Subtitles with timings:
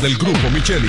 [0.00, 0.88] del grupo Micheli.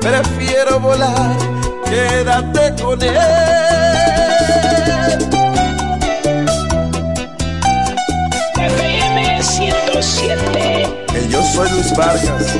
[0.00, 1.36] Prefiero volar,
[1.84, 3.16] quédate con él.
[8.54, 11.06] FM 107.
[11.12, 12.54] Que yo soy Luis Vargas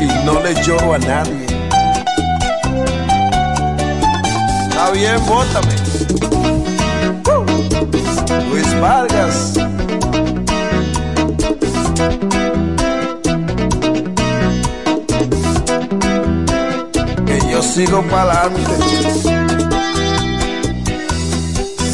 [0.00, 1.46] y no le lloro a nadie.
[4.68, 6.49] Está bien, bótame.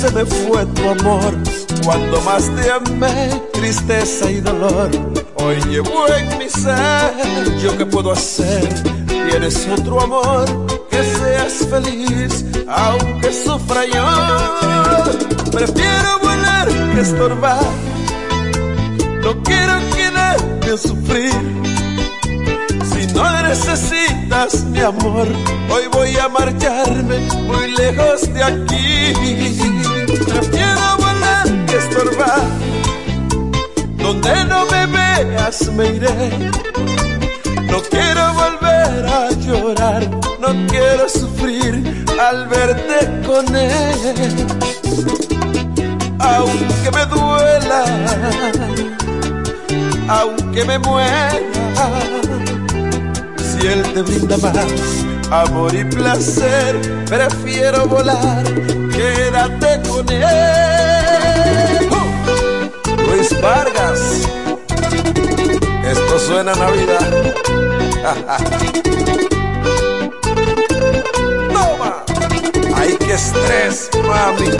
[0.00, 1.34] Se me fue tu amor
[1.84, 4.90] cuando más te amé, tristeza y dolor.
[5.34, 8.66] Hoy llevo en mi ser, ¿yo qué puedo hacer?
[9.28, 15.50] Tienes otro amor, que seas feliz, aunque sufra yo.
[15.50, 17.60] Prefiero volar que estorbar,
[19.22, 21.32] no quiero quedarte a sufrir.
[22.90, 23.22] Si no
[24.66, 25.26] mi amor,
[25.70, 29.12] hoy voy a marcharme muy lejos de aquí.
[30.24, 32.42] Prefiero volar que estorbar,
[33.96, 36.50] donde no me veas me iré.
[37.70, 40.08] No quiero volver a llorar,
[40.40, 44.46] no quiero sufrir al verte con él.
[46.20, 47.84] Aunque me duela,
[50.08, 51.40] aunque me muera,
[53.66, 54.56] él te brinda más
[55.30, 58.42] amor y placer, prefiero volar,
[58.92, 61.88] quédate con él.
[61.90, 61.96] ¡Uh!
[63.10, 64.00] Luis Vargas,
[65.84, 67.34] esto suena a Navidad.
[71.52, 72.04] Toma,
[72.74, 74.50] ay que estrés, mami.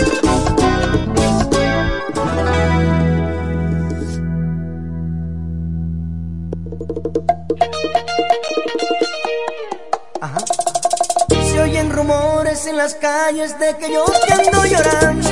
[12.67, 15.29] En las calles de que yo te ando llorando.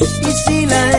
[0.00, 0.98] Y si la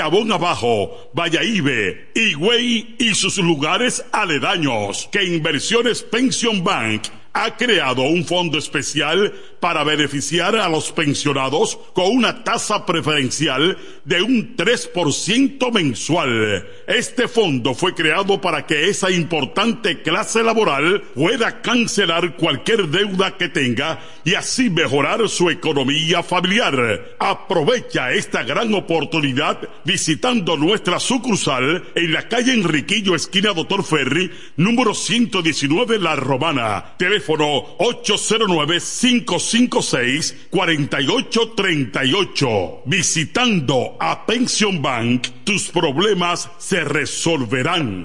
[0.00, 7.02] Chabón Abajo, Vallaibe, Higüey y sus lugares aledaños que Inversiones Pension Bank
[7.32, 14.22] ha creado un fondo especial para beneficiar a los pensionados con una tasa preferencial de
[14.22, 16.66] un 3% mensual.
[16.86, 23.48] Este fondo fue creado para que esa importante clase laboral pueda cancelar cualquier deuda que
[23.48, 27.14] tenga y así mejorar su economía familiar.
[27.18, 34.92] Aprovecha esta gran oportunidad visitando nuestra sucursal en la calle Enriquillo, esquina Doctor Ferry, número
[34.94, 36.94] 119 La Romana.
[36.96, 42.82] Teléfono 809 556 4838.
[42.86, 48.04] Visitando a Pension Bank, tus problemas se resolverán.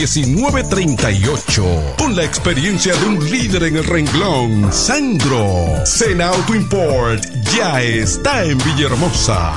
[0.07, 1.95] 1938.
[1.97, 5.85] Con la experiencia de un líder en el renglón, Sandro.
[5.85, 7.23] Sena Auto Import
[7.55, 9.53] ya está en Villahermosa.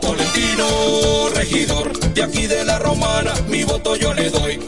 [0.00, 4.67] Tolentino, regidor, de aquí de la romana, mi voto yo le doy.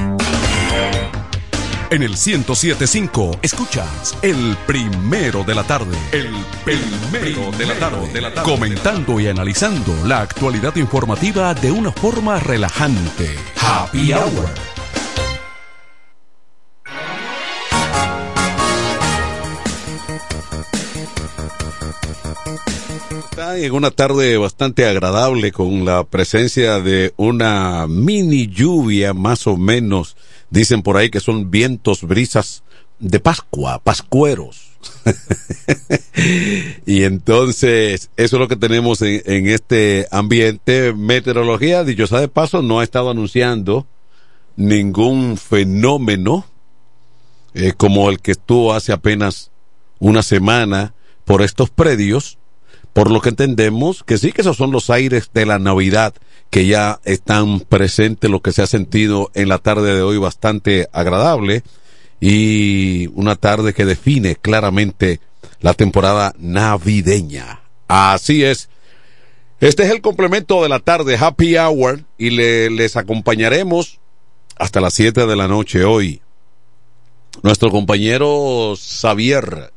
[1.91, 5.97] En el 1075 escuchas el primero de la tarde.
[6.13, 6.29] El
[6.63, 8.13] primero de la tarde.
[8.13, 8.49] De la tarde.
[8.49, 13.35] Comentando y analizando la actualidad informativa de una forma relajante.
[13.59, 14.49] Happy Hour.
[23.19, 29.57] Está en una tarde bastante agradable con la presencia de una mini lluvia más o
[29.57, 30.15] menos
[30.51, 32.63] Dicen por ahí que son vientos, brisas
[32.99, 34.67] de Pascua, pascueros.
[36.85, 40.93] y entonces, eso es lo que tenemos en, este ambiente.
[40.93, 43.87] Meteorología, dicho sea de paso, no ha estado anunciando
[44.57, 46.45] ningún fenómeno
[47.53, 49.51] eh, como el que estuvo hace apenas
[49.99, 52.37] una semana por estos predios.
[52.91, 56.13] Por lo que entendemos que sí que esos son los aires de la Navidad
[56.51, 60.89] que ya están presentes, lo que se ha sentido en la tarde de hoy bastante
[60.91, 61.63] agradable
[62.19, 65.21] y una tarde que define claramente
[65.61, 67.61] la temporada navideña.
[67.87, 68.69] Así es.
[69.61, 73.99] Este es el complemento de la tarde Happy Hour y le, les acompañaremos
[74.57, 76.21] hasta las 7 de la noche hoy.
[77.43, 79.71] Nuestro compañero Xavier,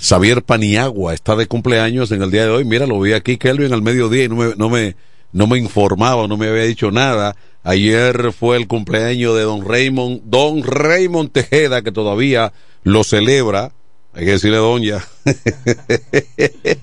[0.00, 2.64] Xavier Paniagua está de cumpleaños en el día de hoy.
[2.64, 4.96] Mira, lo vi aquí, Kelvin, al mediodía y no me, no me,
[5.34, 7.34] no me informaba, no me había dicho nada.
[7.64, 12.52] Ayer fue el cumpleaños de don Raymond, don Raymond Tejeda, que todavía
[12.84, 13.72] lo celebra.
[14.14, 15.04] Hay que decirle don ya.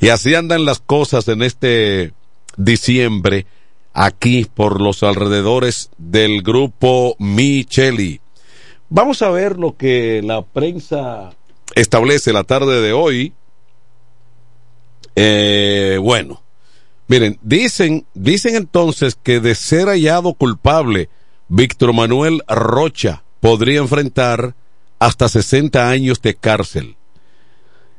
[0.00, 2.12] y así andan las cosas en este
[2.56, 3.46] diciembre,
[3.92, 8.20] aquí por los alrededores del grupo Micheli.
[8.88, 11.30] Vamos a ver lo que la prensa
[11.76, 13.32] establece la tarde de hoy.
[15.14, 16.42] Eh, bueno,
[17.08, 21.08] Miren, dicen, dicen entonces que de ser hallado culpable,
[21.48, 24.56] Víctor Manuel Rocha podría enfrentar
[24.98, 26.96] hasta 60 años de cárcel.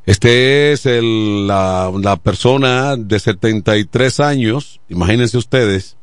[0.06, 5.96] Este es el, la, la persona de 73 años, imagínense ustedes,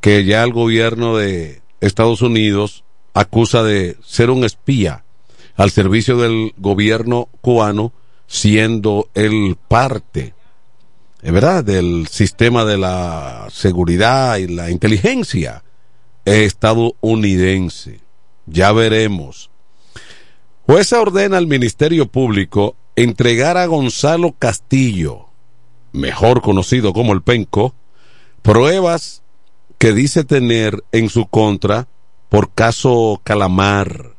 [0.00, 5.04] que ya el gobierno de Estados Unidos acusa de ser un espía
[5.56, 7.92] al servicio del gobierno cubano,
[8.26, 10.34] siendo el parte
[11.32, 11.64] ¿verdad?
[11.64, 15.64] Del sistema de la seguridad y la inteligencia
[16.24, 18.00] estadounidense.
[18.46, 19.50] Ya veremos.
[20.66, 25.26] Jueza ordena al Ministerio Público entregar a Gonzalo Castillo,
[25.92, 27.74] mejor conocido como el Penco,
[28.42, 29.22] pruebas
[29.78, 31.88] que dice tener en su contra
[32.28, 34.14] por caso Calamar.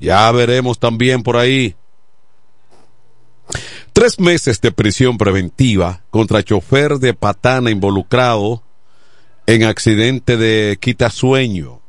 [0.00, 1.74] Ya veremos también por ahí.
[3.98, 8.62] Tres meses de prisión preventiva contra chofer de patana involucrado
[9.44, 11.80] en accidente de quitasueño.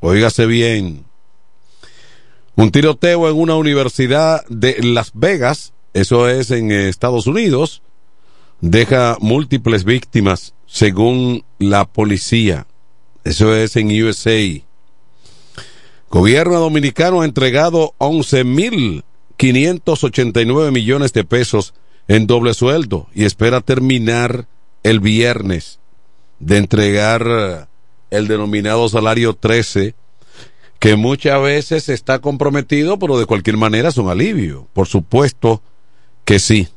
[0.00, 1.06] Óigase bien.
[2.54, 7.80] Un tiroteo en una universidad de Las Vegas, eso es en Estados Unidos,
[8.60, 12.66] deja múltiples víctimas según la policía.
[13.24, 14.38] Eso es en USA.
[16.10, 17.94] Gobierno dominicano ha entregado
[19.38, 21.74] 11.589 millones de pesos
[22.08, 24.46] en doble sueldo y espera terminar
[24.82, 25.78] el viernes
[26.40, 27.68] de entregar
[28.10, 29.94] el denominado salario 13,
[30.78, 34.66] que muchas veces está comprometido, pero de cualquier manera es un alivio.
[34.72, 35.62] Por supuesto
[36.24, 36.68] que sí.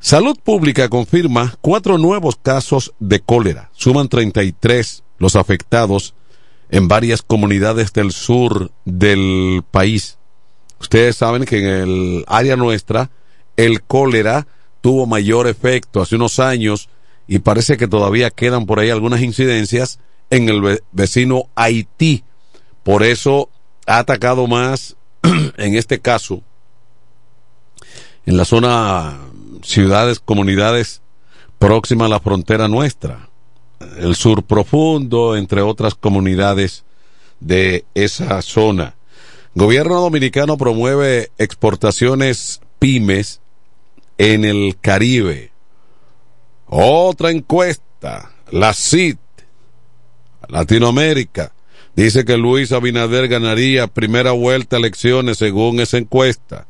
[0.00, 3.70] Salud Pública confirma cuatro nuevos casos de cólera.
[3.72, 6.14] Suman 33 los afectados
[6.70, 10.15] en varias comunidades del sur del país.
[10.80, 13.10] Ustedes saben que en el área nuestra
[13.56, 14.46] el cólera
[14.80, 16.88] tuvo mayor efecto hace unos años
[17.26, 19.98] y parece que todavía quedan por ahí algunas incidencias
[20.30, 22.24] en el vecino Haití.
[22.82, 23.48] Por eso
[23.86, 26.42] ha atacado más en este caso
[28.26, 29.18] en la zona
[29.62, 31.00] ciudades, comunidades
[31.58, 33.26] próximas a la frontera nuestra
[33.98, 36.84] el sur profundo, entre otras comunidades
[37.40, 38.94] de esa zona.
[39.56, 43.40] Gobierno dominicano promueve exportaciones pymes
[44.18, 45.50] en el Caribe.
[46.66, 49.18] Otra encuesta, la CIT,
[50.48, 51.52] Latinoamérica,
[51.94, 56.66] dice que Luis Abinader ganaría primera vuelta elecciones según esa encuesta,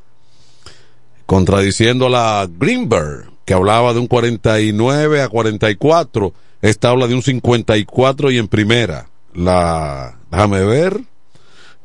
[1.27, 7.23] contradiciendo a la Greenberg, que hablaba de un 49 a 44 esta habla de un
[7.23, 9.09] 54 y en primera.
[9.35, 11.01] La, déjame ver,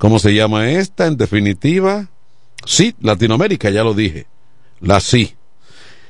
[0.02, 1.06] ¿cómo se llama esta?
[1.06, 2.08] En definitiva,
[2.66, 4.26] sí, Latinoamérica, ya lo dije.
[4.80, 5.36] La sí.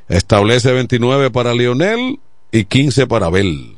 [0.08, 2.18] Establece 29 para Lionel
[2.54, 3.76] y 15 para Abel.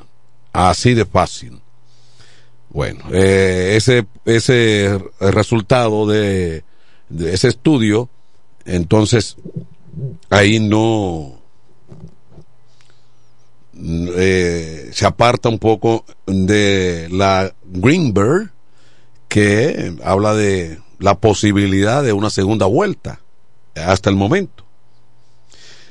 [0.51, 1.59] Así de fácil.
[2.69, 6.63] Bueno, eh, ese, ese resultado de,
[7.09, 8.07] de ese estudio,
[8.65, 9.35] entonces,
[10.29, 11.41] ahí no,
[14.15, 18.52] eh, se aparta un poco de la Greenberg,
[19.33, 23.21] que habla de la posibilidad de una segunda vuelta
[23.73, 24.63] hasta el momento.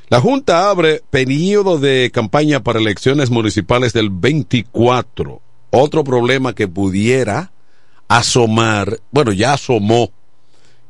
[0.07, 5.41] La Junta abre periodo de campaña para elecciones municipales del 24.
[5.71, 7.51] Otro problema que pudiera
[8.07, 10.13] asomar, bueno, ya asomó,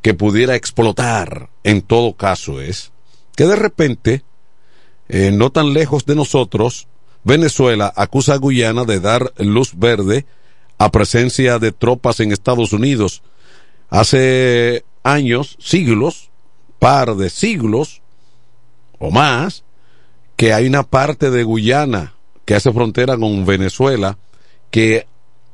[0.04, 2.92] que pudiera explotar en todo caso es
[3.36, 4.24] que de repente
[5.10, 6.88] eh, no tan lejos de nosotros,
[7.24, 10.28] Venezuela acusa a Guyana de dar luz verde
[10.84, 13.24] a presencia de tropas en Estados Unidos.
[13.90, 16.30] Hace años, siglos,
[16.78, 18.02] par de siglos
[19.00, 19.64] o más,
[20.36, 24.18] que hay una parte de Guyana que hace frontera con Venezuela
[24.72, 25.08] que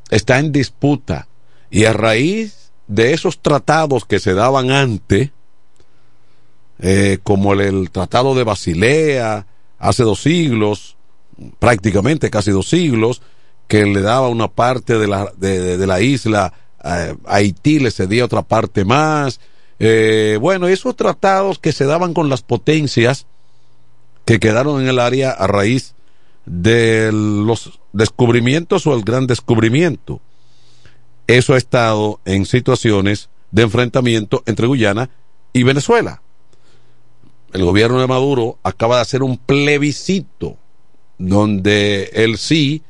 [0.10, 1.28] está en disputa
[1.70, 5.30] y a raíz de esos tratados que se daban antes,
[6.80, 9.46] eh, como el, Tratado de Basilea
[9.78, 10.98] hace dos siglos,
[11.60, 13.22] prácticamente casi dos siglos,
[13.70, 16.52] que le daba una parte de la, de, la isla
[16.84, 19.40] a Haití, le cedía otra parte más.
[19.80, 23.28] Eh, bueno, esos tratados que se daban con las potencias
[24.26, 25.96] que quedaron en el área a raíz
[26.46, 30.20] de los descubrimientos o el gran descubrimiento.
[31.28, 35.10] Eso ha estado en situaciones de enfrentamiento entre Guyana
[35.54, 36.22] y Venezuela
[37.54, 40.58] el gobierno de Maduro acaba de hacer un plebiscito
[41.18, 42.84] donde él sí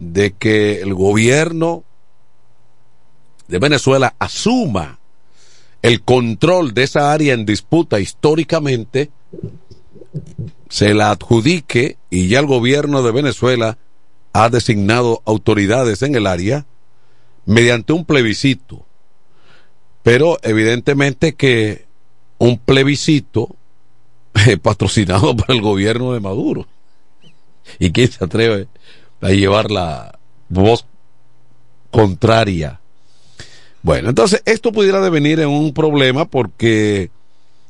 [0.00, 1.84] de que el gobierno
[3.46, 4.98] de Venezuela asuma
[5.82, 9.10] el control de esa área en disputa históricamente,
[10.68, 13.78] se la adjudique y ya el gobierno de Venezuela
[14.32, 16.66] ha designado autoridades en el área
[17.44, 18.86] mediante un plebiscito.
[20.02, 21.86] Pero evidentemente que
[22.38, 23.54] un plebiscito
[24.62, 26.66] patrocinado por el gobierno de Maduro.
[27.78, 28.68] ¿Y quién se atreve
[29.20, 30.86] a llevar la voz
[31.90, 32.80] contraria?
[33.82, 37.10] Bueno, entonces esto pudiera devenir en un problema porque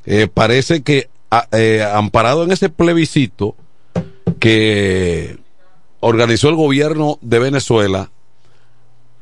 [0.07, 1.09] eh, parece que
[1.53, 3.55] eh, amparado en ese plebiscito
[4.41, 5.39] que
[6.01, 8.11] organizó el gobierno de Venezuela,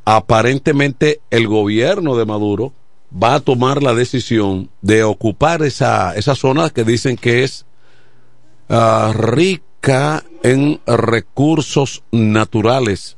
[0.04, 2.72] aparentemente el gobierno de Maduro
[3.12, 7.66] va a tomar la decisión de ocupar esa, esa zona que dicen que es
[8.70, 9.67] uh, rica
[10.42, 13.16] en recursos naturales,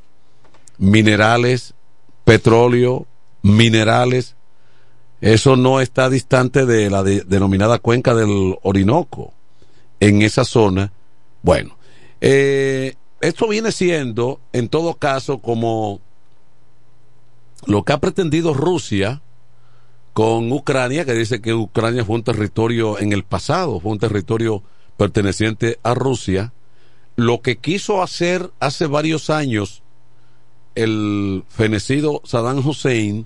[0.77, 1.73] minerales,
[2.23, 3.07] petróleo,
[3.41, 4.35] minerales.
[5.19, 9.33] Eso no está distante de la de- denominada cuenca del Orinoco.
[9.99, 10.91] En esa zona,
[11.43, 11.77] bueno,
[12.21, 15.99] eh, esto viene siendo, en todo caso, como
[17.67, 19.21] lo que ha pretendido Rusia
[20.13, 24.63] con Ucrania, que dice que Ucrania fue un territorio en el pasado, fue un territorio
[25.01, 26.53] perteneciente a Rusia,
[27.15, 29.81] lo que quiso hacer hace varios años
[30.75, 33.25] el fenecido Saddam Hussein,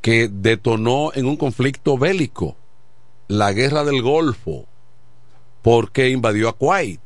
[0.00, 2.56] que detonó en un conflicto bélico,
[3.28, 4.66] la guerra del Golfo,
[5.62, 7.00] porque invadió a Kuwait.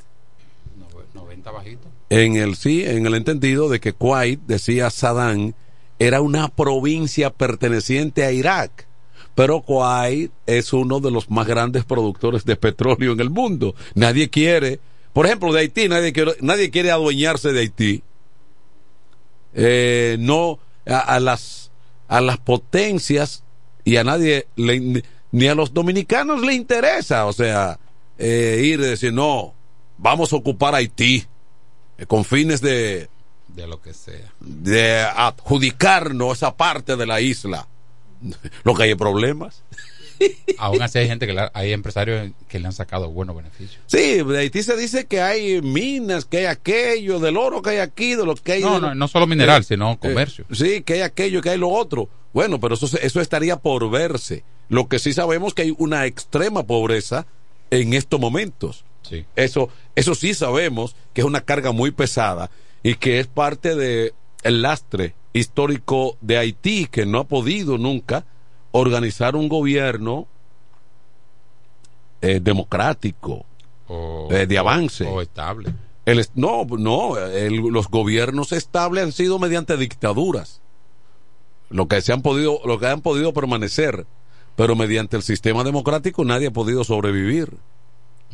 [1.13, 1.89] 90 bajito.
[2.09, 5.53] En el sí, en el entendido de que Kuwait, decía Saddam,
[5.99, 8.87] era una provincia perteneciente a Irak.
[9.35, 13.75] Pero Kuwait es uno de los más grandes productores de petróleo en el mundo.
[13.95, 14.81] Nadie quiere,
[15.13, 18.03] por ejemplo, de Haití, nadie quiere, nadie quiere adueñarse de Haití.
[19.55, 21.71] Eh, no a, a las
[22.09, 23.43] a las potencias
[23.85, 27.79] y a nadie le- ni a los dominicanos le interesa, o sea,
[28.19, 29.55] eh, ir y decir no,
[29.99, 31.25] vamos a ocupar Haití
[31.99, 33.09] eh, con fines de
[33.49, 34.33] De lo que sea.
[34.41, 37.67] de adjudicarnos esa parte de la isla.
[38.65, 39.63] Lo que hay problemas.
[40.59, 43.81] Aún así hay gente que la- hay empresarios que le han sacado buenos beneficios.
[43.87, 47.79] Sí, de Haití se dice que hay minas, que hay aquello, del oro que hay
[47.79, 48.63] aquí, de lo que hay.
[48.63, 50.45] No, de no, no solo mineral, Eh, sino eh, comercio.
[50.53, 52.09] sí, que hay aquello, que hay lo otro.
[52.35, 54.45] Bueno, pero eso, eso estaría por verse.
[54.69, 57.27] Lo que sí sabemos que hay una extrema pobreza
[57.71, 58.85] en estos momentos.
[59.09, 59.25] Sí.
[59.37, 62.51] Eso, eso sí sabemos que es una carga muy pesada
[62.83, 68.25] y que es parte de el lastre histórico de Haití que no ha podido nunca
[68.73, 70.27] organizar un gobierno
[72.21, 73.45] eh, democrático
[73.89, 75.05] O, eh, de avance.
[75.07, 75.73] O estable.
[76.07, 80.61] El no, no, el- los gobiernos estables han sido mediante dictaduras.
[81.69, 84.07] Lo que se han podido, lo que han podido permanecer,
[84.57, 87.53] pero mediante el sistema democrático nadie ha podido sobrevivir.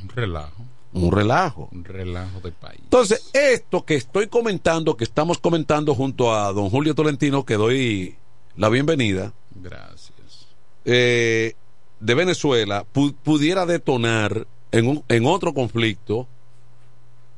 [0.02, 0.64] Un relajo.
[0.92, 1.68] Un relajo.
[1.72, 2.80] Un relajo de país.
[2.82, 8.16] Entonces, esto que estoy comentando, que estamos comentando junto a don Julio Tolentino, que doy
[8.56, 10.46] la bienvenida, Gracias.
[10.84, 11.54] eh,
[12.00, 16.26] de Venezuela, pu- pudiera detonar en, un- en otro conflicto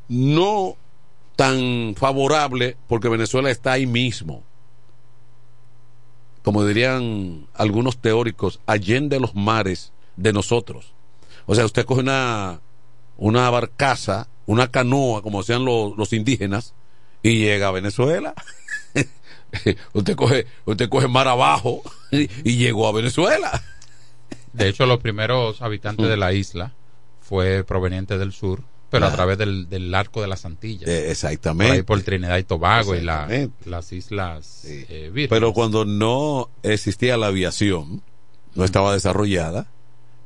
[0.09, 0.77] no
[1.37, 4.43] tan favorable, porque Venezuela está ahí mismo.
[6.43, 10.93] Como dirían algunos teóricos, allende los mares de nosotros.
[11.47, 12.61] O sea, usted coge una,
[13.19, 16.73] una barcaza, una canoa, como decían los, los indígenas,
[17.23, 18.35] y llega a Venezuela.
[19.93, 23.63] usted coge, usted coge mar abajo y, y llegó a Venezuela.
[24.53, 26.73] De hecho, los primeros habitantes de la isla
[27.21, 29.13] fue proveniente del sur, pero a Ah.
[29.15, 30.89] través del, del arco de las Antillas.
[30.89, 31.73] Eh, Por exactamente.
[31.75, 33.29] ahí por Trinidad y Tobago y la-
[33.67, 35.27] las islas eh.
[35.29, 38.03] Pero cuando no existía la aviación,
[38.55, 39.67] no estaba desarrollada,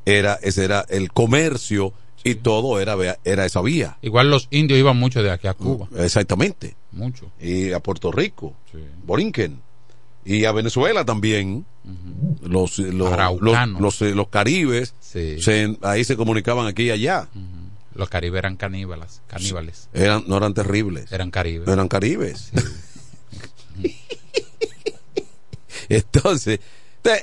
[0.04, 1.92] era ese era el comercio
[2.24, 3.98] y todo era era esa vía.
[4.02, 5.88] Igual los indios iban mucho de aquí a Cuba.
[5.96, 6.76] Exactamente.
[6.92, 7.30] Mucho.
[7.40, 8.54] Y a Puerto Rico,
[9.04, 9.60] Borinquen.
[10.24, 11.66] Y a Venezuela también.
[12.42, 13.10] Los, los,
[13.80, 17.28] los, eh, los caribes, se- ahí se comunicaban aquí y allá.
[17.94, 19.20] Los caribes eran caníbales.
[19.26, 19.88] caníbales.
[19.92, 21.10] Eran, no eran terribles.
[21.10, 21.66] Eran caribes.
[21.68, 22.52] Eran caribes.
[25.88, 26.60] Entonces,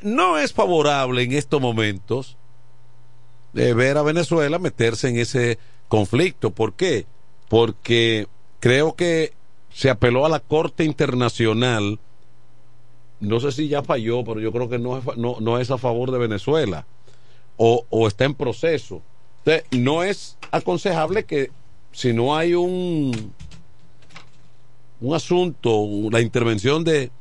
[0.03, 2.35] no es favorable en estos momentos
[3.53, 5.57] de ver a Venezuela meterse en ese
[5.88, 6.51] conflicto.
[6.51, 7.05] ¿Por qué?
[7.47, 8.27] Porque
[8.59, 9.33] creo que
[9.71, 11.99] se apeló a la Corte Internacional.
[13.19, 15.77] No sé si ya falló, pero yo creo que no es, no, no es a
[15.77, 16.85] favor de Venezuela.
[17.57, 19.01] O, o está en proceso.
[19.39, 21.51] Entonces, no es aconsejable que
[21.91, 23.33] si no hay un
[25.01, 27.12] un asunto, la intervención de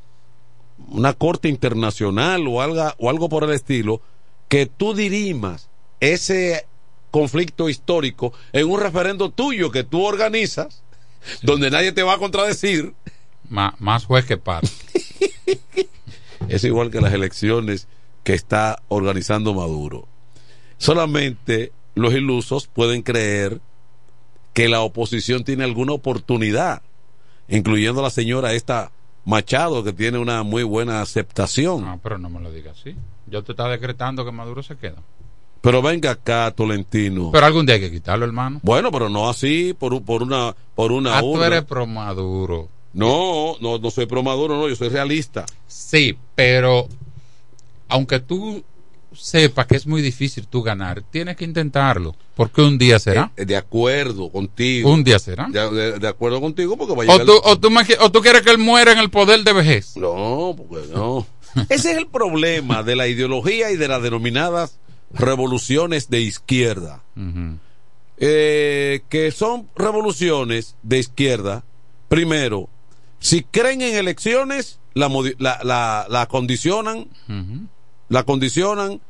[0.89, 4.01] una corte internacional o algo, o algo por el estilo,
[4.49, 5.68] que tú dirimas
[6.01, 6.67] ese
[7.11, 10.83] conflicto histórico en un referendo tuyo que tú organizas,
[11.43, 12.95] donde nadie te va a contradecir.
[13.49, 14.63] Má- más juez que par.
[16.49, 17.89] Es igual que las elecciones
[18.25, 20.07] que está organizando Maduro.
[20.79, 23.61] Solamente los ilusos pueden creer
[24.55, 26.83] que la oposición tiene alguna oportunidad,
[27.49, 28.93] incluyendo la señora esta
[29.25, 31.85] Machado, que tiene una muy buena aceptación.
[31.85, 32.97] No, pero no me lo digas así.
[33.27, 35.03] Yo te está decretando que Maduro se queda.
[35.61, 37.31] Pero venga acá, Tolentino.
[37.33, 38.61] Pero algún día hay que quitarlo, hermano.
[38.63, 42.69] Bueno, pero no así, por, un- por una, por una Ah, tú eres pro Maduro.
[42.95, 45.45] No, no, no soy pro Maduro, no, yo soy realista.
[45.67, 46.89] Sí, pero
[47.89, 48.63] aunque tú
[49.15, 52.15] sepa que es muy difícil tú ganar, tienes que intentarlo.
[52.37, 53.33] Porque un día será.
[53.37, 54.91] Eh, de acuerdo contigo.
[54.93, 55.49] Un día será.
[55.51, 57.97] De, de- de acuerdo contigo porque va a O llegar- tú, o, tú, me qui-
[58.01, 59.97] o tú quieres que él muera en el poder de vejez.
[59.97, 61.27] No, porque no.
[61.69, 64.79] Ese es el problema de la ideología y de las denominadas
[65.13, 67.03] revoluciones de izquierda.
[68.21, 71.65] Eh, que son revoluciones de izquierda.
[72.09, 72.69] Primero,
[73.21, 77.07] si creen en elecciones, la, la, la, la condicionan,
[78.09, 79.01] la condicionan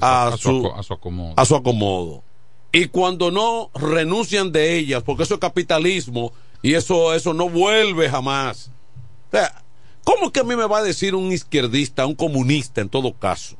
[0.00, 1.34] a, A su a acomodo.
[1.36, 2.22] a su acomodo.
[2.72, 8.08] Y cuando no renuncian de ellas, porque eso es capitalismo y eso, eso no vuelve
[8.08, 8.70] jamás.
[9.28, 9.62] O sea,
[10.04, 13.56] ¿cómo que a mí me va a decir un izquierdista, un comunista en todo caso?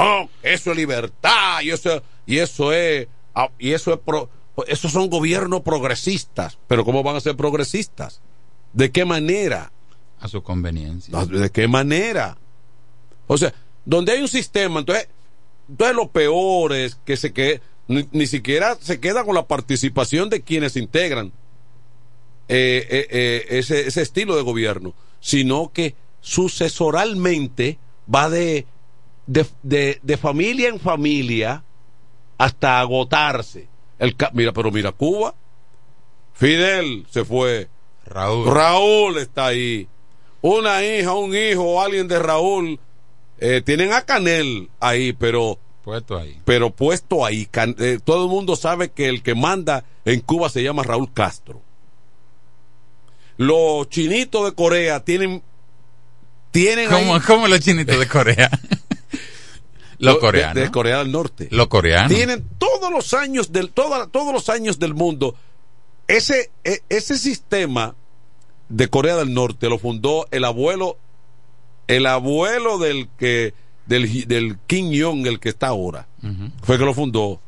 [0.00, 4.28] Oh, eso es libertad y eso, y eso es, ah, y eso es pro-
[4.66, 6.56] esos son gobiernos progresistas.
[6.68, 8.20] Pero ¿cómo van a ser progresistas?
[8.72, 9.72] ¿De qué manera?
[10.20, 11.24] A su conveniencia.
[11.26, 12.38] ¿De qué manera?
[13.26, 13.52] O sea,
[13.84, 15.08] donde hay un sistema, entonces,
[15.68, 20.28] entonces lo peor es que se que ni, ni siquiera se queda con la participación
[20.30, 21.32] de quienes integran
[22.48, 27.78] eh, eh, eh, ese, ese estilo de gobierno, sino que sucesoralmente
[28.12, 28.66] va de,
[29.28, 31.62] de, de- de familia en familia
[32.38, 33.68] hasta agotarse.
[34.00, 35.34] El, mira, pero mira, Cuba,
[36.34, 37.68] Fidel se fue.
[38.06, 38.46] Raúl.
[38.52, 39.86] Raúl está ahí.
[40.40, 42.80] Una hija, un hijo alguien de Raúl.
[43.40, 46.40] eh, tienen a Canel ahí, pero Puesto ahí.
[46.44, 47.46] pero puesto ahí.
[47.46, 51.12] Can- eh, todo el mundo sabe que el que manda en Cuba se llama Raúl
[51.12, 51.60] Castro.
[53.36, 55.42] Los chinitos de Corea tienen.
[56.50, 58.50] tienen ¿Cómo, ahí- cómo los chinitos de Corea?
[59.98, 60.54] los coreanos.
[60.54, 61.48] De, Corea del Norte.
[61.50, 62.12] Los coreanos.
[62.14, 65.34] Tienen todos los años del, toda- todos los años del mundo.
[66.06, 67.94] Ese, e- ese sistema
[68.68, 70.96] de Corea del Norte lo fundó el abuelo,
[71.86, 73.54] el abuelo del que,
[73.86, 76.06] del, del Kim Jong, el que está ahora.
[76.22, 76.50] Ujú.
[76.62, 77.40] Fue que lo fundó.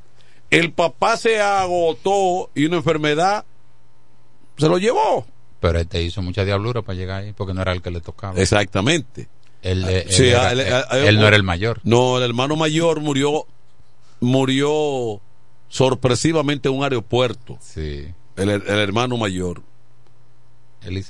[0.51, 3.45] El papá se agotó y una enfermedad
[4.57, 5.27] se lo llevó.
[5.61, 8.41] Pero este hizo mucha diablura para llegar ahí porque no era el que le tocaba.
[8.41, 9.29] Exactamente.
[9.63, 11.81] Él, él Sí, era- él- él- él- él no era el mayor.
[11.85, 13.47] No, el hermano mayor murió,
[14.21, 15.21] murió
[15.69, 17.59] sorpresivamente en un aeropuerto.
[17.61, 18.07] Sí.
[18.37, 19.63] El, el hermano mayor.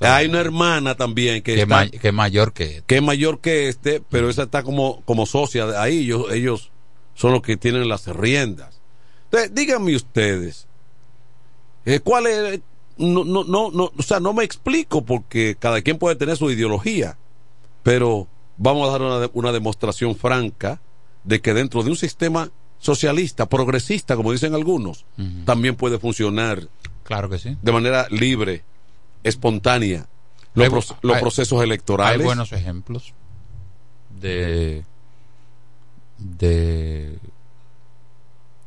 [0.01, 3.39] Hay una hermana también que, que, está- ma- que es mayor que que es mayor
[3.41, 5.99] que este, pero esa está como, como socia de ahí.
[6.01, 6.71] Ellos, ellos
[7.15, 8.81] son los que tienen las riendas.
[9.27, 10.67] Entonces, díganme ustedes,
[11.87, 12.61] eh, ¿cuál es?
[12.99, 16.51] No, no, no, no, o sea, no me explico porque cada quien puede tener su
[16.51, 17.17] ideología,
[17.85, 18.27] pero
[18.63, 20.81] vamos a dar una, una demostración franca
[21.25, 25.05] de que dentro de un sistema socialista, progresista, como dicen algunos,
[25.45, 26.69] también puede funcionar
[27.03, 27.57] Claro que sí.
[27.61, 28.63] de manera libre,
[29.25, 30.07] espontánea,
[30.55, 32.21] los, Hay bu- proce- los hay- procesos electorales.
[32.21, 33.13] Hay buenos ejemplos
[34.21, 34.85] de
[36.19, 37.19] de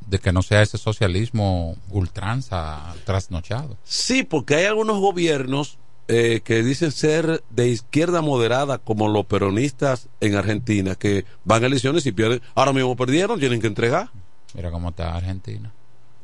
[0.08, 3.78] de que no sea ese socialismo ultranza trasnochado.
[3.84, 5.78] Sí, porque hay algunos gobiernos
[6.10, 11.68] eh, que dicen ser de izquierda moderada, como los peronistas en Argentina, que van a
[11.68, 12.42] elecciones y pierden.
[12.56, 14.10] Ahora mismo perdieron, tienen que entregar.
[14.54, 15.72] Mira cómo está Argentina.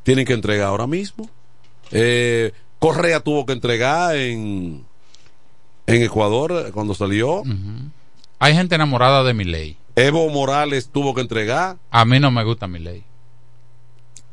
[0.03, 1.29] Tienen que entregar ahora mismo.
[1.91, 4.85] Eh, Correa tuvo que entregar en,
[5.87, 7.43] en Ecuador eh, cuando salió.
[8.39, 9.77] Hay gente enamorada de mi ley.
[9.95, 11.77] Evo Morales tuvo que entregar.
[11.89, 13.03] A mí no me gusta mi ley.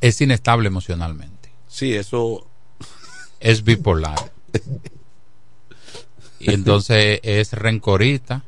[0.00, 1.50] Es inestable emocionalmente.
[1.68, 2.46] Sí, eso.
[3.40, 4.32] Es bipolar.
[6.38, 8.42] y entonces es rencorita.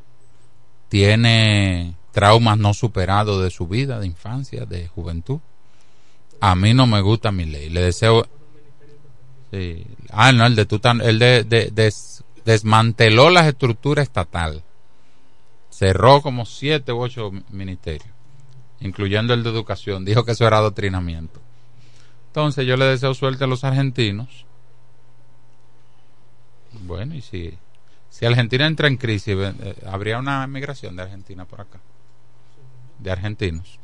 [0.89, 5.39] Tiene traumas no superados de su vida, de infancia, de juventud.
[6.41, 7.69] A mí no me gusta mi ley.
[7.69, 8.27] Le deseo.
[9.51, 9.85] Sí.
[10.09, 14.63] Ah, no, el de Tutan, el de, de- des- desmanteló la estructura estatal.
[15.69, 18.09] Cerró como siete u ocho ministerios,
[18.79, 20.05] incluyendo el de educación.
[20.05, 21.39] Dijo que eso era adoctrinamiento.
[22.27, 24.45] Entonces yo le deseo suerte a los argentinos.
[26.81, 27.57] Bueno, y si,
[28.09, 31.79] si Argentina entra en crisis, eh, habría una migración de Argentina por acá.
[32.97, 33.79] De argentinos.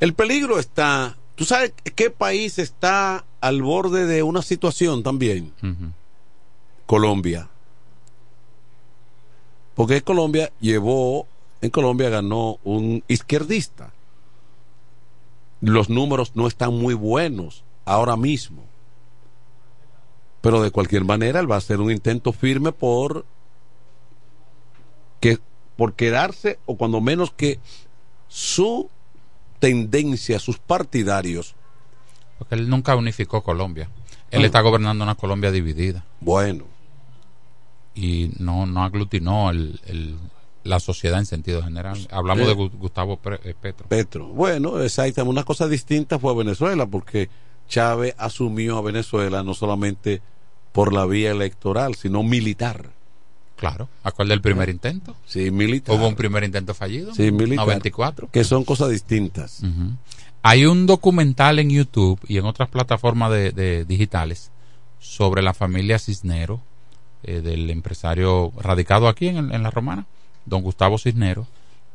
[0.00, 1.16] El peligro está.
[1.34, 5.52] ¿Tú sabes qué país está al borde de una situación también?
[6.86, 7.50] Colombia.
[9.74, 11.26] Porque Colombia llevó,
[11.60, 13.92] en Colombia ganó un izquierdista.
[15.60, 18.64] Los números no están muy buenos ahora mismo.
[20.40, 23.26] Pero de cualquier manera él va a hacer un intento firme por
[25.20, 25.38] que
[25.76, 27.58] por quedarse o cuando menos que
[28.28, 28.88] su
[29.58, 31.54] tendencia, sus partidarios.
[32.38, 33.88] Porque él nunca unificó Colombia.
[34.30, 34.46] Él Ah.
[34.46, 36.04] está gobernando una Colombia dividida.
[36.20, 36.64] Bueno.
[37.94, 40.16] Y no, no aglutinó el, el-
[40.64, 41.96] la sociedad en sentido general.
[42.10, 42.48] Hablamos Eh.
[42.48, 43.86] de Gu- Gustavo eh, Petro.
[43.88, 44.26] Petro.
[44.26, 45.30] Bueno, exactamente.
[45.30, 47.30] Una cosa distinta fue Venezuela, porque
[47.68, 50.20] Chávez asumió a Venezuela no solamente
[50.72, 52.90] por la vía electoral, sino militar.
[53.56, 53.88] Claro.
[54.02, 55.16] ¿Acuerda el primer intento?
[55.26, 55.96] Sí, militar.
[55.96, 57.14] Hubo un primer intento fallido.
[57.14, 57.64] Sí, militar.
[57.66, 58.28] 94.
[58.30, 59.62] Que son cosas distintas.
[60.42, 64.50] Hay un documental en YouTube y en otras plataformas de, de digitales
[65.00, 66.60] sobre la familia Cisnero,
[67.22, 70.06] eh, del empresario radicado aquí en, en la Romana,
[70.44, 71.46] don Gustavo Cisnero,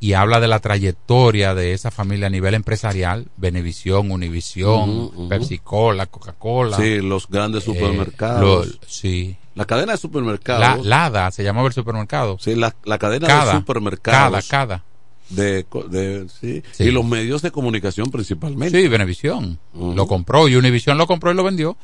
[0.01, 5.29] y habla de la trayectoria de esa familia a nivel empresarial, Benevisión, Univisión, Ujú, ujú.
[5.29, 6.75] Pepsi Cola, Coca-Cola.
[6.75, 8.67] Sí, los grandes eh, supermercados.
[8.67, 9.37] lo- sí.
[9.55, 10.83] La cadena de supermercados.
[10.85, 12.37] La, Lada, se llamaba el supermercado.
[12.39, 14.47] Sí, la, la cadena Cada, de supermercados.
[14.47, 14.83] cada, cada.
[15.29, 16.63] De, de- sí.
[16.71, 16.85] Sí.
[16.85, 18.81] Y los medios de comunicación principalmente.
[18.81, 19.59] Sí, Benevisión.
[19.73, 21.77] Lo compró y Univision lo compró y lo vendió.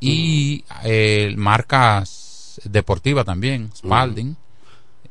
[0.00, 4.36] Y eh, marcas deportivas también, Spalding.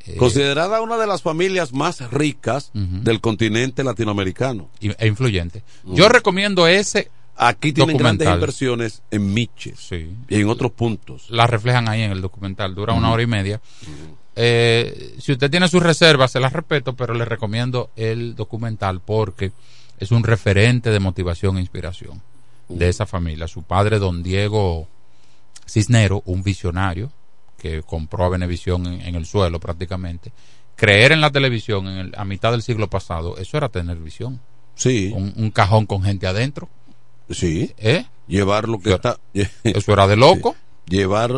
[0.06, 4.70] Eh, Considerada una de las familias más ricas del continente latinoamericano.
[4.82, 5.64] e influyente.
[5.86, 7.10] Yo recomiendo ese.
[7.36, 8.38] Aquí tienen grandes documental.
[8.38, 10.08] inversiones en Miches Sí.
[10.30, 11.30] y en otros puntos.
[11.30, 12.76] La reflejan ahí en el documental.
[12.76, 13.60] Dura una hora y media.
[14.36, 19.52] Eh, si usted tiene sus reservas, se las respeto, pero le recomiendo el documental porque
[20.00, 22.22] es un referente de motivación e inspiración
[22.70, 23.48] de esa familia.
[23.48, 24.88] Su padre, don Diego
[25.68, 27.12] Cisnero, un visionario
[27.64, 30.34] que compró a Venevisión en, en el suelo prácticamente.
[30.76, 34.42] Creer en la televisión en el- a mitad del siglo pasado, eso era tener visión.
[34.76, 35.12] Sí.
[35.16, 36.68] Un, un cajón con gente adentro.
[37.30, 37.74] Sí.
[37.78, 38.06] ¿Eh?
[38.28, 39.18] Llevar lo que está.
[39.64, 40.56] Eso era de loco.
[40.88, 41.32] Llevar.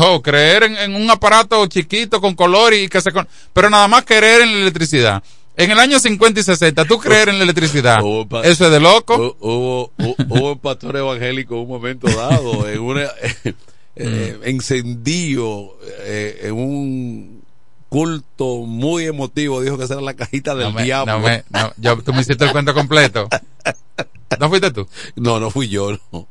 [0.00, 3.88] Oh, creer en, en un aparato chiquito con color y que se con- pero nada
[3.88, 5.22] más creer en la electricidad
[5.54, 8.70] en el año 50 y 60 tú creer en la electricidad Hubo pa- eso es
[8.72, 13.54] de loco hu- Hubo, hu- hubo un pastor evangélico en un momento dado, en
[13.96, 14.44] un Mm.
[14.44, 17.42] encendido, eh, en un
[17.88, 21.12] culto muy emotivo, dijo que esa era la cajita del no me- diablo.
[21.14, 23.28] no me- no, yo- tú me hiciste el cuento completo
[24.40, 26.28] no fuiste tú No, no fui yo, no.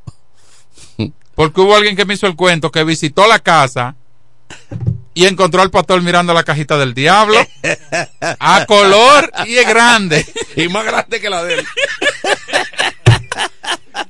[1.34, 3.95] porque hubo alguien que me hizo el cuento que visitó la casa
[5.13, 7.38] y encontró al pastor mirando la cajita del diablo
[8.22, 10.26] a color y es grande
[10.57, 11.66] y más grande que la de él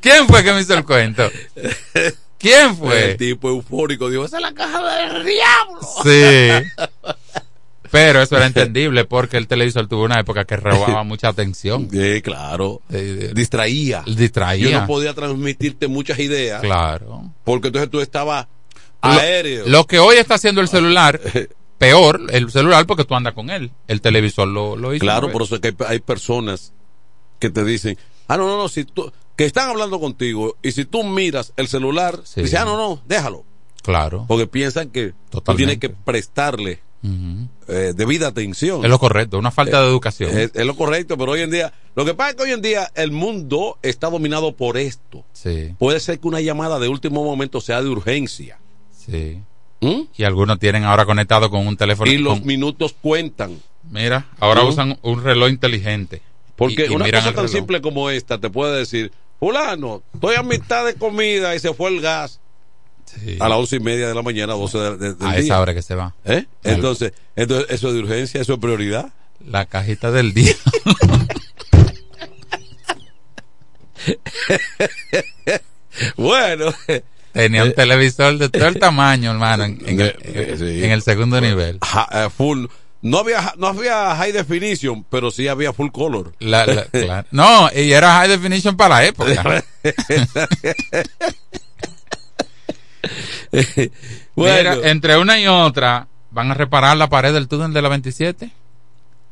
[0.01, 1.29] ¿quién fue que me hizo el cuento?
[2.45, 3.11] ¿quién fue?
[3.11, 5.79] El tipo eufórico dijo, esa es la caja del diablo.
[6.03, 6.67] Sí.
[7.91, 11.87] Pero eso era entendible porque el televisor tuvo una época que robaba mucha atención.
[11.89, 12.81] Sí, claro.
[12.89, 14.03] Distraía.
[14.05, 14.69] Distraía.
[14.69, 16.61] Yo no podía transmitirte muchas ideas.
[16.61, 17.31] Claro.
[17.43, 18.47] Porque entonces tú estabas
[19.01, 19.65] Lo- aéreo.
[19.67, 21.21] Lo, que hoy está haciendo el celular,
[21.77, 23.71] peor, el celular porque tú andas con él.
[23.87, 25.01] El televisor lo, lo hizo.
[25.01, 26.73] Claro, por eso es que hay, hay personas
[27.39, 30.85] que te dicen, ah, no, no, no, si tú, que están hablando contigo y si
[30.85, 32.41] tú miras el celular, Sí.
[32.41, 33.43] dices, ah, no, no, déjalo.
[33.83, 34.25] Claro.
[34.27, 35.77] Porque piensan que tú Totalmente.
[35.77, 36.79] tienes que prestarle
[37.67, 38.83] eh, debida atención.
[38.83, 40.35] Es lo correcto, una falta de educación.
[40.35, 42.61] Es, es lo correcto, pero hoy en día, lo que pasa es que hoy en
[42.63, 45.23] día el mundo está dominado por esto.
[45.33, 48.57] Sí, Puede ser que una llamada de último momento sea de urgencia.
[48.91, 49.41] sí.
[49.81, 50.03] ¿Mm?
[50.17, 52.09] Y algunos tienen ahora conectado con un teléfono.
[52.09, 53.59] Y los con- minutos cuentan.
[53.91, 54.67] mira, ahora ¿Mm?
[54.67, 56.21] usan un reloj inteligente.
[56.55, 57.51] Porque Y- y una cosa tan reloj.
[57.51, 59.11] simple como esta te puede decir,
[59.45, 62.39] fulano, estoy a mitad de comida y se fue el gas.
[63.05, 63.37] Sí.
[63.39, 65.39] A las once y media de la mañana, doce de, de- del A día.
[65.39, 66.15] esa hora que se va.
[66.25, 66.45] ¿Eh?
[66.63, 69.13] Entonces, entonces, eso es de urgencia, eso es prioridad.
[69.47, 70.55] La cajita del día.
[76.17, 76.73] bueno.
[77.33, 80.15] Tenía un Eh, televisor de todo el tamaño, hermano, en, en el,
[80.57, 80.83] sí.
[80.85, 81.79] en el segundo nivel.
[81.81, 82.65] Ja- eh, full.
[83.05, 86.33] No había, no había high definition, pero sí había full color.
[86.39, 87.27] La- la- claro.
[87.29, 89.63] No, y era high definition para la época.
[94.35, 94.71] Bueno.
[94.73, 98.51] Mira, entre una y otra van a reparar la pared del túnel de la 27.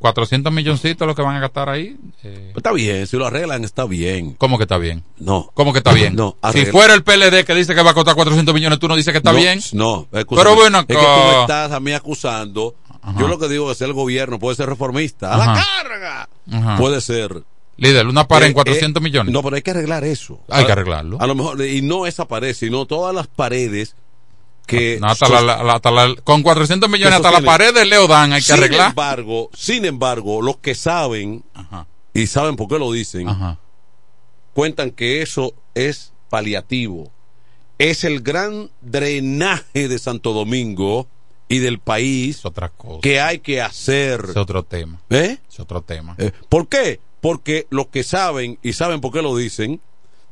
[0.04, 1.96] 400 milloncitos lo que van a gastar ahí.
[2.24, 4.34] Eh, Está bien, si lo arreglan está bien.
[4.34, 5.02] ¿Cómo que está bien?
[5.18, 5.50] No.
[5.54, 6.14] ¿Cómo que está bien?
[6.14, 8.98] No, si fuera el PLD que dice que va a costar 400 millones, tú no
[8.98, 9.62] dices que está no, bien.
[9.72, 10.08] No.
[10.12, 12.76] Pero bueno, es que tú me estás a mí acusando.
[13.20, 15.34] Yo lo que digo es el gobierno puede ser reformista.
[15.34, 15.46] ¡A la
[15.82, 16.30] carga!
[16.52, 16.78] Ajá.
[16.78, 17.44] Puede ser.
[17.76, 19.34] Líder, una pared Eh, en 400 eh, millones.
[19.34, 20.40] No, pero hay que arreglar eso.
[20.50, 21.18] Hay que arreglarlo.
[21.20, 23.96] A lo mejor, y no esa pared, sino todas las paredes
[24.68, 25.00] que.
[25.02, 27.52] No, hasta la- la- hasta la- con 400 millones hasta la sostienen.
[27.58, 28.90] pared de Leodán hay que sin arreglar.
[28.90, 31.44] embargo, sin embargo, los que saben
[32.14, 33.28] y saben por qué lo dicen,
[34.54, 37.12] cuentan que eso es paliativo.
[37.80, 41.08] Es el gran drenaje de Santo Domingo
[41.54, 43.00] y del país otra cosa.
[43.02, 44.26] que hay que hacer.
[44.30, 45.00] Es otro tema.
[45.10, 45.38] ¿Eh?
[45.50, 46.16] Es otro tema.
[46.18, 47.00] Eh, ¿Por qué?
[47.22, 49.80] Porque los que saben y saben por qué lo dicen,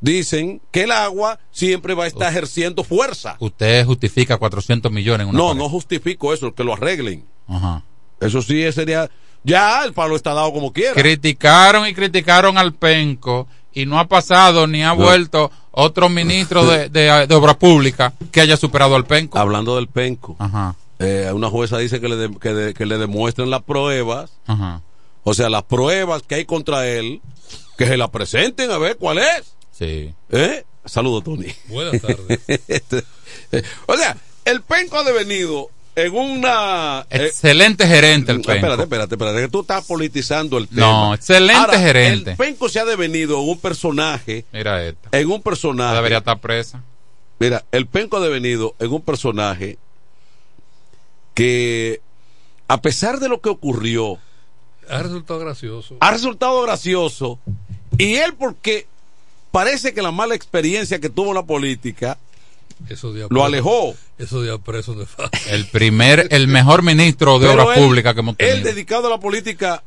[0.00, 3.36] dicen que el agua siempre va a estar ejerciendo fuerza.
[3.38, 5.58] Usted justifica 400 millones en una No, pared.
[5.60, 7.24] no justifico eso, que lo arreglen.
[7.48, 7.82] Ajá.
[8.20, 9.10] Eso sí sería.
[9.44, 10.94] Ya el palo está dado como quiera.
[10.94, 16.88] Criticaron y criticaron al penco y no ha pasado ni ha vuelto otro ministro de,
[16.90, 19.38] de, de obra pública que haya superado al penco.
[19.38, 22.98] Hablando del penco, Ajá, eh, una jueza dice que le, de- que, de- que le
[22.98, 24.82] demuestren las pruebas, ajá.
[25.24, 27.20] o sea, las pruebas que hay contra él,
[27.76, 29.54] que se las presenten a ver cuál es.
[29.72, 30.12] Sí.
[30.30, 30.64] ¿Eh?
[30.84, 31.46] Saludos, Tony.
[31.68, 32.40] Buenas tardes.
[32.68, 33.04] Este,
[33.52, 37.06] eh, o sea, el penco ha devenido en una.
[37.10, 38.52] eh, Excelente gerente el penco.
[38.52, 40.80] Espérate, espérate, espérate, que tú estás politizando el tema.
[40.80, 42.30] No, excelente Ahora, gerente.
[42.32, 45.08] El penco se ha devenido en un personaje, Mira esta.
[45.16, 45.94] en un personaje.
[45.96, 46.82] Debería estar presa.
[47.38, 49.78] Mira, el penco ha devenido en un personaje
[51.34, 52.00] que,
[52.68, 54.18] a pesar de lo que ocurrió,
[54.88, 55.96] Ha resultado gracioso.
[56.00, 57.38] ha resultado gracioso.
[57.98, 58.86] Y él, porque
[59.50, 62.18] parece que la mala experiencia que tuvo en la política
[62.88, 63.94] Eso de lo alejó.
[64.18, 65.06] Eso de preso de.
[65.48, 68.70] El primer, el mejor ministro de Pero obras él- públicas que hemos Él, tenido.
[68.70, 69.82] dedicado a la política,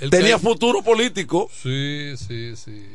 [0.00, 1.50] El tenía que- futuro político.
[1.62, 2.86] Sí, sí, sí.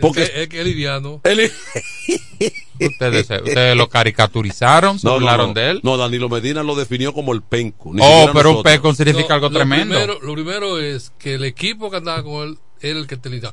[0.00, 1.20] Porque- Es que, liviano.
[1.24, 1.50] Él-
[2.80, 5.54] Ustedes, se- ustedes lo caricaturizaron, se No, no, burlaron no.
[5.54, 5.80] de él.
[5.84, 7.90] No, Danilo Medina lo definió como el penco.
[7.94, 9.94] ni Oh, pero un penco significa No, algo lo tremendo.
[9.94, 13.52] Primero, lo primero es que el equipo que andaba con él era el que tenía.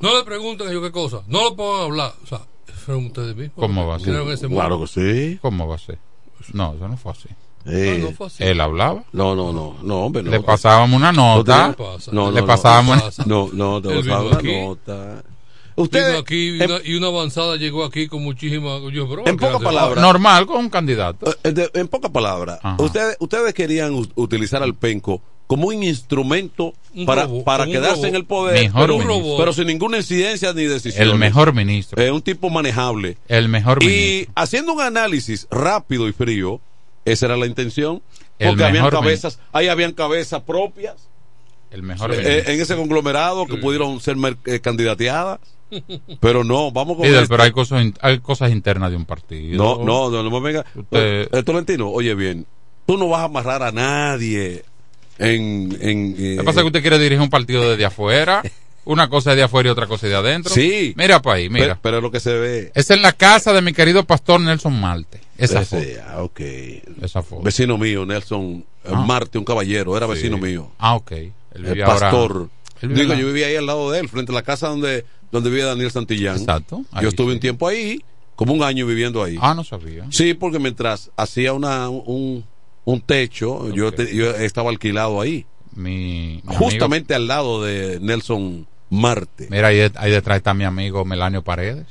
[0.00, 1.22] No le pregunten a ellos qué cosa.
[1.28, 2.14] No lo pongan a hablar.
[2.24, 2.40] O sea,
[2.84, 3.54] fueron ustedes mismos.
[3.56, 4.08] ¿Cómo va a ser?
[4.48, 5.38] Claro que sí.
[5.40, 5.98] ¿Cómo va a ser?
[6.52, 7.28] No, eso no fue así.
[7.66, 8.42] Eh, No, no fue así.
[8.44, 9.04] Él hablaba.
[9.12, 10.30] no, no, no, no, hombre, no.
[10.30, 11.74] Le pasábamos una nota.
[12.10, 13.54] No, le pasábamos no una-.
[13.54, 14.60] No, te Él vas a vino dar aquí.
[14.60, 15.24] nota.
[15.74, 18.78] Ustedes, aquí y en, una, y una avanzada llegó aquí con muchísima.
[18.92, 20.02] Yo, En ¿qué pocas palabras.
[20.02, 21.34] normal con un candidato.
[21.44, 27.06] eh, de- en pocas palabras, ustedes, ustedes querían utilizar al penco como un instrumento Un
[27.06, 31.08] para, para quedarse en el poder, Mejor pero, pero sin ninguna incidencia ni decisión.
[31.08, 32.02] El mejor ministro.
[32.02, 33.16] Es un tipo manejable.
[33.28, 34.32] El mejor Y ministro.
[34.36, 36.60] haciendo un análisis rápido y frío,
[37.04, 38.02] esa era la intención.
[38.38, 41.08] El Porque habían cabezas, ahí habían cabezas propias
[41.70, 45.40] El mejor eh, en ese conglomerado que pudieron ser eh, candidateadas.
[46.20, 49.56] Pero no, vamos con Líder, pero hay cosas, hay cosas internas de un partido.
[49.56, 50.66] No, no, no, no me venga.
[50.74, 52.46] Usted- Eh, Tolentino, oye bien,
[52.86, 54.64] tú no vas a amarrar a nadie
[55.18, 55.76] en...
[55.80, 58.42] en eh, Lo que pasa es que usted quiere dirigir un partido desde afuera.
[58.84, 60.52] Una cosa es de afuera y otra cosa es de adentro.
[60.52, 60.92] Sí.
[60.96, 61.78] Mira para ahí, pero, mira.
[61.80, 62.72] pero es lo que se ve.
[62.74, 65.20] Esa es la casa de mi querido pastor Nelson Marte.
[65.38, 66.06] Esa Ese, foto.
[66.08, 66.40] ah, ok.
[67.02, 67.42] Esa foto.
[67.42, 69.00] Vecino mío, Nelson eh, Ah.
[69.06, 70.12] Marte, un caballero, era Sí.
[70.14, 70.70] vecino mío.
[70.78, 71.12] Ah, ok.
[71.12, 72.48] Él El ahora- pastor.
[72.80, 75.48] Él Digo, yo vivía ahí al lado de él, frente a la casa donde, donde
[75.50, 76.36] vivía Daniel Santillán.
[76.38, 76.84] Exacto.
[76.90, 77.34] Ahí Yo estuve sí.
[77.34, 78.02] un tiempo ahí,
[78.34, 79.36] como un año viviendo ahí.
[79.40, 80.04] Ah, no sabía.
[80.10, 82.44] Sí, porque mientras hacía una, un,
[82.84, 85.46] un techo, yo, te- yo estaba alquilado ahí.
[85.76, 89.46] Mi, mi Justamente al lado de Nelson Marte.
[89.50, 91.86] mira, ahí, ahí detrás está mi amigo Melanio Paredes,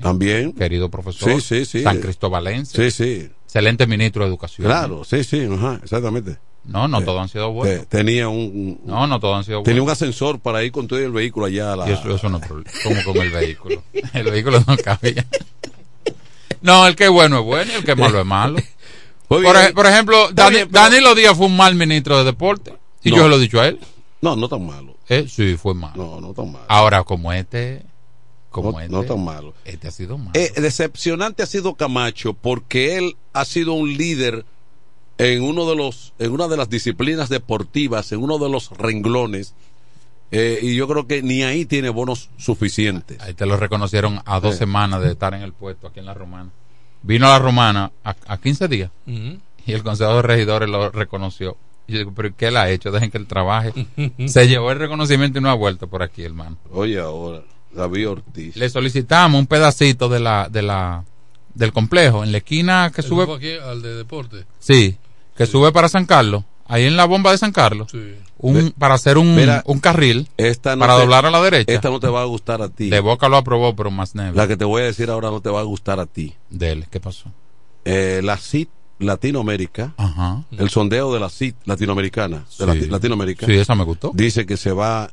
[0.00, 0.52] También.
[0.52, 1.40] querido profesor.
[1.40, 1.82] Sí, sí, sí.
[1.82, 2.90] San Cristobalense.
[2.90, 3.30] Sí, sí.
[3.44, 4.66] Excelente ministro de educación.
[4.66, 6.38] Claro, sí, sí, ajá, exactamente.
[6.64, 7.80] No, no Eh, todos han sido buenos.
[7.80, 10.98] Te- tenía un, No, no todos han sido tenía un ascensor para ir con todo
[10.98, 12.40] el vehículo allá a la eso, eso no.
[12.40, 13.82] Como con el vehículo.
[14.14, 15.24] El vehículo no cabía.
[16.62, 18.56] No, el que es bueno es bueno y el que es malo es malo.
[19.28, 19.42] Por,
[19.74, 22.72] por ejemplo, Dani- Danilo Díaz fue un mal ministro de deporte.
[23.02, 23.16] Y No.
[23.16, 23.78] yo se lo he dicho a él.
[24.20, 24.95] No, no tan malo.
[25.08, 25.96] Eh, sí, fue malo.
[25.96, 26.64] No, no tan malo.
[26.68, 27.84] Ahora, como este.
[28.50, 28.92] Como no, este.
[28.92, 29.54] no tan malo.
[29.64, 30.32] Este ha sido malo.
[30.34, 34.44] Eh, decepcionante ha sido Camacho porque él ha sido un líder
[35.18, 39.54] en uno de los en una de las disciplinas deportivas, en uno de los renglones
[40.30, 43.20] eh, y yo creo que ni ahí tiene bonos suficientes.
[43.20, 46.14] Ahí te lo reconocieron a dos semanas de estar en el puesto aquí en la
[46.14, 46.50] Romana.
[47.02, 51.56] Vino a la Romana a, a 15 días y el Consejo de Regidores lo reconoció.
[51.88, 52.90] Y yo digo, ¿pero qué él ha hecho?
[52.90, 53.72] Dejen que él trabaje.
[54.26, 56.56] Se llevó el reconocimiento y no ha vuelto por aquí, hermano.
[56.72, 58.56] Oye, ahora David Ortiz.
[58.56, 61.04] Le solicitamos un pedacito de la, de la,
[61.54, 63.32] del complejo en la esquina que Eso sube.
[63.34, 64.44] aquí al de deporte.
[64.58, 64.96] Sí,
[65.36, 66.42] que sube para San Carlos.
[66.68, 67.88] Ahí en la bomba de San Carlos.
[67.92, 68.16] Sí.
[68.38, 70.28] Un, para hacer un, Mira, un carril.
[70.36, 71.72] Esta no para te- doblar a la derecha.
[71.72, 72.90] Esta no te va a gustar a ti.
[72.90, 74.34] De Boca lo aprobó, pero más negro.
[74.34, 76.34] La que te voy a decir ahora no te va a gustar a ti.
[76.50, 77.30] De él, ¿qué pasó?
[77.84, 78.68] Eh, la CIT
[78.98, 80.42] Latinoamérica, Ajá.
[80.58, 82.62] el sondeo de la CIT latinoamericana, de Sí.
[82.64, 84.10] Lati- Latinoamérica, Sí, esa me gustó.
[84.14, 85.10] dice que se va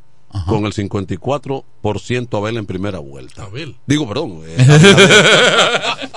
[0.48, 3.44] con el 54% a Abel en primera vuelta.
[3.44, 3.76] Abel.
[3.86, 4.42] Digo, perdón.
[4.48, 6.10] eh, Abel.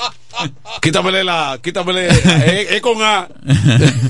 [0.83, 3.29] quítamele la, quítamele, eh, es con A.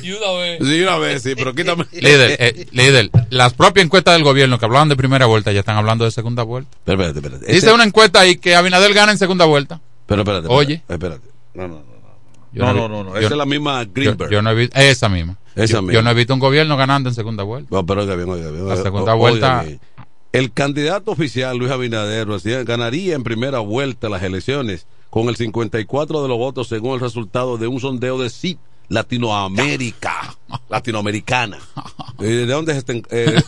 [0.02, 0.58] Y una vez.
[0.62, 1.86] Sí, una vez, sí, pero quítame.
[1.92, 5.76] líder, eh, líder, las propias encuestas del gobierno que hablaban de primera vuelta ya están
[5.76, 6.76] hablando de segunda vuelta.
[6.84, 7.46] Pero espérate, espérate.
[7.52, 9.80] Dice Ese- una encuesta ahí que Abinader gana en segunda vuelta.
[10.06, 10.74] Pero espérate, Oye.
[10.88, 11.16] espérate.
[11.16, 11.28] espérate.
[11.54, 11.95] No, no, no.
[12.64, 12.66] No.
[12.66, 14.30] Yo No, no, no, yo- Esa es la misma Greenberg.
[14.30, 15.36] yo no he visto, esa misma.
[15.54, 15.92] Esa yo, misma.
[15.94, 17.68] yo no he visto un gobierno ganando en segunda vuelta.
[17.74, 18.66] No, pero oiga bien, oiga bien.
[18.66, 19.80] La oiga- segunda o- vuelta- bien.
[20.32, 22.26] El candidato oficial, Luis Abinader,
[22.64, 27.56] ganaría en primera vuelta las elecciones con el 54 de los votos según el resultado
[27.56, 30.36] de un sondeo de CIP Latinoamérica,
[30.68, 31.58] latinoamericana.
[32.20, 33.40] Eh, ¿De dónde es este, eh,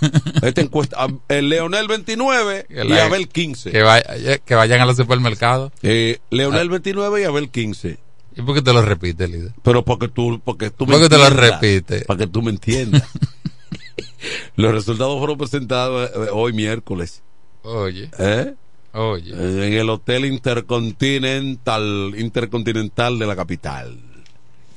[0.42, 0.96] esta encuesta?
[0.98, 3.70] Ah, El Leonel 29 Que y Abel 15.
[3.70, 5.72] Que, vaya- que vayan a los supermercados.
[5.82, 7.98] Eh, Leonel 29 y Abel 15.
[8.39, 9.53] ¿Y por qué te lo repites, líder?
[9.62, 12.05] Pero porque tú, porque tú ¿Por qué te lo repites?
[12.05, 13.03] Para que tú me entiendas.
[14.57, 17.22] Los resultados fueron presentados eh, hoy miércoles.
[17.62, 18.11] Oye.
[18.18, 18.55] ¿Eh?
[18.93, 19.32] Oye.
[19.32, 23.99] En el Hotel Intercontinental, Intercontinental de la capital.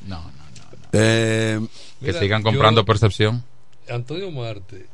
[0.08, 0.32] No, no,
[0.94, 1.60] Eh,
[2.00, 3.44] Que Mira, sigan comprando yo- percepción.
[3.90, 4.86] Antonio Marte,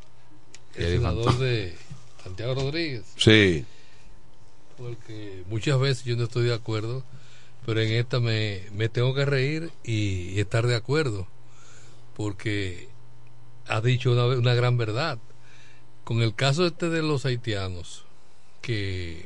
[0.73, 1.75] ¿Qué el senador de
[2.23, 3.63] Santiago Rodríguez, sí.
[4.77, 7.03] porque muchas veces yo no estoy de acuerdo,
[7.67, 11.27] pero en esta me, me tengo que reír y, y estar de acuerdo,
[12.15, 12.87] porque
[13.67, 15.19] ha dicho una, una gran verdad.
[16.05, 18.05] Con el caso este de los haitianos,
[18.61, 19.25] que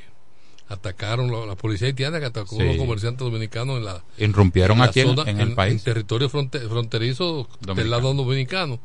[0.69, 2.61] atacaron, la, la policía haitiana que atacó Sí.
[2.63, 4.03] a los comerciantes dominicanos en la...
[4.17, 5.73] Irrumpieron la aquí en, zona- en el país.
[5.73, 7.89] En territorio fronte- fronterizo del Dominicano.
[7.91, 8.79] lado dominicano.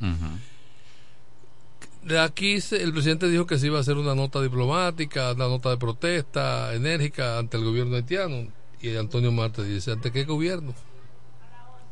[2.02, 5.48] De aquí se- el presidente dijo que se iba a hacer una nota diplomática, una
[5.48, 8.48] nota de protesta enérgica ante el gobierno haitiano.
[8.80, 10.74] Y Antonio Marte dice, ¿ante qué gobierno?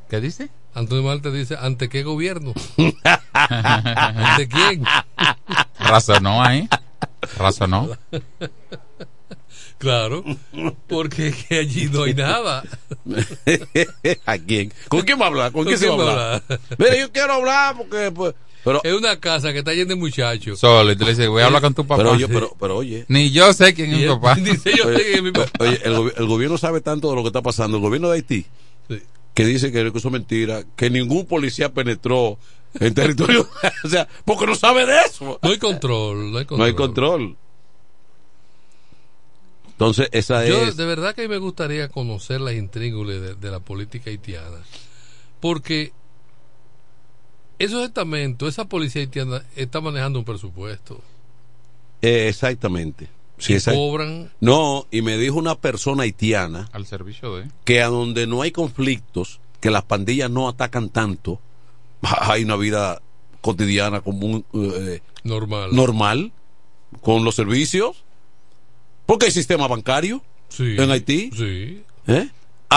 [0.08, 0.50] ¿Qué dice?
[0.74, 2.52] Antonio Marte dice, ¿ante qué gobierno?
[3.32, 4.84] ¿Ante quién?
[5.78, 6.68] Razonó ahí.
[7.36, 7.88] Razonó.
[9.78, 10.24] Claro,
[10.88, 12.62] porque es que allí no hay nada.
[14.26, 14.72] ¿A quién?
[14.88, 15.52] ¿Con quién va a hablar?
[15.52, 16.42] ¿Con ¿Con quién se va a quién va a hablar?
[16.48, 16.60] hablar?
[16.78, 18.34] Mira, yo quiero hablar porque pues,
[18.64, 20.58] pero Es una casa que está llena de muchachos.
[20.58, 20.90] Solo.
[20.92, 21.98] Y tú le dices, voy a hablar con tu papá.
[21.98, 23.04] pero oye, pero, pero oye.
[23.08, 24.34] Ni yo sé quién es mi papá.
[24.40, 25.50] dice, yo sé que es mi papá.
[25.60, 27.76] Oye, el, gobi- el gobierno sabe tanto de lo que está pasando.
[27.76, 28.46] El gobierno de Haití,
[28.88, 29.00] Sí.
[29.34, 32.38] que dice que eso es mentira, que ningún policía penetró
[32.80, 33.48] en territorio.
[33.84, 35.38] o sea, porque no sabe de eso.
[35.42, 36.58] No hay control, no hay control.
[36.58, 37.36] No hay control.
[39.72, 40.76] Entonces, esa Yo es.
[40.76, 44.58] de verdad que me gustaría conocer las intríngulas de, de la política haitiana.
[45.40, 45.92] Porque
[47.58, 51.00] esos estamentos, esa policía haitiana está manejando un presupuesto.
[52.02, 53.08] eh, exactamente.
[53.38, 54.30] Sí, exact- cobran.
[54.40, 57.48] No, y me dijo una persona haitiana Al servicio de.
[57.64, 61.40] que a donde no hay conflictos, que las pandillas no atacan tanto,
[62.02, 63.00] hay una vida
[63.40, 65.74] cotidiana común, eh, Normal.
[65.74, 66.32] normal,
[67.00, 68.04] con los servicios,
[69.06, 70.76] porque hay sistema bancario Sí.
[70.78, 71.82] en Haití, Sí.
[72.06, 72.28] ¿eh?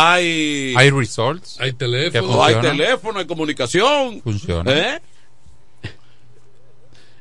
[0.06, 1.60] Hay, Hay resorts.
[1.60, 2.44] Hay teléfono.
[2.44, 4.72] hay teléfono, hay comunicación, Funciona.
[4.72, 5.02] ¿eh?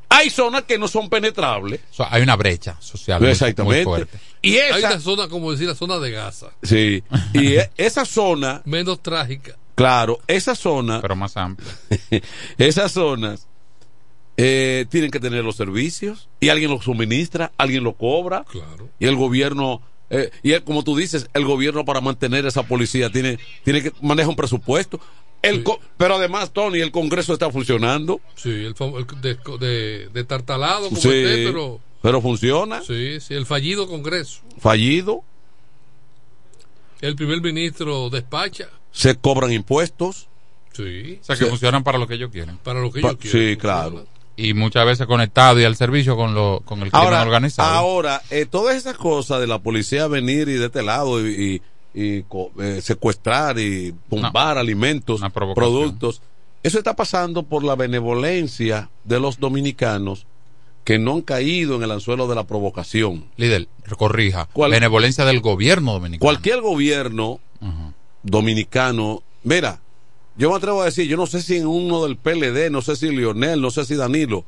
[0.08, 3.84] hay zonas que no son penetrables, O sea, hay una brecha social muy- muy, exactamente,
[3.84, 4.18] fuerte.
[4.40, 6.50] y Hay esa, una zona, como decir, la zona de Gaza.
[6.62, 7.02] sí,
[7.34, 9.56] y e- esa zona, Menos trágica.
[9.74, 11.68] claro, esa zona Pero más amplia.
[12.58, 13.48] esas zonas
[14.36, 18.88] eh, tienen que tener los servicios y alguien los suministra, alguien lo cobra Claro.
[19.00, 23.38] y el gobierno eh, y como tú dices, el gobierno para mantener esa policía tiene
[23.64, 25.00] tiene que maneja un presupuesto.
[25.42, 25.62] El Sí.
[25.64, 28.20] co- pero además, Tony, el Congreso está funcionando.
[28.36, 28.74] Sí, el,
[29.20, 31.80] de, de, de tartalado como Sí, esté, pero.
[32.02, 32.82] pero funciona.
[32.82, 34.40] Sí, sí, el fallido Congreso.
[34.58, 35.22] Fallido,
[37.00, 38.68] El primer ministro despacha.
[38.92, 40.28] se cobran impuestos.
[40.72, 41.18] Sí.
[41.20, 41.50] O sea, que Sí.
[41.50, 42.58] funcionan para lo que ellos quieren.
[42.58, 43.38] Para lo que Pa- yo quiero.
[43.38, 44.06] sí, claro.
[44.36, 47.68] Y muchas veces conectado y al servicio con, lo, con el crimen organizado.
[47.70, 51.62] ahora eh, todas esas cosas de la policía venir y de este lado y,
[51.94, 52.22] y-
[52.60, 55.22] eh, secuestrar y tumbar alimentos,
[55.54, 56.20] productos,
[56.62, 60.26] eso está pasando por la benevolencia de los dominicanos
[60.84, 63.24] que no han caído en el anzuelo de la provocación.
[63.36, 64.46] Líder, corrija.
[64.52, 64.72] ¿Cuál?
[64.72, 66.20] Benevolencia del gobierno dominicano.
[66.20, 67.40] Cualquier gobierno
[68.22, 69.80] dominicano, mira,
[70.38, 72.96] yo me atrevo a decir, yo no sé si en uno del PLD, no sé
[72.96, 74.44] si Lionel, no sé si Danilo,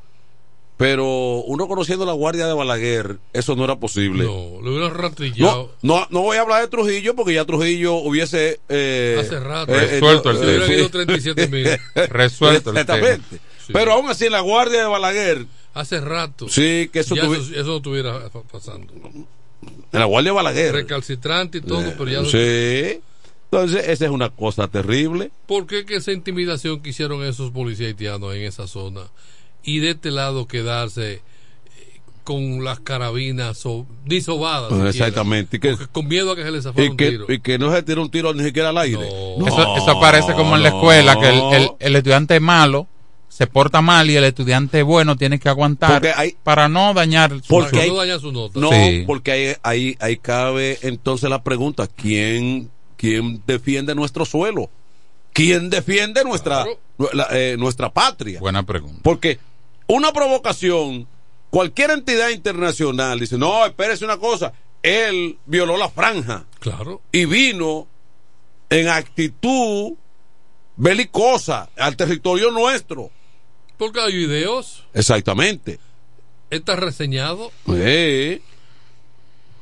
[0.77, 1.05] pero
[1.45, 4.23] uno conociendo la Guardia de Balaguer, eso no era posible.
[4.23, 5.71] No, lo hubieran No, ratrillado.
[5.81, 9.73] no, no voy a hablar de Trujillo porque ya Trujillo hubiese eh, Hace rato.
[9.73, 10.51] Resuelto el Se tema.
[10.53, 10.73] hubieran sí.
[10.75, 11.67] ido 37 mil.
[12.09, 13.37] Resuelto el Exactamente.
[13.67, 13.73] Sí.
[13.73, 16.47] Pero aún así en la Guardia de Balaguer, Hace rato.
[16.47, 18.93] sí, que eso, tuvi- eso, estuviera pa- pasando.
[19.03, 20.73] en la Guardia de Balaguer.
[20.75, 22.23] Recalcitrante y todo, pero ya.
[22.25, 23.01] Sí.
[23.51, 25.31] Entonces, esa es una cosa terrible.
[25.47, 29.01] ¿Por qué que esa intimidación que hicieron esos policías haitianos en esa zona?
[29.63, 31.21] Y de este lado quedarse eh,
[32.23, 34.69] con las carabinas so, ni sobadas.
[34.69, 34.89] siquiera.
[34.89, 35.57] Exactamente.
[35.57, 37.25] Y que, con miedo a que se les zafara y un que, tiro.
[37.27, 39.09] y que no se tire un tiro ni siquiera al aire.
[39.37, 39.47] No.
[39.47, 42.87] Eso, eso parece como en la escuela, que el, el- el estudiante malo
[43.29, 47.47] se porta mal y el estudiante bueno tiene que aguantar hay- para no dañar su
[47.47, 48.59] Porque hay- no dañar su nota.
[48.59, 49.03] No, Sí.
[49.07, 52.69] porque ahí, ahí, ahí cabe entonces la pregunta, ¿quién,
[52.99, 54.69] quién defiende nuestro suelo?
[55.31, 56.79] ¿Quién defiende nuestra, Claro.
[56.97, 58.39] nu- la- eh, nuestra patria?
[58.41, 58.99] Buena pregunta.
[59.03, 59.39] Porque
[59.87, 61.07] una provocación,
[61.49, 64.51] cualquier entidad internacional dice, no, espérese una cosa,
[64.83, 67.01] él violó la franja Claro.
[67.13, 67.87] y vino
[68.69, 69.93] en actitud
[70.75, 73.09] belicosa al territorio nuestro.
[73.77, 74.83] Porque hay videos.
[74.93, 75.79] Exactamente.
[76.49, 77.51] Está reseñado.
[77.65, 78.41] Sí.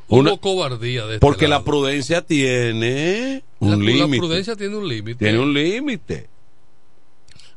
[0.10, 1.62] Hubo Una- cobardía de este porque lado.
[1.62, 4.18] la prudencia tiene La- un la límite.
[4.18, 5.20] prudencia tiene un límite.
[5.26, 6.30] Tiene un límite.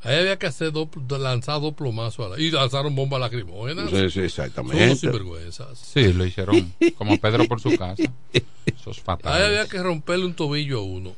[0.02, 3.90] Ahí había que hacer dos, lanzar dos plomazos a la- y lanzaron bombas lacrimógenas.
[3.90, 4.84] Sí, sí, Son exactamente.
[4.86, 5.78] unos sinvergüenzas.
[5.78, 8.02] Sí, lo hicieron como Pedro por su casa.
[8.32, 9.44] Eso es Ahí fatal.
[9.44, 11.12] había que romperle un tobillo a uno.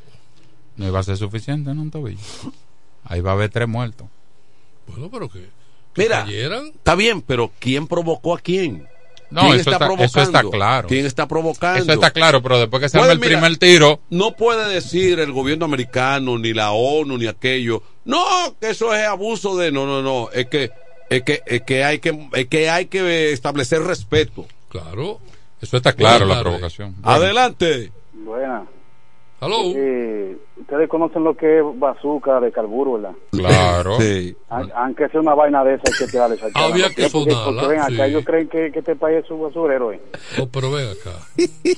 [0.76, 1.82] No iba a ser suficiente, ¿no?
[1.82, 2.18] Un tobillo.
[3.04, 4.08] Ahí va a haber tres muertos.
[4.88, 5.40] Bueno, pero que,
[5.94, 6.66] que Mira, cayeran.
[6.68, 8.86] está bien, pero ¿quién provocó a quién?
[9.32, 10.88] No, ¿Quién eso está- eso está claro.
[10.88, 11.82] ¿Quién está provocando?
[11.82, 15.18] Eso está claro, pero después que se arme el mira, primer tiro, No puede decir
[15.20, 17.82] el gobierno americano, ni la ONU, ni aquello.
[18.04, 18.22] No,
[18.60, 19.72] que eso es abuso de.
[19.72, 20.30] No, no, no.
[20.32, 20.70] Es que,
[21.08, 24.46] es que, es que hay que, es que hay que establecer respeto.
[24.68, 25.18] Claro.
[25.60, 26.94] eso está claro, la provocación.
[27.02, 27.90] Adelante.
[28.12, 28.64] Buena.
[29.40, 29.72] Aló.
[29.74, 33.12] Eh, ustedes conocen lo que es bazooka de carburo, ¿verdad?
[33.30, 34.00] Claro.
[34.00, 34.34] Sí.
[34.48, 36.66] Aunque sea una vaina de esa, hay que tirarle esa cara.
[36.66, 38.00] Había ¿Por que sonarla, Porque ven acá, sí.
[38.02, 40.00] ellos creen que, que este país es un basurero, ¿eh?
[40.38, 41.10] Oh, pero ven acá.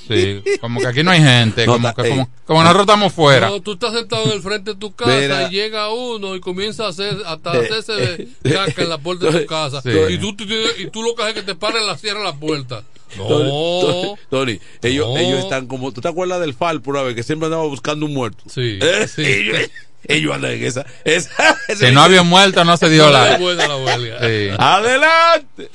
[0.08, 3.12] Sí, como que aquí no hay gente, No, como está- que como, como nosotros estamos
[3.12, 3.48] fuera.
[3.48, 5.42] No, tú estás sentado en el frente de tu casa Mira.
[5.44, 9.46] y llega uno y comienza a hacer hasta hacerse caca en la puerta de tu
[9.46, 9.90] casa Sí.
[10.10, 10.34] y tú
[10.78, 12.82] y tú lo que haces es que te paran la cierra la puerta.
[13.18, 13.28] No.
[13.28, 15.16] Tony, Tony, ellos, No.
[15.18, 15.92] ellos están como.
[15.92, 18.44] ¿Tú te acuerdas del Falpo una vez que siempre andaba buscando un muerto?
[18.48, 19.06] Sí, ¿Eh?
[19.06, 19.22] sí.
[19.24, 19.70] Ellos,
[20.06, 20.84] ellos andan en esa.
[21.04, 23.38] esa, Si no había muerto, no se dio No la.
[23.38, 24.18] buena la huelga.
[24.26, 24.48] Sí.
[24.58, 25.70] Adelante.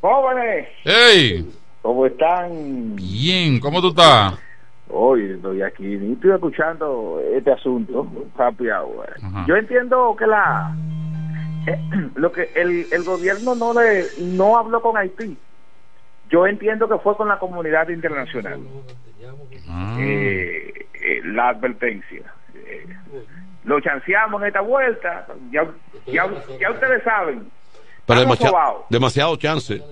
[0.00, 1.46] Jóvenes, ¡Ey!
[1.82, 2.96] ¿cómo están?
[2.96, 4.34] Bien, ¿cómo tú estás?
[4.90, 8.06] Hoy estoy aquí, ni estoy escuchando este asunto,
[8.38, 9.14] Happy Hour.
[9.22, 9.44] Ajá.
[9.48, 10.74] Yo entiendo que la
[11.66, 11.78] eh,
[12.16, 15.36] lo que el, el gobierno no le no habló con Haití.
[16.28, 18.60] Yo entiendo que fue con la comunidad internacional.
[19.68, 19.96] Ah.
[19.98, 22.22] Eh, eh, la advertencia.
[22.54, 22.86] Eh,
[23.64, 25.26] lo chanceamos en esta vuelta.
[25.50, 25.66] Ya,
[26.06, 26.26] ya,
[26.60, 27.50] ya ustedes saben.
[28.06, 29.82] Pero demasiado, demasiado chance.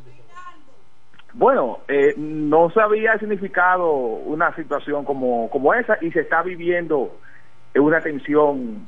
[1.35, 7.19] Bueno, eh, no se había significado una situación como, como esa y se está viviendo
[7.75, 8.87] una tensión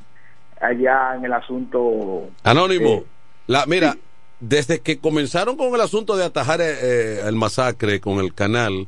[0.59, 2.29] allá en el asunto.
[2.43, 3.03] Anónimo, Eh,
[3.45, 3.95] la, mira,
[4.39, 8.87] desde que comenzaron con el asunto de atajar eh, eh, el masacre con el canal,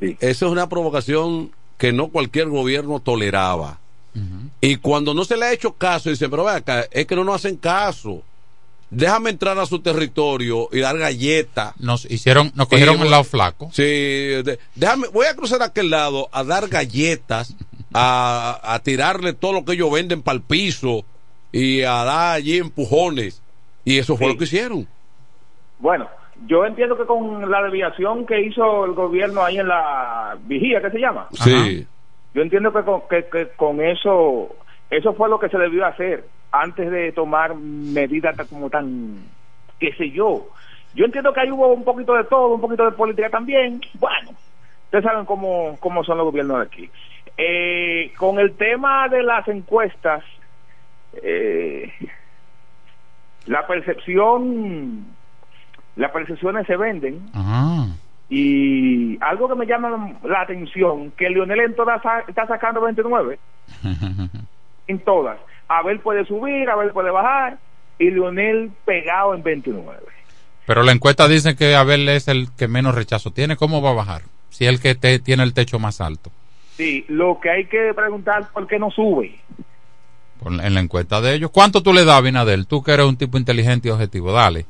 [0.00, 3.78] eso es una provocación que no cualquier gobierno toleraba.
[4.60, 7.22] Y cuando no se le ha hecho caso, dicen, pero ve acá, es que no
[7.22, 8.22] nos hacen caso.
[8.90, 11.74] Déjame entrar a su territorio y dar galletas.
[11.78, 13.70] Nos hicieron, nos cogieron Y, el lado flaco.
[13.72, 17.54] Sí, de- déjame, voy a cruzar a aquel lado a dar galletas,
[17.94, 21.04] a, a tirarle todo lo que ellos venden para el piso
[21.52, 23.40] y a dar allí empujones.
[23.88, 24.32] Y eso fue Sí.
[24.32, 24.86] lo que hicieron.
[25.78, 26.08] Bueno,
[26.46, 30.90] yo entiendo que con la desviación que hizo el gobierno ahí en la vigía, ¿qué
[30.90, 31.28] se llama?
[31.32, 31.86] Sí.
[32.34, 34.54] Yo entiendo que con, que, que con eso,
[34.90, 39.16] eso fue lo que se debió hacer antes de tomar medidas como tan,
[39.78, 40.48] qué sé yo.
[40.94, 43.80] Yo entiendo que ahí hubo un poquito de todo, un poquito de política también.
[43.94, 44.30] Bueno,
[44.84, 46.90] ustedes saben cómo, cómo son los gobiernos de aquí.
[47.36, 50.24] Eh, con el tema de las encuestas,
[51.22, 51.90] eh,
[53.48, 55.06] la percepción,
[55.96, 57.20] las percepciones se venden.
[58.30, 63.38] Y algo que me llama la atención, que Lionel en todas está sacando 29,
[64.86, 65.38] en todas.
[65.66, 67.58] Abel puede subir, Abel puede bajar,
[67.98, 69.98] y Lionel pegado en 29.
[70.66, 73.56] Pero la encuesta dice que Abel es el que menos rechazo tiene.
[73.56, 74.22] ¿Cómo va a bajar?
[74.50, 76.30] Si es el que te- tiene el techo más alto.
[76.76, 79.34] Sí, lo que hay que preguntar por qué no sube.
[80.46, 81.50] En la encuesta de ellos.
[81.52, 82.66] ¿Cuánto tú le das, Abinadel?
[82.66, 84.32] Tú que eres un tipo inteligente y objetivo.
[84.32, 84.66] Dale.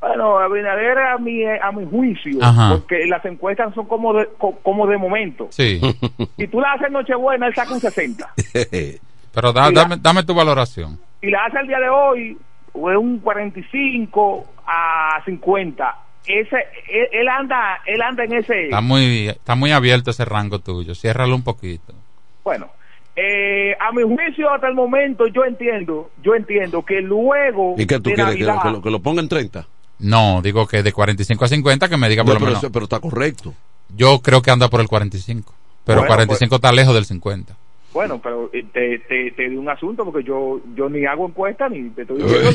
[0.00, 2.72] Bueno, Abinader a mi, a mi juicio, Ajá.
[2.76, 5.48] porque las encuestas son como de, co- como de momento.
[5.50, 5.80] Sí.
[6.36, 8.34] Si tú la haces Nochebuena, él saca un 60.
[9.34, 10.98] Pero da- dame, dame tu valoración.
[11.20, 12.36] Si la hace el día de hoy,
[12.72, 15.96] fue un 45 a 50.
[16.26, 16.56] Ese,
[16.90, 18.64] él, él anda, él anda en ese.
[18.64, 20.94] Está muy, está muy abierto ese rango tuyo.
[20.94, 21.94] Ciérralo un poquito.
[22.42, 22.68] Bueno,
[23.16, 28.00] eh, a mi juicio hasta el momento yo entiendo, yo entiendo que luego ¿Y qué
[28.00, 28.34] tú de quieres?
[28.36, 29.66] Que, Navidad, que lo, que lo ponga en 30.
[30.00, 32.62] No, digo que de 45 a 50 que me diga por No, lo pero, menos.
[32.64, 33.54] eso- pero está correcto.
[33.96, 35.52] Yo creo que anda por el 45.
[35.84, 37.54] Pero Bueno, 45 está lejos del 50.
[37.92, 41.68] bueno, pero eh, te, te, te di un asunto porque yo yo ni hago encuesta
[41.68, 42.50] ni te estoy diciendo.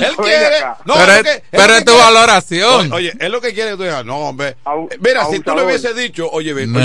[0.00, 0.56] Él quiere.
[0.84, 2.92] No, Pero es que- pero es tu quiere- valoración.
[2.92, 4.04] Oye, es lo que quiere que tú digas.
[4.04, 4.56] No, hombre.
[4.64, 5.64] Au- Mira, si tú le abusador.
[5.64, 6.78] hubiese dicho, oye, ve, No.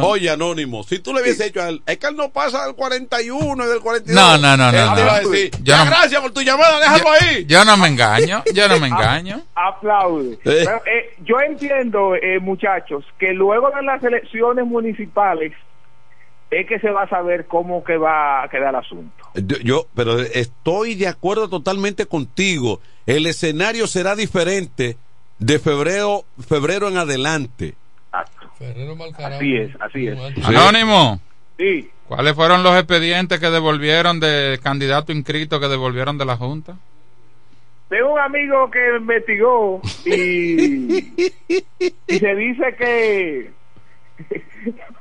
[0.00, 2.64] oye, oye, Anónimo, si tú le hubiese dicho a él, es que él no pasa
[2.66, 4.14] del 41 y del 42.
[4.22, 5.28] No, no, no, no, Él te iba a no.
[5.28, 7.44] decir, ya, no- gracias por tu llamada, déjalo ahí.
[7.46, 8.42] Yo no me engaño.
[8.54, 9.42] Yo no me engaño.
[9.54, 10.38] Aplaude.
[10.42, 15.52] Pero, eh, yo entiendo, eh, muchachos, que luego de las elecciones municipales,
[16.50, 19.24] es que se va a saber cómo que va a quedar el asunto.
[19.34, 22.80] Yo, yo- pero estoy de acuerdo totalmente contigo.
[23.06, 24.96] El escenario será diferente
[25.38, 27.74] de febrero, febrero en adelante.
[28.96, 29.34] Malcarán.
[29.34, 30.18] Así es, así es.
[30.46, 31.20] Anónimo.
[31.58, 31.90] Sí.
[32.08, 36.76] ¿Cuáles fueron los expedientes que devolvieron de candidato inscrito que devolvieron de la Junta?
[37.88, 41.12] Tengo un amigo que investigó y,
[42.08, 43.50] y se dice que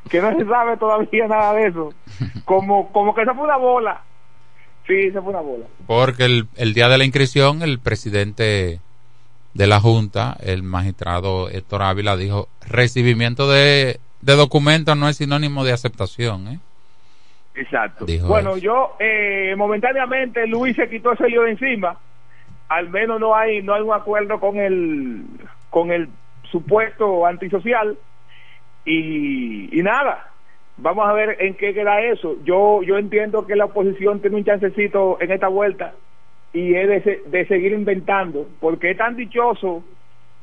[0.10, 1.94] que no se sabe todavía nada de eso.
[2.46, 4.02] Como como que esa fue una bola.
[4.88, 5.66] Sí, esa fue una bola.
[5.88, 8.80] Porque el, el día de la inscripción, el presidente
[9.56, 15.64] de la Junta, el magistrado Héctor Ávila, dijo, recibimiento de, de documentos no es sinónimo
[15.64, 16.48] de aceptación.
[16.50, 16.60] ¿eh?
[17.56, 18.06] Exacto.
[18.06, 21.98] Dijo bueno, yo eh, momentáneamente Luis se quitó ese lío de encima.
[22.68, 25.24] Al menos no hay no hay un acuerdo con el
[25.70, 26.10] con el
[26.52, 27.98] supuesto antisocial
[28.86, 30.32] y, y nada.
[30.78, 32.36] Vamos a ver en qué queda eso.
[32.44, 35.94] Yo yo entiendo que la oposición tiene un chancecito en esta vuelta
[36.54, 39.84] y es de, se- de seguir inventando, porque es tan dichoso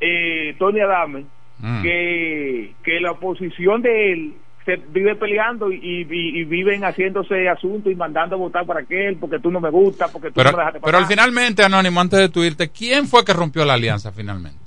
[0.00, 1.24] eh, Tony Adame
[1.64, 1.82] Mm.
[1.82, 4.34] que, que la oposición de él
[4.64, 5.76] se vive peleando y,
[6.10, 9.70] y- y viven haciéndose asuntos y mandando a votar para aquel porque tú no me
[9.70, 12.70] gusta, porque tú Pero, no me dejaste pero al finalmente, Anónimo, antes de tu irte,
[12.70, 14.58] ¿quién fue que rompió la alianza finalmente?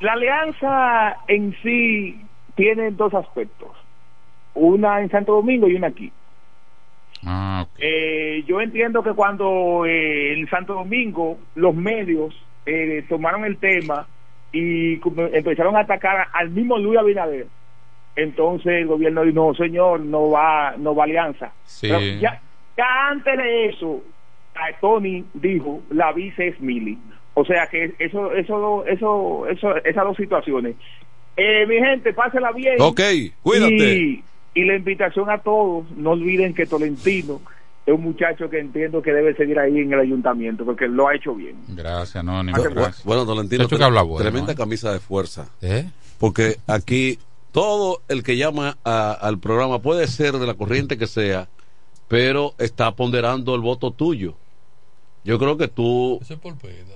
[0.00, 2.21] La alianza en sí
[2.54, 3.70] tiene dos aspectos,
[4.54, 6.12] una en Santo Domingo y una aquí.
[7.24, 7.66] Ah.
[7.78, 12.34] Eh, yo entiendo que cuando eh, en Santo Domingo los medios
[12.66, 14.06] eh, tomaron el tema
[14.52, 15.00] y
[15.32, 17.46] empezaron a atacar al mismo Luis Abinader,
[18.16, 21.52] entonces el gobierno dijo, no señor, no va, no va alianza.
[21.64, 21.88] Sí.
[21.88, 22.40] Pero ya,
[22.76, 24.02] ya antes de eso,
[24.54, 26.98] a Tony dijo, la vice es Mili.
[27.34, 30.76] O sea que eso, eso, eso, eso, esas dos situaciones.
[31.36, 32.76] Eh, mi gente, pásela bien.
[32.80, 33.00] Ok,
[33.42, 33.74] cuídate.
[33.96, 34.24] Y,
[34.54, 37.40] y la invitación a todos, no olviden que Tolentino
[37.86, 41.16] es un muchacho que entiendo que debe seguir ahí en el ayuntamiento porque lo ha
[41.16, 41.56] hecho bien.
[41.68, 43.04] Gracias, gracias.
[43.04, 44.56] Bueno, Tolentino, Muchacho que habla bueno, tremenda ¿eh?
[44.56, 45.48] camisa de fuerza.
[45.62, 45.86] ¿Eh?
[46.18, 47.18] Porque aquí
[47.50, 51.48] todo el que llama a- al programa puede ser de la corriente que sea,
[52.08, 54.34] pero está ponderando el voto tuyo.
[55.24, 56.20] Yo creo que tú.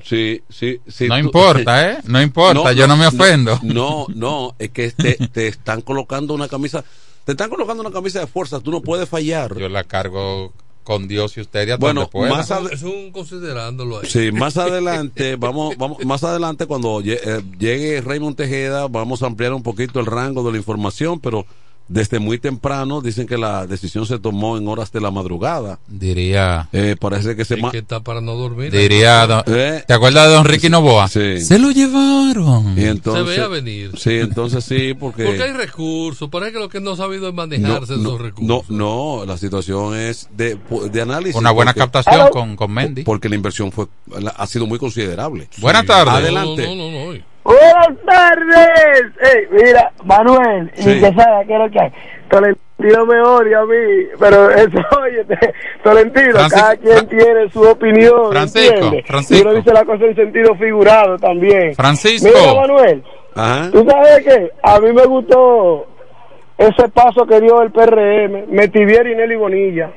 [0.03, 1.07] Sí, sí, sí.
[1.09, 1.99] No tú- importa, ¿eh?
[2.05, 3.59] No importa, yo no me ofendo.
[3.63, 6.85] No, no, es que te, te están colocando una camisa.
[7.25, 9.57] Te están colocando una camisa de fuerza, tú no puedes fallar.
[9.59, 10.53] Yo la cargo
[10.85, 12.31] con Dios y usted y a Bueno, donde pueda.
[12.31, 14.09] más ad- Es un considerándolo ahí.
[14.09, 19.53] Sí, más adelante, vamos, vamos, más adelante cuando eh, llegue Raymond Tejeda, vamos a ampliar
[19.53, 21.45] un poquito el rango de la información, pero
[21.89, 25.79] desde muy temprano dicen que la decisión se tomó en horas de la madrugada.
[25.87, 28.73] Diría, Eh, parece que se que está para no dormir.
[28.73, 29.85] diría, don- Eh.
[29.87, 31.09] ¿te acuerdas de don Ricky Novoa?
[31.09, 31.41] Sí.
[31.41, 32.75] Se lo llevaron.
[32.79, 33.93] Y entonces, Se veía venir.
[33.99, 36.29] Sí, entonces sí, porque Porque hay recursos.
[36.29, 38.69] Parece que lo que no ha sabido es manejarse no, esos recursos.
[38.71, 40.59] no, no, la situación es de,
[40.93, 41.37] de análisis.
[41.37, 43.03] Una buena porque- captación con, con Mendy.
[43.05, 43.87] Porque la inversión fue
[44.21, 45.49] la- ha sido muy considerable.
[45.59, 46.15] Buenas tardes.
[46.15, 46.67] Adelante.
[46.67, 47.36] No, no, no, no.
[47.47, 49.13] Buenas tardes.
[49.35, 50.91] Ey, mira, Manuel, Sí.
[50.91, 51.91] y que sabe qué es lo que hay.
[52.29, 55.25] Tolentino me odia a mí, pero eso, oye,
[55.85, 58.31] Tolentino, Francisco- cada quien tiene su opinión.
[58.33, 59.07] Francisco, ¿entiendes?
[59.07, 59.49] Francisco.
[59.49, 61.75] Y uno dice la cosa en sentido figurado también.
[61.75, 62.29] Francisco.
[62.29, 63.03] Mira, Manuel,
[63.35, 63.71] Ajá.
[63.71, 64.51] ¿tú sabes qué?
[64.63, 65.87] A mí me gustó
[66.59, 69.91] ese paso que dio el PRM, Metivier y Nelly Bonilla.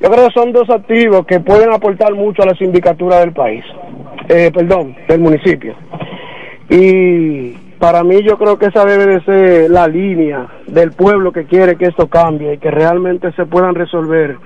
[0.00, 3.62] Yo creo que son dos activos que pueden aportar mucho a la sindicatura del país,
[4.30, 5.74] eh, perdón, del municipio.
[6.70, 7.50] Y
[7.80, 11.76] para mí yo creo que esa debe de ser la línea del pueblo que quiere
[11.76, 14.38] que esto cambie y que realmente se puedan resolver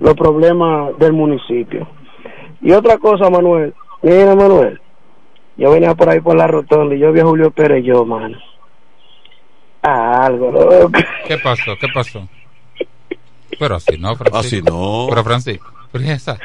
[0.00, 1.88] los problemas del municipio.
[2.60, 4.80] Y otra cosa, Manuel, mira Manuel,
[5.56, 8.36] yo venía por ahí por la rotonda y yo vi a Julio Pérez yo, mano.
[9.82, 10.92] Ah, algo, loco.
[11.26, 11.76] ¿Qué pasó?
[11.80, 12.28] ¿Qué pasó?
[13.58, 14.38] Pero así no, Francisco.
[14.38, 15.06] Así no.
[15.08, 16.38] Pero Francisco, pero ¿y esa?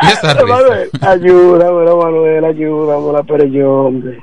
[0.00, 0.46] ¿Y esa risa?
[0.46, 4.22] Manuel, ayúdame, Manuel, ayúdame, Pérez yo, hombre.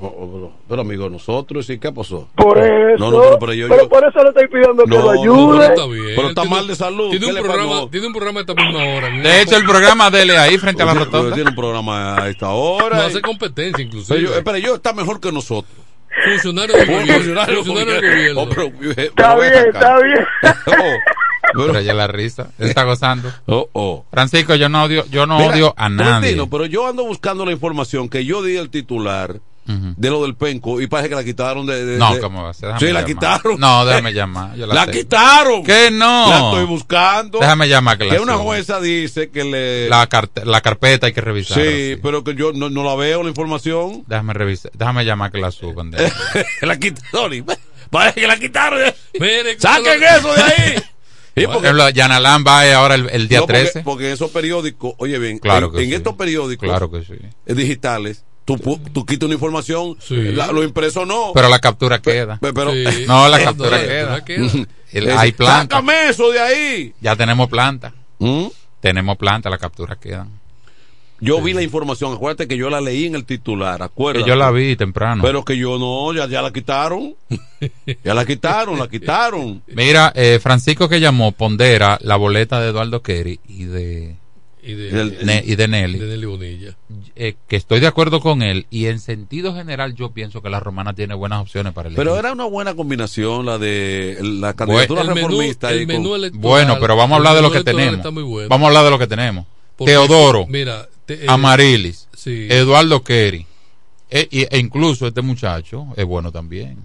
[0.00, 2.28] Pero, pero, amigo, nosotros, ¿y qué pasó?
[2.34, 5.02] Por eso, No, no, pero, pero yo, yo- por eso le estoy pidiendo que lo
[5.02, 5.58] no, ayude.
[5.58, 6.12] pero está bien.
[6.16, 7.10] Pero está mal de salud.
[7.10, 9.08] Tiene ¿Qué un, programa, tiene un programa a esta misma hora.
[9.10, 11.34] De hecho, el programa dele ahí frente a la rotonda.
[11.34, 12.96] Tiene un programa a esta hora.
[12.96, 14.22] No y- hace competencia, Pero inclusive.
[14.22, 15.72] yo, espera, yo está mejor que nosotros.
[16.24, 17.14] Funcionario del gobierno.
[17.14, 18.46] Funcionario Funcionario del del gobierno.
[18.46, 18.72] gobierno.
[18.82, 20.26] Oh, pero, eh, Está pero bien, está bien.
[21.54, 23.30] Oh, Pero la risa, él está gozando.
[23.46, 24.04] oh, oh.
[24.10, 26.36] Francisco, yo no odio, yo no Mira, odio a nadie.
[26.50, 29.94] Pero yo ando buscando la información que yo di el titular Ujú.
[29.96, 31.84] de lo del penco y parece que la quitaron de.
[31.84, 32.68] de- No, de- ¿cómo va a ser?
[32.70, 33.04] Déjame Sí, la llamar.
[33.14, 33.60] quitaron.
[33.60, 34.56] No, déjame llamar.
[34.56, 35.62] Yo la, La quitaron.
[35.64, 36.28] ¿Qué no?
[36.30, 37.38] La estoy buscando.
[37.38, 39.88] Déjame llamar que la Que una jueza dice que le.
[39.88, 41.56] La, carte- la carpeta hay que revisar.
[41.62, 44.04] sí, pero que yo no, no la veo la información.
[44.08, 45.90] Déjame revisar, déjame llamar que la suban.
[45.92, 46.12] de-
[46.62, 47.44] la quitaron.
[47.90, 48.80] Parece que la quitaron.
[49.20, 50.74] Mire, ¡Saquen lo- eso de ahí!
[51.34, 53.80] Sí, Por ejemplo, Yanalán va eh, ahora el, el día no, porque- 13.
[53.84, 55.94] Porque, en esos periódicos, oye bien, Claro en, que en sí.
[55.94, 57.14] estos periódicos Claro que sí.
[57.46, 58.56] eh, digitales, tú,
[58.92, 61.32] tú quitas una información, la- lo impreso no.
[61.34, 62.38] Pero la captura queda.
[62.38, 63.04] Pe- pero- Sí.
[63.06, 64.16] No, la captura queda.
[64.16, 64.66] captura queda.
[64.92, 65.76] El- Es- hay planta.
[65.76, 66.94] Sácame eso de ahí.
[67.00, 67.92] Ya tenemos planta.
[68.18, 68.46] ¿Mm?
[68.80, 70.26] Tenemos planta, la captura queda.
[71.24, 74.28] Yo vi la información, acuérdate que yo la leí en el titular, acuérdate.
[74.28, 75.22] Yo la vi temprano.
[75.22, 77.14] Pero que yo no, ya, ya la quitaron.
[78.04, 79.62] ya la quitaron, la quitaron.
[79.68, 84.16] Mira, eh, Francisco que llamó pondera la boleta de Eduardo Kerry y de
[84.64, 85.98] Y de, El- Ne- y de Nelly.
[85.98, 86.76] de Nelly Bonilla.
[87.16, 90.60] Eh, que estoy de acuerdo con él y en sentido general yo pienso que la
[90.60, 92.20] romana tiene buenas opciones para el Pero equipo.
[92.20, 95.68] era una buena combinación la de la candidatura el menú- reformista.
[95.70, 98.14] con- menú electoral- Bueno, pero vamos a hablar de lo menú que tenemos.
[98.24, 98.48] bueno.
[98.48, 99.46] Vamos a hablar de lo que tenemos.
[99.76, 102.46] Porque, Teodoro, mira, te- eh, Amarilis, sí.
[102.48, 103.46] Eduardo Kerry,
[104.10, 106.78] e, y- e incluso este muchacho es bueno también.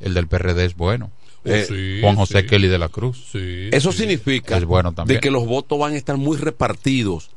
[0.00, 1.10] El del PRD es bueno.
[1.44, 2.46] Oh, sí, Juan José sí.
[2.46, 3.24] Kelly de la Cruz.
[3.32, 3.98] Sí, Eso sí.
[3.98, 5.16] significa Es bueno también.
[5.16, 7.30] de que los votos van a estar muy repartidos.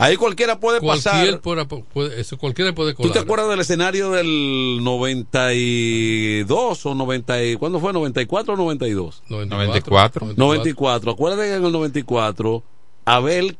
[0.00, 1.66] Ahí cualquiera puede Cualquier pasar.
[1.92, 3.12] puede- eso, cualquiera puede ¿Tú colar.
[3.14, 7.92] te acuerdas del escenario del 92 o 90 y, ¿cuándo fue?
[7.92, 9.24] ¿94 o 92?
[9.28, 10.34] 94.
[10.36, 11.10] 94.
[11.10, 12.62] Acuérdate que en el 94
[13.04, 13.56] Abel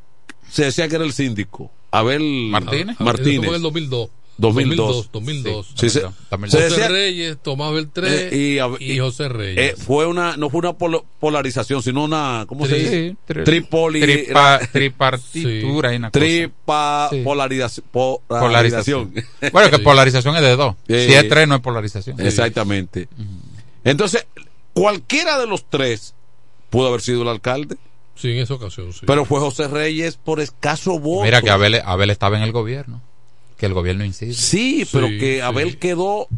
[0.48, 1.70] se decía que era el síndico.
[1.90, 2.94] Abel Martínez.
[2.96, 3.38] Eso Martínez.
[3.40, 4.10] fue en el 2002.
[4.38, 5.10] 2002.
[5.12, 5.66] 2002.
[5.74, 9.72] Sí, se- también se José decía- Reyes, Tomás Beltré Eh, y, y, José Reyes.
[9.72, 13.08] eh, fue una, no fue una polarización, sino una, ¿cómo se Tri- dice?
[13.10, 14.00] Sí, tri- Tripoli.
[14.00, 16.20] tripa- tripartitura y una cosa.
[16.24, 17.20] Tripa Sí.
[17.22, 17.84] polarización.
[18.28, 19.12] Polarización.
[19.52, 19.82] Bueno, que Sí.
[19.82, 20.76] polarización es de dos.
[20.88, 22.20] Eh, si es tres, no es polarización.
[22.20, 23.08] Exactamente.
[23.84, 24.26] Entonces,
[24.72, 26.14] cualquiera de los tres
[26.70, 27.76] pudo haber sido el alcalde,
[28.14, 29.00] Sí, en esa ocasión, sí.
[29.06, 31.24] pero fue José Reyes por escaso voto.
[31.24, 33.00] Mira que Abel, Abel estaba en el gobierno.
[33.58, 34.32] Que el gobierno incide.
[34.34, 35.40] Sí, pero que sí.
[35.40, 36.28] Abel quedó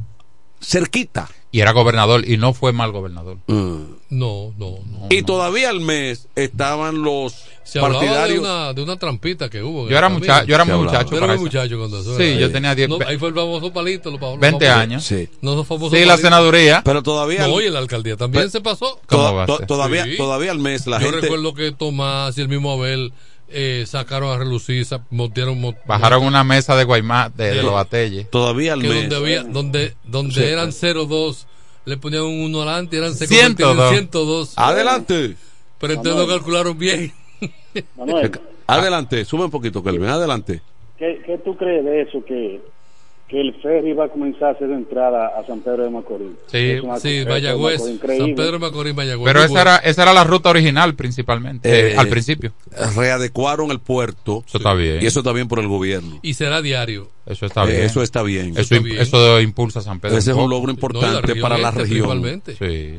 [0.60, 1.28] cerquita.
[1.52, 3.38] Y era gobernador y no fue mal gobernador.
[3.48, 3.80] Mm.
[4.10, 5.06] No, no, no.
[5.10, 8.38] Y todavía al mes estaban los Se hablaba de partidarios.
[8.40, 9.88] una, de una trampita que hubo.
[9.88, 10.92] Yo era mucha- yo era muy hablaba.
[10.98, 12.16] muchacho Yo era muy muchacho cuando eso.
[12.16, 12.40] Sí, era.
[12.40, 14.10] yo tenía 10, No, ahí fue el famoso palito.
[14.12, 15.04] Los, los 20 famosos- años.
[15.04, 15.28] Sí.
[15.42, 16.82] No, los famosos Sí, la senaduría.
[16.84, 17.46] Pero todavía.
[17.48, 19.00] No, y en la alcaldía también Pero- se pasó.
[19.06, 19.66] ¿Cómo to- va a to- ser?
[19.66, 20.16] todavía, Sí.
[20.16, 21.20] todavía al mes la Yo gente.
[21.22, 23.12] recuerdo que Tomás y el mismo Abel
[23.52, 28.28] eh, sacaron a relucir, montaron, mo- Bajaron una mesa de Guaymá de, de los batelles.
[28.30, 29.00] Todavía al que mes.
[29.08, 30.42] donde había, donde, donde Sí.
[30.44, 31.46] eran 0-2,
[31.84, 33.68] le ponían un 1 adelante, eran se 102.
[33.68, 34.52] convertían en 102.
[34.56, 35.36] Adelante.
[35.78, 37.12] Pero entonces no calcularon bien.
[37.96, 38.30] Manuel,
[38.66, 39.24] Adelante.
[39.24, 40.08] Sube un poquito, Kelvin.
[40.08, 40.60] Adelante.
[40.98, 42.22] ¿qué, qué tú crees de eso?
[42.24, 42.60] Que,
[43.30, 46.32] que el ferry va a comenzar a hacer de entrada a San Pedro de Macorís.
[46.48, 47.80] Sí, Es una Sí, Mayagüez.
[47.80, 47.98] San
[48.34, 49.32] Pedro de Macorís, Mayagüez.
[49.32, 52.52] Pero esa era, esa era la ruta original principalmente, eh, Eh, al principio.
[52.96, 54.42] Readecuaron el puerto.
[54.46, 54.98] Eso está bien.
[55.00, 56.18] Y eso está bien por el gobierno.
[56.22, 57.08] Y será diario.
[57.24, 57.82] Eso está Eh, bien.
[57.82, 58.50] Eso está bien.
[58.56, 58.98] Eso, está bien.
[59.00, 60.16] eso impulsa a San Pedro.
[60.18, 62.20] Ese es un logro No, importante para la este, región.
[62.20, 62.56] principalmente.
[62.56, 62.98] Sí.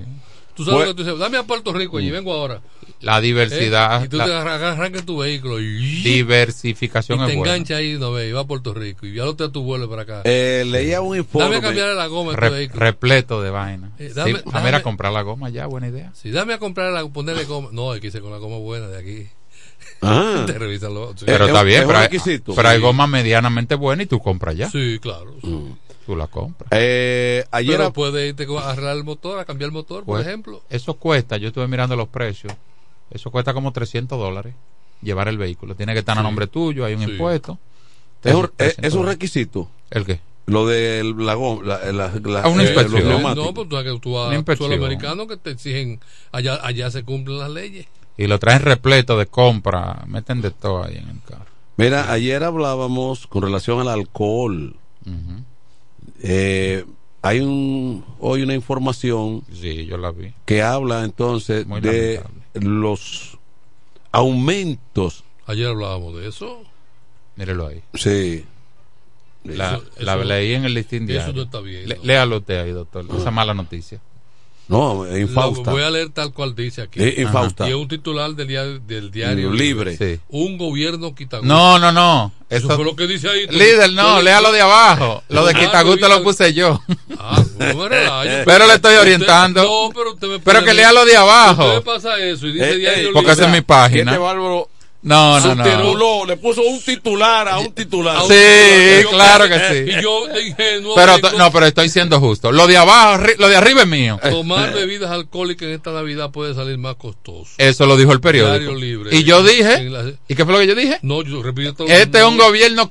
[0.63, 2.61] Tú sabes Pues- lo que tú dices, dame a Puerto Rico allí, vengo ahora.
[3.01, 4.05] La diversidad, ¿Eh?
[4.05, 7.53] Y tú la te arran- arrancas tu vehículo y, diversificación y te es buena.
[7.55, 9.07] enganchas ahí, no ve, y va a Puerto Rico.
[9.07, 10.21] Y ya lo te tu vuelo para acá.
[10.25, 11.45] Eh, leía un informe.
[11.45, 12.79] dame a cambiar la goma tu Re- vehículo.
[12.79, 13.91] repleto de vaina.
[13.97, 16.11] Eh, dame- Sí, dame- mira, comprar la goma ya, buena idea.
[16.13, 17.69] Sí, dame a comprar la, ponerle goma.
[17.71, 19.27] No, hay que irse con la goma buena de aquí.
[20.03, 20.43] Ah.
[20.45, 21.25] Te revisan los- sí.
[21.25, 22.07] Pero es está bien, pero hay,
[22.55, 24.69] pero goma medianamente buena y tú compras ya.
[24.69, 25.35] Sí, claro.
[25.43, 25.73] sí.
[26.11, 26.67] Tú la compras.
[26.73, 30.27] Eh, ayer Pero puede irte a arreglar el motor, a cambiar el motor, por Pues,
[30.27, 30.61] ejemplo.
[30.69, 32.51] Eso cuesta, yo estuve mirando los precios,
[33.11, 34.53] eso cuesta como 300 dólares
[35.01, 35.73] llevar el vehículo.
[35.73, 37.11] Tiene que estar a nombre tuyo, hay un Sí.
[37.11, 37.57] impuesto.
[38.25, 39.15] es, un, 300 es un dólares.
[39.19, 39.69] requisito.
[39.89, 40.19] ¿El qué?
[40.47, 41.63] Lo de la goma.
[41.65, 43.07] La, la, la- Ah, una eh, inspección.
[43.07, 44.69] los Eh, no, pues tú tú Una vas a inspección.
[44.69, 46.01] suelo americano que te exigen,
[46.33, 47.85] allá, allá se cumplen las leyes.
[48.17, 51.45] Y lo traen repleto de compra, meten de todo ahí en el carro.
[51.77, 54.75] Mira, ayer hablábamos con relación al alcohol.
[55.05, 55.43] Ujú.
[56.21, 56.85] Eh,
[57.21, 60.33] hay un hoy una información Sí, yo la vi.
[60.45, 62.69] que habla entonces Muy de lamentable.
[62.69, 63.37] los
[64.11, 65.23] aumentos.
[65.45, 66.63] Ayer hablábamos de eso.
[67.35, 67.81] Mírelo ahí.
[67.93, 68.45] Sí.
[69.43, 71.33] La, Eso- la eso- leí en el listín eso diario.
[71.33, 72.03] no está bien, Le- ¿no?
[72.03, 73.05] léalo usted ahí, doctor.
[73.17, 73.99] Esa mala noticia.
[74.71, 75.69] No, es Lo infausta.
[75.71, 77.03] voy a leer tal cual dice aquí.
[77.03, 77.67] Es infausta.
[77.67, 79.97] Y es un titular del diario, del diario Libre.
[79.97, 80.19] Sí.
[80.29, 81.53] Un gobierno quitagusto.
[81.53, 82.31] No, no, no.
[82.49, 83.47] Eso, Eso, fue lo que dice ahí.
[83.47, 85.23] líder, no, Tú- léalo de abajo.
[85.29, 86.81] Lo de Ah, Quitagusto lo puse yo.
[87.17, 88.43] Ah, no me relajes.
[88.45, 89.63] Pero le estoy Usted- orientando.
[89.63, 91.65] no, pero usted me Pero que léalo de abajo.
[91.67, 93.33] Usted pasa eso y dice Eh, diario eh, Porque Libre.
[93.33, 94.11] esa es mi página.
[94.11, 94.67] Este bárbaro
[95.03, 96.25] No, no, no.
[96.27, 98.17] le puso un titular a un titular.
[98.17, 99.01] Un Sí, titular.
[99.03, 99.91] Yo- claro que sí.
[99.97, 102.51] Y yo ingenuo Pero no, pero estoy siendo justo.
[102.51, 104.19] Lo de abajo, lo de arriba es mío.
[104.29, 107.49] Tomar bebidas alcohólicas en esta Navidad puede salir más costoso.
[107.57, 108.73] Eso lo dijo el periódico.
[108.75, 109.15] Libre.
[109.15, 110.99] Y yo dije, la- ¿y qué fue lo que yo dije?
[111.01, 111.85] No, yo repito.
[111.87, 112.89] Este es un no, gobierno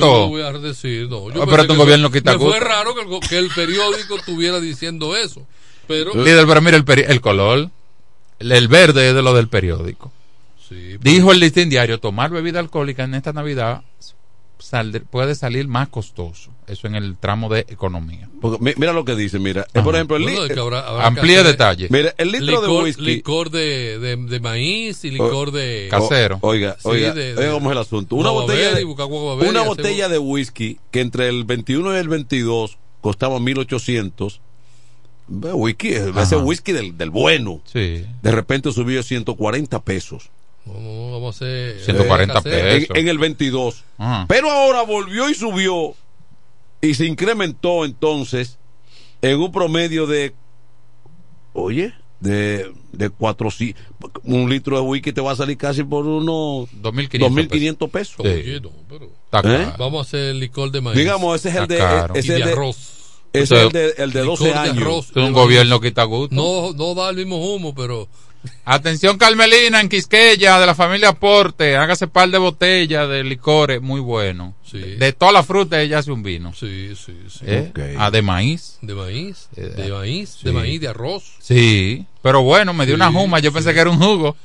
[0.00, 1.30] Yo no voy a decir, no.
[1.32, 2.10] Yo Ah, pero este que gobierno
[2.50, 5.46] fue- raro que el, go- que el periódico estuviera diciendo eso.
[5.86, 7.70] Pero- Líder, pero mira el, peri- el color.
[8.40, 10.12] El verde es de lo del periódico.
[10.74, 13.82] Sí, Dijo el listín diario, tomar bebida alcohólica en esta Navidad
[14.58, 16.50] saldr- puede salir más costoso.
[16.66, 18.30] Eso en el tramo de economía.
[18.40, 19.66] Porque mira lo que dice, mira.
[19.74, 21.88] eh, por ejemplo, el Bueno, li- de que habrá- habrá Amplíe que hacer detalle.
[21.90, 23.02] Mira, el litro de licor, whisky.
[23.02, 26.38] licor de, de, de maíz y licor de Casero.
[26.40, 28.16] Oiga, Sí, oiga, de- oiga cómo es el asunto.
[28.16, 33.38] Una botella, de, una botella de whisky que entre el 21 y el 22 costaba
[33.40, 34.40] 1800.
[35.26, 37.60] Ve, Whisky, ese whisky del, del bueno.
[37.64, 38.04] Sí.
[38.22, 40.30] De repente subió a 140 pesos.
[40.66, 42.56] Vamos, vamos a hacer 140 casero.
[42.68, 42.90] pesos.
[42.90, 43.84] En, en el 22.
[43.98, 44.26] Ajá.
[44.28, 45.94] Pero ahora volvió y subió
[46.80, 48.58] y se incrementó entonces
[49.22, 50.34] en un promedio de,
[51.52, 53.82] oye, de, de 400,
[54.24, 58.16] un litro de whisky te va a salir casi por unos 2.500 2.500 pesos.
[58.20, 59.10] Oye, no, pero-
[59.44, 59.72] ¿Eh?
[59.78, 60.96] Vamos a hacer licor de maíz.
[60.96, 61.76] Digamos, ese es el de,
[62.14, 62.76] ese de el de, arroz.
[63.32, 64.76] ese es el de, el de Licor 12 de años.
[64.78, 65.06] arroz.
[65.08, 66.34] Esto es un gobierno que está a gusto.
[66.36, 68.08] No, no da el mismo humo, pero
[68.64, 74.00] Atención Carmelina en Quisqueya de la familia Porte, hágase par de botellas de licores muy
[74.00, 74.54] bueno.
[74.64, 74.78] Sí.
[74.78, 76.52] De toda la fruta ella hace un vino.
[76.54, 77.44] sí, sí, sí.
[77.46, 77.66] ¿Eh?
[77.70, 77.78] Ok.
[77.98, 78.78] Ah, de maíz.
[78.80, 80.44] De maíz, Eh, de maíz, sí.
[80.46, 81.24] de maíz, de arroz.
[81.40, 84.36] Sí, pero bueno, me dio Sí, una juma, yo pensé que era un jugo.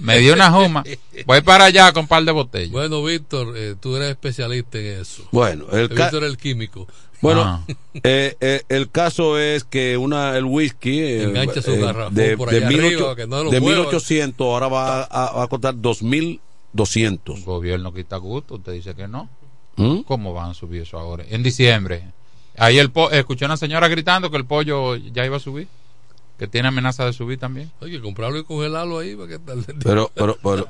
[0.00, 0.84] Me dio una juma.
[1.26, 2.70] Voy para allá con par de botellas.
[2.70, 5.28] Bueno, Víctor, eh, tú eres especialista en eso.
[5.32, 6.86] Bueno, el, Víctor es el químico.
[7.24, 7.60] Bueno Ah.
[8.02, 12.50] eh, eh, el caso es que una el whisky eh, Engancha su eh, de, por
[12.50, 13.76] de allá 1800 arriba, que no lo de mueva.
[13.82, 17.38] 1800 ahora va a, va a costar 2200.
[17.38, 19.28] El gobierno quita gusto, usted dice que no.
[19.76, 20.00] ¿Mm?
[20.00, 21.24] ¿Cómo van a subir eso ahora?
[21.28, 22.04] En diciembre.
[22.56, 25.66] Ahí el po escuché una señora gritando que el pollo ya iba a subir.
[26.38, 27.70] Que tiene amenaza de subir también.
[27.80, 29.64] Hay que comprarlo y congelarlo ahí para que tal.
[29.82, 30.68] Pero, pero, pero,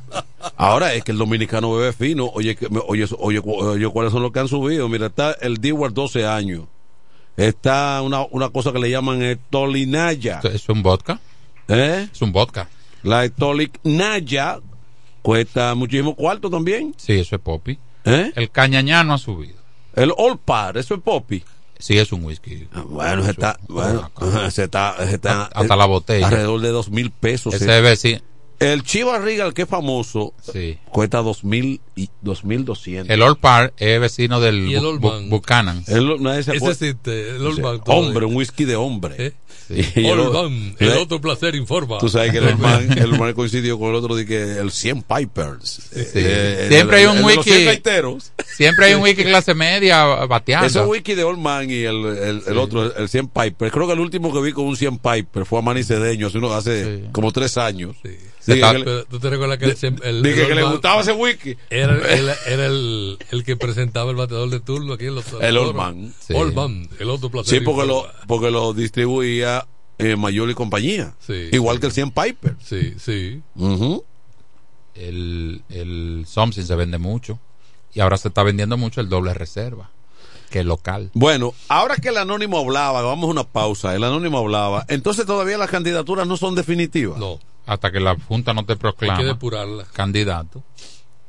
[0.57, 2.27] ahora es que el dominicano bebe fino.
[2.27, 4.89] Oye, que- oye, oye, oye, ¿cuáles son los que han subido?
[4.89, 6.65] Mira, está el Dewar 12 años.
[7.37, 10.37] Está una, una cosa que le llaman el Tolinaya.
[10.37, 11.19] Esto- ¿Es un vodka?
[11.69, 12.09] ¿Eh?
[12.13, 12.69] Es un vodka.
[13.03, 14.61] La Tolinaya
[15.23, 16.95] cuesta muchísimo cuarto también.
[16.99, 17.79] Sí, eso es poppy.
[18.05, 18.33] ¿Eh?
[18.37, 19.57] El cañañano ha subido.
[19.95, 21.43] El All Par, eso es Poppy.
[21.79, 22.69] Sí, es un whisky.
[22.73, 24.11] Ah, Bueno, se está, bueno,
[24.51, 26.27] se está, se está Hasta la botella.
[26.27, 27.55] alrededor de dos mil pesos.
[27.55, 28.21] Ese debe sí.
[28.73, 30.79] El Chivas Regal, que es famoso, Sí.
[30.91, 33.11] cuesta dos mil y dos mil doscientos.
[33.15, 35.29] El Old Par es vecino del Y el Bu- Old.
[35.31, 35.85] Buchanan.
[35.87, 37.83] El- nadie se Ese existe, el Old todavía.
[37.87, 39.15] hombre, un whisky de hombre.
[39.19, 39.33] ¿Eh?
[39.97, 40.97] Yo- Old Man, el ¿Eh?
[40.99, 41.97] otro placer informa.
[41.99, 45.03] Tú sabes que el hermano, el hermano coincidió con el otro de que el 100
[45.03, 45.89] Pipers.
[45.93, 46.01] Sí.
[46.15, 47.51] Eh, Siempre el- hay un el whisky.
[47.51, 48.33] 100 gaiteros.
[48.57, 50.67] Siempre hay un whisky clase media bateando.
[50.67, 53.71] Ese whisky de Old Man y el, el, el otro, el 100 Piper.
[53.71, 56.39] Creo que el último que vi con un 100 Piper fue a Manny Cedeño hace,
[56.39, 57.05] uno- hace Sí.
[57.13, 57.97] como tres años.
[58.03, 58.11] Sí.
[58.53, 61.57] Está- que le- ¿Tú te recuerdas que el, el, que le gustaba ese whisky.
[61.71, 65.57] Era, era, era el, el que presentaba el bateador de turno aquí en los El
[65.57, 66.13] Old Man.
[66.21, 66.35] Sí.
[66.35, 69.67] Old Man, el otro placer Sí, porque lo, porque lo distribuía
[69.99, 71.15] eh, Mayol y compañía.
[71.21, 71.81] Sí, Igual sí.
[71.81, 72.57] que el 100 Piper.
[72.63, 73.43] Sí, sí.
[74.95, 77.39] El, el Something se vende mucho.
[77.93, 79.91] Y ahora se está vendiendo mucho el doble reserva.
[80.51, 81.11] Que es local.
[81.15, 85.59] Bueno, ahora que el anónimo hablaba, vamos a una pausa, el anónimo hablaba, entonces todavía
[85.59, 87.19] las candidaturas no son definitivas.
[87.19, 89.85] No, Hasta que la Junta no te hay que proclama depurarla.
[89.93, 90.63] candidato.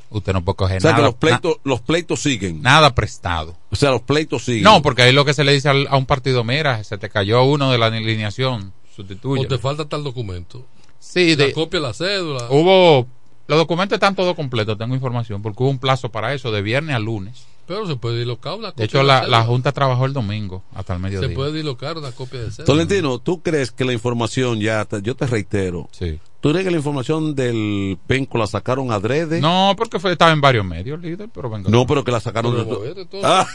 [0.09, 2.61] Usted no puede coger O sea nada, que los pleitos, los pleitos siguen.
[2.61, 3.57] na- nada prestado.
[3.71, 4.63] O sea, los pleitos siguen.
[4.63, 7.09] No, porque ahí lo que se le dice al- a un partido, mira, se te
[7.09, 9.45] cayó uno de la alineación, O sustituye.
[9.47, 10.65] te falta tal documento.
[10.99, 12.47] Sí, La de, copia la cédula.
[12.49, 13.07] hubo,
[13.47, 16.95] los documentos están todos completos, tengo información, porque hubo un plazo para eso, de viernes
[16.95, 17.45] a lunes.
[17.67, 19.37] Pero se puede dislocar una copia De hecho, de la, cédula.
[19.39, 21.35] la Junta trabajó el domingo hasta el Se mediodía.
[21.35, 22.65] puede dislocar una copia de cédula.
[22.65, 26.19] Tolentino, ¿tú crees que la información ya, yo te reitero, Sí.
[26.41, 29.41] ¿tú crees que la información del penco la sacaron adrede?
[29.41, 31.69] No, porque fue, estaba en varios medios, líder, pero venga.
[31.71, 33.21] No, pero que la sacaron Pero de de todo.
[33.23, 33.47] Ah,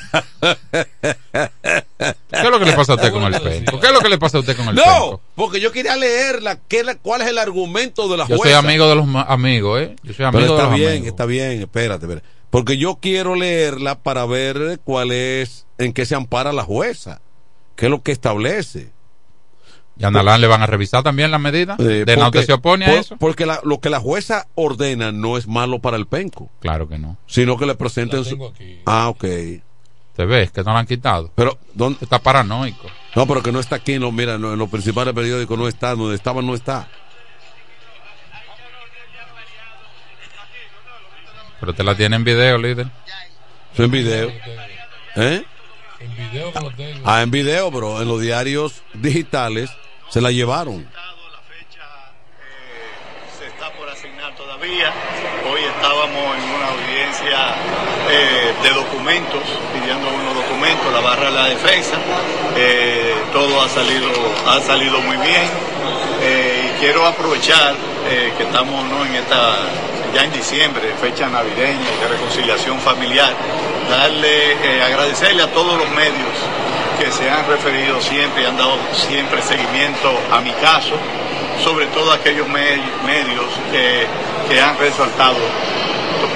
[0.73, 2.17] ¿Qué
[2.47, 3.79] es lo que le pasa a usted con el penco?
[3.81, 5.21] ¿Qué es lo que le pasa a usted con el no, penco?
[5.35, 8.57] porque yo quería leerla, ¿qué es la- ¿cuál es el argumento de la Yo jueza?
[8.61, 9.97] soy amigo de los amigos, ¿eh?
[10.03, 11.07] Yo soy amigo Pero de está los bien, amigos.
[11.09, 12.27] está bien, espérate, espérate.
[12.51, 17.21] Porque yo quiero leerla para ver cuál es, en qué se ampara la jueza,
[17.77, 18.93] qué es lo que establece.
[19.97, 21.77] Y a Nalán le van a revisar también la medida.
[21.79, 23.17] Eh, ¿De no porque- se opone a eso?
[23.19, 26.99] Porque la- lo que la jueza ordena no es malo para el penco, Claro que
[26.99, 27.19] no.
[27.27, 28.43] sino que le presenten su...
[28.47, 28.81] aquí.
[28.87, 29.25] Ah, ok.
[30.17, 31.31] ¿Te ves que no la han quitado?
[31.35, 31.99] Pero, ¿dónde?
[32.03, 32.87] Está paranoico.
[33.15, 35.95] No, pero que no está aquí, no, mira, no, en los principales periódicos no está,
[35.95, 36.89] donde estaba no está.
[41.61, 42.87] Pero te la tiene en video, líder.
[43.73, 44.33] Eso en video.
[45.17, 45.45] ¿Eh?
[46.01, 47.01] En video que lo tengo.
[47.05, 49.71] Ah, en video, pero en los diarios digitales
[50.09, 50.89] se la llevaron.
[53.39, 54.91] se está por asignar todavía.
[55.53, 57.55] Hoy estábamos en una audiencia
[58.11, 59.43] eh, de documentos,
[59.75, 61.97] pidiendo unos documentos, la barra de la defensa.
[62.57, 64.09] Eh, todo ha salido,
[64.47, 65.49] ha salido muy bien.
[66.23, 67.75] Eh, y quiero aprovechar
[68.09, 69.07] eh, que estamos ¿no?
[69.07, 69.57] en esta,
[70.15, 73.33] ya en diciembre, fecha navideña de reconciliación familiar,
[73.89, 76.35] darle, eh, agradecerle a todos los medios
[76.99, 80.95] que se han referido siempre y han dado siempre seguimiento a mi caso,
[81.65, 84.07] sobre todo aquellos me- medios que,
[84.49, 85.37] que han resaltado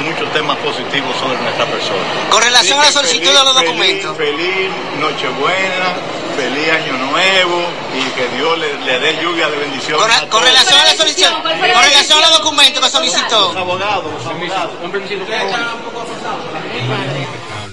[0.04, 2.00] muchos temas positivos sobre nuestra persona.
[2.30, 4.16] Con relación a la solicitud de los documentos.
[4.16, 4.70] Feliz, feliz
[5.00, 5.94] Nochebuena,
[6.36, 7.62] feliz Año Nuevo
[7.94, 10.02] y que Dios le, le dé lluvia de bendiciones.
[10.02, 10.44] Con, a con todos.
[10.44, 13.52] relación a la solicitud, con relación a los documentos que solicitó.
[13.52, 14.74] Los abogados, los abogados.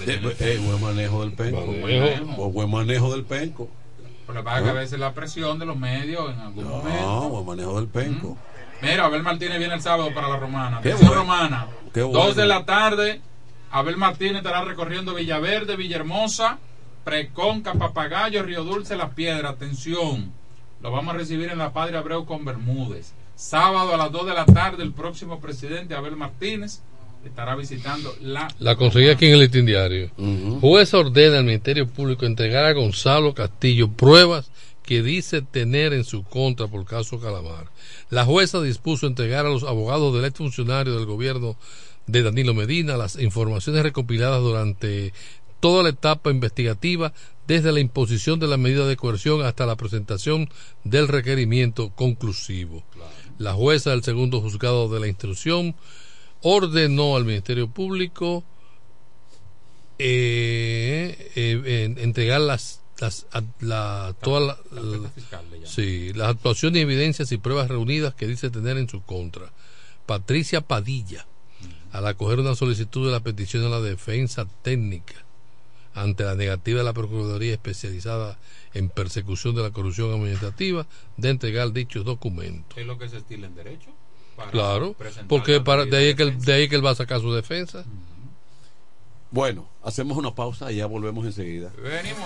[0.08, 1.66] Eh, eh, buen manejo del penco.
[1.68, 2.50] Manejo.
[2.50, 3.70] Buen manejo del penco.
[4.28, 7.02] Pero que a veces la presión de los medios en algún momento.
[7.02, 8.38] No, buen manejo del penco.
[8.82, 10.80] Mira, Abel Martínez viene el sábado para la Romana.
[10.82, 11.14] Qué bueno.
[11.14, 11.68] Romana.
[11.94, 13.22] Qué Dos de la tarde.
[13.72, 16.58] Abel Martínez estará recorriendo Villaverde, Villahermosa,
[17.04, 19.54] Preconca, Papagayo, Río Dulce, Las Piedras.
[19.54, 20.32] Atención.
[20.82, 23.14] Lo vamos a recibir en la Padre Abreu con Bermúdez.
[23.36, 26.82] Sábado a las 2 de la tarde, el próximo presidente Abel Martínez
[27.26, 28.48] estará visitando la.
[28.60, 30.12] La conseguí aquí en el listín diario.
[30.60, 34.52] Juez ordena al Ministerio Público entregar a Gonzalo Castillo pruebas
[34.84, 37.68] que dice tener en su contra por caso Calamar.
[38.10, 41.56] La jueza dispuso entregar a los abogados del exfuncionario del gobierno
[42.08, 45.14] de Danilo Medina las informaciones recopiladas durante
[45.62, 47.14] toda la etapa investigativa,
[47.48, 50.50] desde la imposición de la medida de coerción hasta la presentación
[50.84, 52.84] del requerimiento conclusivo.
[53.38, 55.76] La jueza del segundo juzgado de la instrucción
[56.42, 58.44] ordenó al Ministerio Público
[60.00, 65.12] eh, eh, en- entregar las, las a- la, toda la- la-
[65.68, 69.52] sí, las actuaciones, evidencias y pruebas reunidas que dice tener en su contra.
[70.06, 71.28] Patricia Padilla,
[71.92, 75.26] al acoger una solicitud de la petición de la defensa técnica
[75.94, 78.38] ante la negativa de la Procuraduría especializada
[78.74, 80.86] en persecución de la corrupción administrativa
[81.18, 82.78] de entregar dichos documentos.
[82.78, 83.90] Es lo que se estila en derecho.
[84.36, 86.92] para Claro, presentar porque para, de, ahí medida que él, de ahí que él va
[86.92, 87.84] a sacar su defensa.
[89.32, 91.72] Bueno, hacemos una pausa y ya volvemos enseguida.
[91.82, 92.26] Venimos.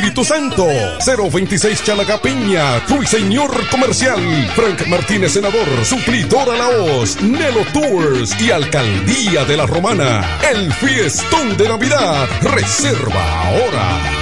[0.01, 0.65] Espíritu Santo.
[1.05, 4.19] 026 Chalacapiña, Ruiseñor Comercial.
[4.55, 10.39] Frank Martínez, senador, suplidora La Hoz, Nelo Tours y Alcaldía de la Romana.
[10.51, 12.27] El fiestón de Navidad.
[12.41, 14.21] Reserva ahora.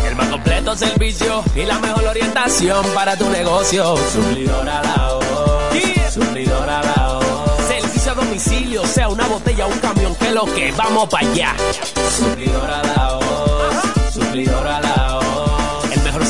[0.61, 3.97] Completo servicio y la mejor orientación para tu negocio.
[4.13, 7.19] Suplidora la Suplidora la
[7.67, 11.55] Servicio a domicilio, sea una botella o un camión, que lo que vamos para allá.
[12.15, 13.19] Suplidora la
[14.13, 14.90] Suplidora la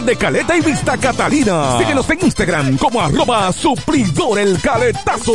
[0.00, 1.76] de Caleta y Vista Catalina.
[1.78, 5.34] Síguenos en Instagram como arroba suplidor el caletazo.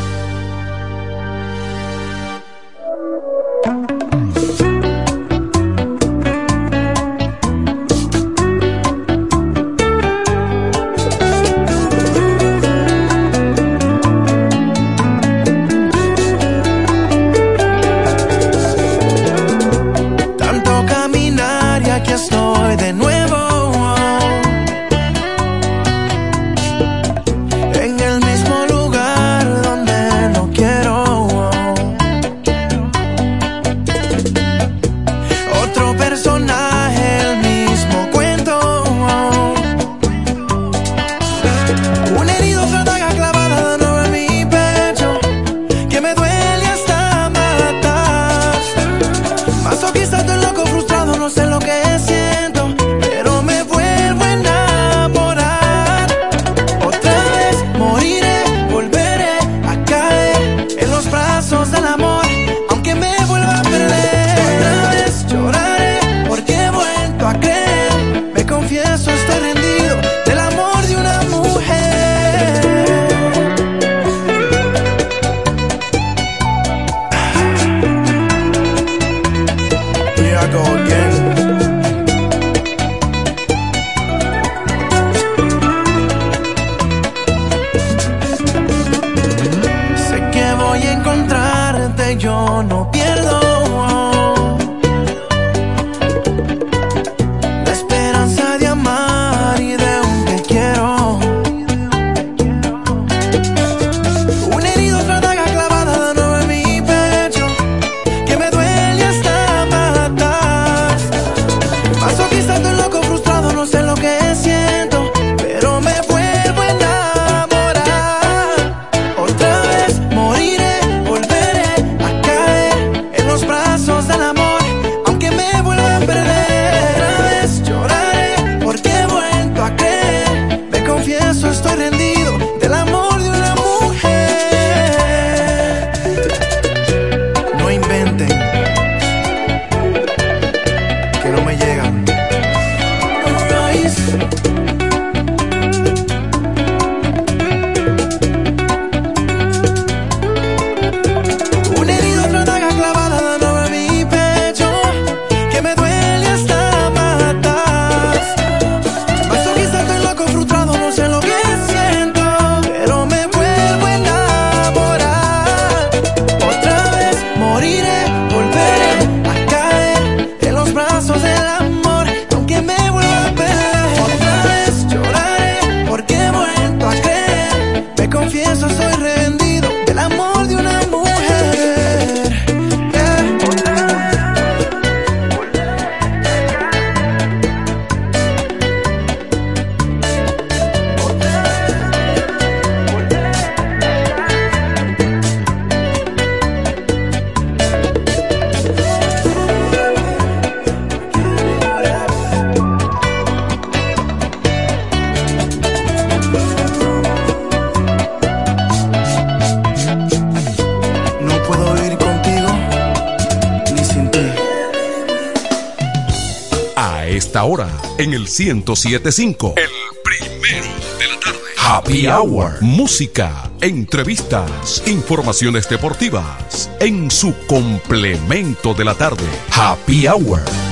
[218.41, 219.53] 1075.
[219.55, 219.69] El
[220.03, 220.67] primero
[220.99, 221.39] de la tarde.
[221.57, 222.61] Happy Hour.
[222.61, 226.69] Música, entrevistas, informaciones deportivas.
[226.79, 229.25] En su complemento de la tarde.
[229.51, 230.70] Happy Hour.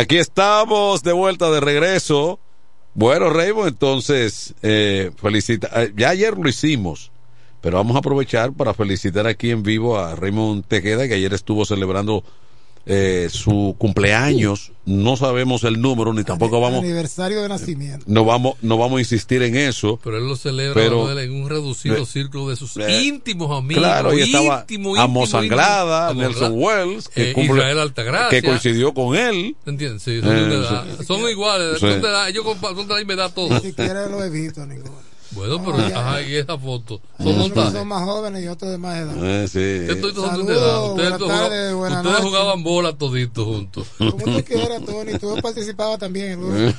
[0.00, 2.40] Aquí estamos de vuelta de regreso.
[2.94, 5.68] Bueno, Raymond, entonces, eh, felicita.
[5.74, 7.12] eh, Ya ayer lo hicimos,
[7.60, 11.66] pero vamos a aprovechar para felicitar aquí en vivo a Raymond Tejeda, que ayer estuvo
[11.66, 12.24] celebrando
[12.92, 14.72] eh, su cumpleaños.
[14.86, 18.04] No sabemos el número, ni tampoco vamos, Aniversario de nacimiento.
[18.08, 20.00] no vamos, no vamos a insistir en eso.
[20.02, 23.80] Pero él lo celebra Pero- en un reducido eh, círculo de sus eh, íntimos amigos.
[23.84, 26.28] Claro, y estaba íntimo, Amo íntimo, Sanglada, íntimo.
[26.28, 28.28] Nelson Wells, que, eh, cumple- Israel Altagracia.
[28.30, 29.54] que coincidió con él.
[29.66, 30.02] ¿Entiendes?
[30.02, 30.84] Sí, son, Eh, de edad.
[30.98, 31.04] sí.
[31.04, 31.74] Son iguales.
[31.74, 31.80] Sí.
[31.80, 32.28] Son de edad.
[32.28, 33.62] Ellos compa- son de la misma edad todos.
[33.62, 34.89] Ni siquiera lo he visto ninguno.
[35.40, 37.00] Bueno, pero ajá, y esa foto.
[37.18, 37.72] Son montajes.
[37.72, 39.16] son más jóvenes y otros de más edad.
[39.24, 39.90] Eh, sí.
[39.92, 40.90] Ustedes todos son de Saludos, edad.
[40.92, 43.86] Ustedes, tardes, jugaban- ustedes jugaban bola toditos juntos.
[43.98, 46.40] Como tú quieras, Tony, tú participabas también.
[46.40, 46.50] ¿no?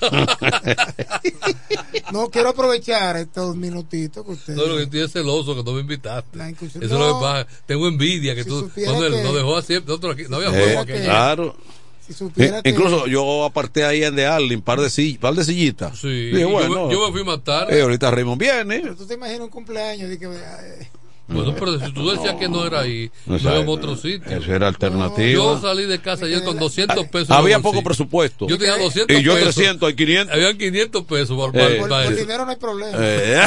[2.12, 4.58] no quiero aprovechar estos minutitos que ustedes.
[4.60, 6.40] No, lo que estoy es celoso que no me invitaste.
[6.40, 7.20] Eso es lo que No.
[7.20, 7.48] pasa.
[7.66, 8.70] Tengo envidia que Si tú.
[8.86, 9.74] Manuel, que- nos dejó así.
[9.76, 10.94] Nosotros aquí, no había Eh, juego aquí.
[11.04, 11.56] claro.
[12.06, 15.34] Si supiera Eh, que- Incluso yo aparté ahí en de Arling, par de, sill- par
[15.36, 15.98] de sillitas.
[16.00, 17.78] Sí, Dije, yo bueno, me- yo me fui más tarde.
[17.78, 18.80] eh, ahorita Raymond viene.
[18.82, 20.88] Pero tú te imaginas un cumpleaños de que eh,
[21.28, 23.58] Bueno, pero si tú decías que no era ahí, no Exacto.
[23.60, 24.38] íbamos a otro sitio.
[24.38, 25.56] Eso era alternativo.
[25.56, 27.30] Yo salí de casa ayer con 200 pesos.
[27.30, 28.48] en el Había poco presupuesto.
[28.50, 29.56] Yo tenía 200 Y yo pesos.
[29.56, 30.36] 300, hay 500.
[30.36, 32.98] Habían 500 pesos para, Eh, por, para por dinero no hay problema.
[33.00, 33.42] Eh.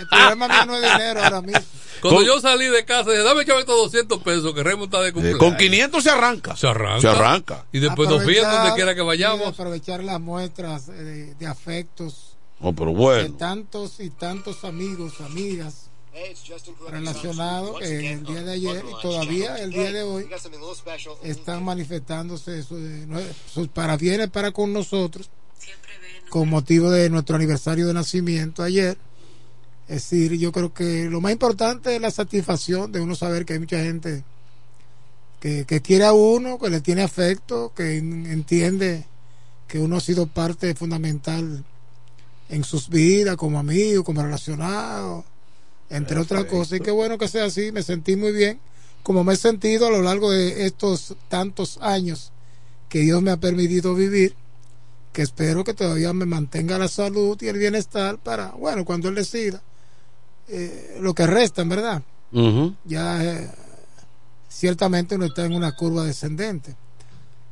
[0.00, 1.60] El problema mío no es dinero ahora mismo.
[2.02, 5.00] Cuando Con- yo salí de casa, dije, dame echar estos 200 pesos que Raymond está
[5.02, 5.38] de Eh, cumpleaños.
[5.38, 6.56] con 500 se arranca.
[6.56, 7.00] Se arranca.
[7.00, 7.64] Se arranca.
[7.72, 9.46] Y después nos fían donde quiera que vayamos.
[9.48, 13.34] aprovechar las muestras eh, de, de afectos Oh, pero de bueno.
[13.34, 15.88] tantos y tantos amigos, amigas
[16.90, 20.26] relacionados que el día de ayer y todavía el día de hoy
[21.22, 22.78] están manifestándose sus,
[23.52, 25.30] sus parabienes para con nosotros
[26.28, 28.96] con motivo de nuestro aniversario de nacimiento ayer.
[29.92, 33.52] Es decir, yo creo que lo más importante es la satisfacción de uno saber que
[33.54, 34.24] hay mucha gente
[35.40, 39.04] que, que quiere a uno, que le tiene afecto, que en- entiende
[39.68, 41.64] que uno ha sido parte fundamental
[42.48, 45.24] en sus vidas como amigo, como relacionado,
[45.90, 46.78] entre otras cosas.
[46.78, 48.60] Y qué bueno que sea así, me sentí muy bien.
[49.02, 52.30] como me he sentido a lo largo de estos tantos años
[52.88, 54.36] que Dios me ha permitido vivir,
[55.12, 59.16] que espero que todavía me mantenga la salud y el bienestar para, bueno, cuando Él
[59.16, 59.60] decida,
[60.54, 62.02] eh, lo que resta, en verdad.
[62.84, 63.50] Ya eh,
[64.48, 66.76] ciertamente no está en una curva descendente.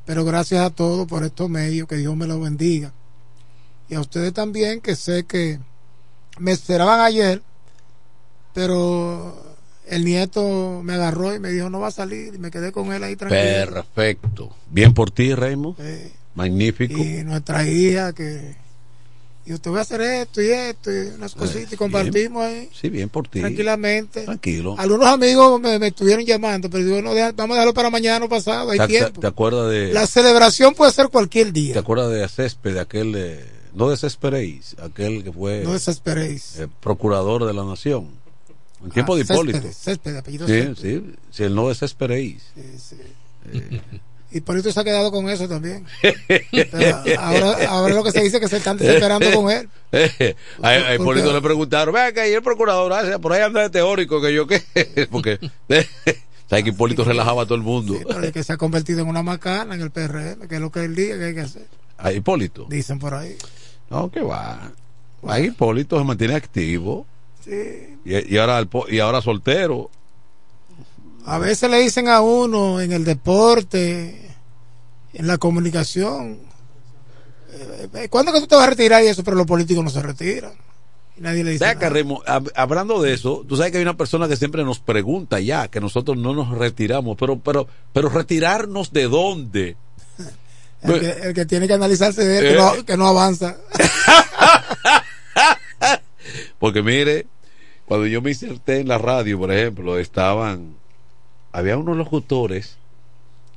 [0.04, 2.92] Pero gracias a todos por estos medios, que Dios me los bendiga.
[3.88, 5.58] Y a ustedes también, que sé que
[6.38, 7.42] me esperaban ayer,
[8.52, 9.56] pero
[9.86, 12.92] el nieto me agarró y me dijo no va a salir y me quedé con
[12.92, 13.72] él ahí tranquilo.
[13.72, 14.54] Perfecto.
[14.70, 15.76] Bien por ti, Raymond.
[16.34, 16.98] Magnífico.
[16.98, 18.59] Y nuestra hija que
[19.50, 22.70] y usted va a hacer esto y esto y unas cositas y compartimos ahí.
[22.72, 23.40] Sí, bien por ti.
[23.40, 24.22] Tranquilamente.
[24.22, 24.76] Tranquilo.
[24.78, 28.78] Algunos amigos me, estuvieron llamando, pero digo, no, vamos a dejarlo para mañana pasado, hay
[28.86, 29.20] tiempo.
[29.20, 29.92] ¿Te acuerdas de...?
[29.92, 31.72] La celebración puede ser cualquier día.
[31.72, 33.10] ¿Te acuerdas de Césped, de aquel...
[33.10, 33.44] De,
[33.74, 35.62] no desesperéis, aquel que fue...
[35.64, 36.60] No desesperéis.
[36.60, 38.06] Eh, procurador de la nación.
[38.84, 39.72] En tiempo de ah, Hipólito.
[39.72, 42.52] Césped, apellido sí, sí, si el no desesperéis.
[42.54, 42.96] Sí, sí.
[43.52, 43.80] Eh,
[44.32, 45.84] y Polito se ha quedado con eso también.
[47.18, 49.68] ahora, ahora lo que se dice es que se están desesperando con él.
[50.62, 54.32] a, Hipólito le preguntaron, vea que ahí el procurador, por ahí anda de teórico, que
[54.32, 54.62] yo qué.
[55.10, 55.38] Porque
[56.48, 57.96] sabes que Hipólito relajaba a todo el mundo.
[58.06, 60.84] pero que se ha convertido en una macana en el PRM, que es lo que
[60.84, 61.66] él dice que hay que hacer.
[61.98, 62.66] A Hipólito.
[62.68, 63.36] Dicen por ahí.
[63.90, 64.72] No, que va.
[65.26, 67.06] Ahí Hipólito se mantiene activo.
[67.44, 67.98] Sí.
[68.04, 69.90] Y, ahora, y ahora soltero.
[71.30, 74.20] A veces le dicen a uno en el deporte,
[75.12, 76.40] en la comunicación,
[77.94, 79.22] eh, ¿cuándo que tú te vas a retirar y eso?
[79.22, 80.54] Pero los políticos no se retiran.
[81.16, 81.64] Y nadie le dice.
[82.56, 85.80] hablando de eso, tú sabes que hay una persona que siempre nos pregunta ya que
[85.80, 89.76] nosotros no nos retiramos, pero, pero, pero retirarnos de dónde?
[90.82, 92.84] El que, tiene que analizarse de él, que, no, eh.
[92.84, 93.56] que no avanza.
[96.58, 97.28] Porque mire,
[97.86, 100.79] cuando yo me inserté en la radio, por ejemplo, estaban,
[101.52, 102.76] había unos locutores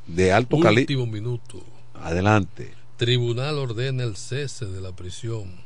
[0.07, 0.93] de alto calibre.
[0.95, 1.63] Último minuto.
[1.95, 2.73] Adelante.
[2.97, 5.63] Tribunal ordena el cese de la prisión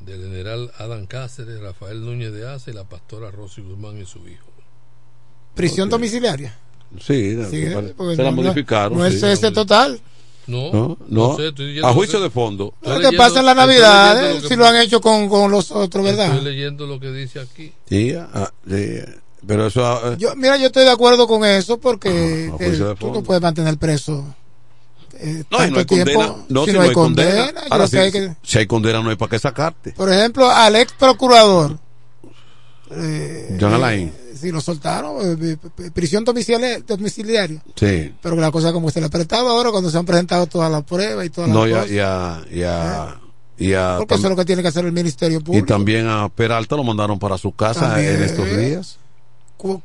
[0.00, 4.18] del general Adán Cáceres, Rafael Núñez de Asa y la pastora Rosy Guzmán y su
[4.28, 4.46] hijo.
[5.54, 6.56] ¿Prisión domiciliaria?
[7.00, 8.98] Sí, se la modificaron.
[8.98, 10.00] No, es cese total.
[10.46, 11.36] No, no,
[11.82, 12.72] a juicio de fondo.
[12.82, 16.36] Lo que pasa en la Navidad, si lo han hecho con, con, los otros, ¿verdad?
[16.36, 17.72] Estoy leyendo lo que dice aquí.
[17.88, 18.52] Sí, ah,
[19.46, 19.86] pero eso.
[19.86, 22.52] Ah, yo, mira, yo estoy de acuerdo con eso porque
[22.98, 24.24] tú no puedes mantener preso.
[25.18, 26.34] Eh, no, no hay tiempo, condena.
[26.48, 27.52] No, si, no hay condena.
[27.70, 28.36] Ahora, si, hay que...
[28.42, 29.92] si hay condena, no hay para qué sacarte.
[29.92, 31.78] Por ejemplo, al ex procurador.
[32.90, 37.62] Eh, John Alain si lo soltaron, eh, eh, prisión domiciliaria.
[37.74, 38.12] Sí.
[38.22, 41.26] Pero la cosa como se le apretaba ahora cuando se han presentado todas las pruebas
[41.26, 41.90] y todas las no, cosas.
[41.90, 43.20] ya, ya,
[43.58, 45.64] ya, Porque eso es lo que tiene que hacer el Ministerio Público.
[45.64, 48.98] Y también a Peralta lo mandaron para su casa en estos días.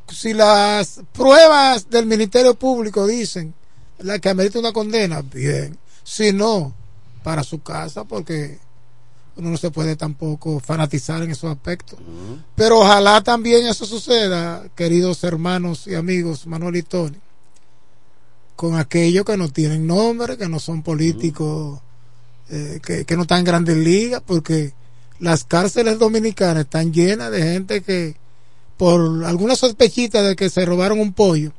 [0.09, 3.53] Si las pruebas del Ministerio Público dicen
[3.99, 5.77] la que amerita una condena, bien.
[6.03, 6.73] Si no,
[7.23, 8.59] para su casa, porque
[9.35, 11.99] uno no se puede tampoco fanatizar en esos aspectos.
[12.55, 17.17] Pero ojalá también eso suceda, queridos hermanos y amigos Manuel y Tony,
[18.55, 21.79] con aquellos que no tienen nombre, que no son políticos,
[22.49, 24.73] eh, que, no están en grandes ligas, porque
[25.19, 28.17] las cárceles dominicanas están llenas de gente que,
[28.81, 31.51] por alguna sospechita de que se robaron un pollo,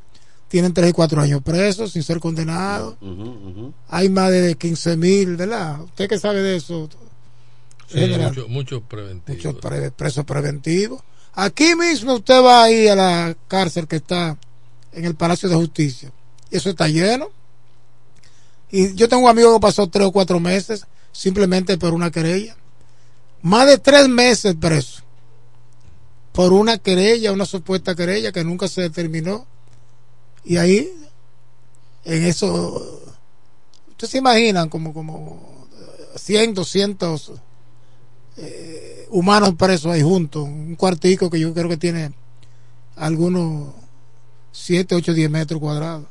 [0.48, 2.96] tienen 3 y 4 años presos sin ser condenados.
[3.86, 5.82] Hay más de 15 mil, ¿verdad?
[5.82, 6.88] ¿Usted qué sabe de eso?
[7.94, 9.54] muchos mucho preventivos.
[9.54, 11.00] Muchos presos preventivos.
[11.34, 14.36] Aquí mismo usted va ahí a la cárcel que está
[14.90, 16.10] en el Palacio de Justicia.
[16.50, 17.28] Y eso está lleno.
[18.68, 22.56] Y yo tengo un amigo que pasó tres o cuatro meses simplemente por una querella.
[23.42, 25.04] Más de tres meses preso.
[26.32, 29.46] Por una querella, una supuesta querella que nunca se determinó.
[30.44, 30.92] Y ahí,
[32.04, 33.02] en eso,
[33.90, 35.68] ustedes se imaginan como, como
[36.16, 37.32] 100, 200
[38.38, 42.12] eh, humanos presos ahí juntos, un cuartico que yo creo que tiene
[42.96, 43.74] algunos
[44.52, 46.06] 7, 8, 10 metros cuadrados.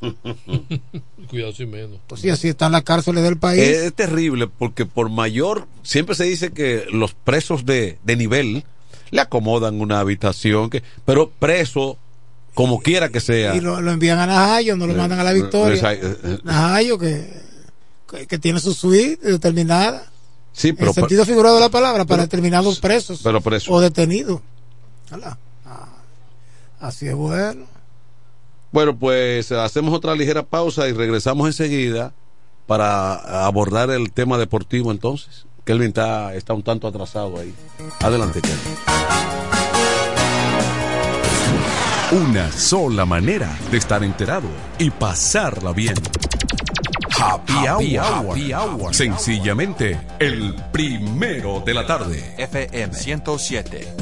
[1.30, 2.00] Cuidado si menos.
[2.08, 3.62] Pues sí, así están las cárceles del país.
[3.62, 8.64] Es, terrible porque por mayor, siempre se dice que los presos de, de nivel
[9.12, 11.98] le acomodan una habitación, que pero preso
[12.54, 13.54] como quiera que sea.
[13.54, 15.92] Y lo, envían a Najayo, no lo eh, mandan a la Victoria.
[15.92, 17.30] Eh, Najayo que,
[18.28, 20.10] que, tiene su suite determinada.
[20.52, 24.40] Sí, pero, en sentido figurado de la palabra, para determinados presos pero o detenidos.
[25.10, 25.36] Ah,
[26.80, 27.66] así es bueno.
[28.70, 32.14] Bueno, pues hacemos otra ligera pausa y regresamos enseguida
[32.66, 35.44] para abordar el tema deportivo entonces.
[35.64, 37.54] Kelvin está, está un tanto atrasado ahí.
[38.00, 38.91] Adelante, Kelvin.
[42.12, 44.48] Una sola manera de estar enterado
[44.78, 45.94] y pasarla bien.
[47.18, 48.94] Happy, hour.
[48.94, 52.34] Sencillamente, el primero de la tarde.
[52.36, 53.94] FM 107.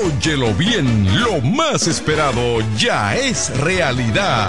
[0.00, 4.48] Óyelo bien, lo más esperado ya es realidad.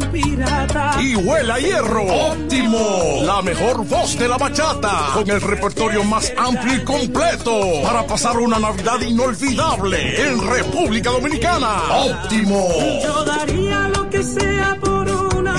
[0.11, 1.01] pirata.
[1.01, 2.03] Y Huela Hierro.
[2.03, 8.05] Óptimo, la mejor voz de la bachata, con el repertorio más amplio y completo, para
[8.05, 11.81] pasar una Navidad inolvidable en República Dominicana.
[11.89, 12.69] Óptimo.
[13.03, 15.30] Yo daría lo que sea por una.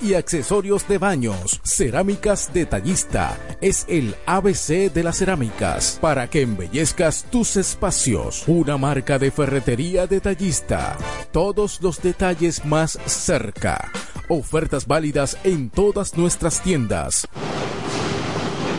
[0.00, 1.60] y accesorios de baños.
[1.64, 8.44] Cerámicas Detallista es el ABC de las cerámicas para que embellezcas tus espacios.
[8.46, 10.96] Una marca de ferretería detallista.
[11.32, 13.90] Todos los detalles más cerca.
[14.28, 17.26] Ofertas válidas en todas nuestras tiendas.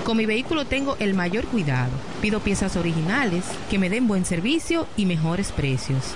[0.06, 1.92] Con mi vehículo tengo el mayor cuidado.
[2.22, 6.16] Pido piezas originales que me den buen servicio y mejores precios.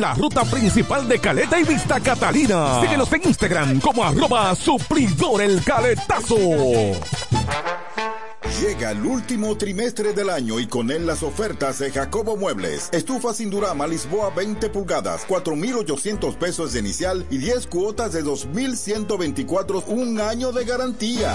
[0.00, 2.80] la ruta principal de Caleta y Vista Catalina.
[2.80, 6.36] Síguenos en Instagram como arroba supridor el caletazo.
[8.60, 12.90] Llega el último trimestre del año y con él las ofertas de Jacobo Muebles.
[12.92, 19.84] Estufa sin Durama Lisboa 20 pulgadas, 4,800 pesos de inicial y 10 cuotas de 2,124,
[19.88, 21.34] un año de garantía.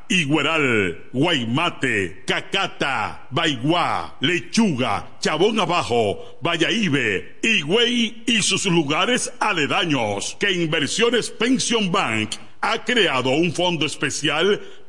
[0.11, 11.29] Igueral, Guaymate, Cacata, Baigua, Lechuga, Chabón Abajo, Vallaibe, Higüey y sus lugares aledaños que Inversiones
[11.29, 14.61] Pension Bank ha creado un fondo especial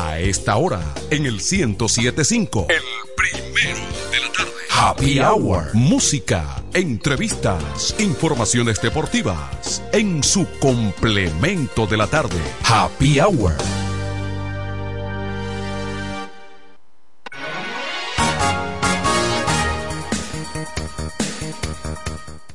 [0.00, 0.80] A esta hora,
[1.10, 2.68] en el 1075.
[2.68, 2.82] El
[3.16, 3.80] primero
[4.12, 4.52] de la tarde.
[4.70, 5.74] Happy Hour.
[5.74, 9.82] Música, entrevistas, informaciones deportivas.
[9.92, 12.38] En su complemento de la tarde.
[12.62, 13.56] Happy Hour.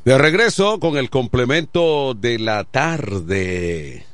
[0.05, 4.05] De regreso con el complemento de la tarde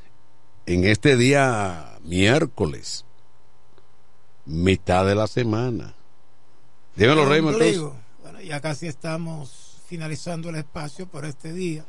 [0.65, 3.05] en este día miércoles,
[4.49, 5.93] mitad de la semana.
[6.95, 7.57] Dímelo, Raymond.
[8.21, 11.85] Bueno, ya casi estamos finalizando el espacio por este día.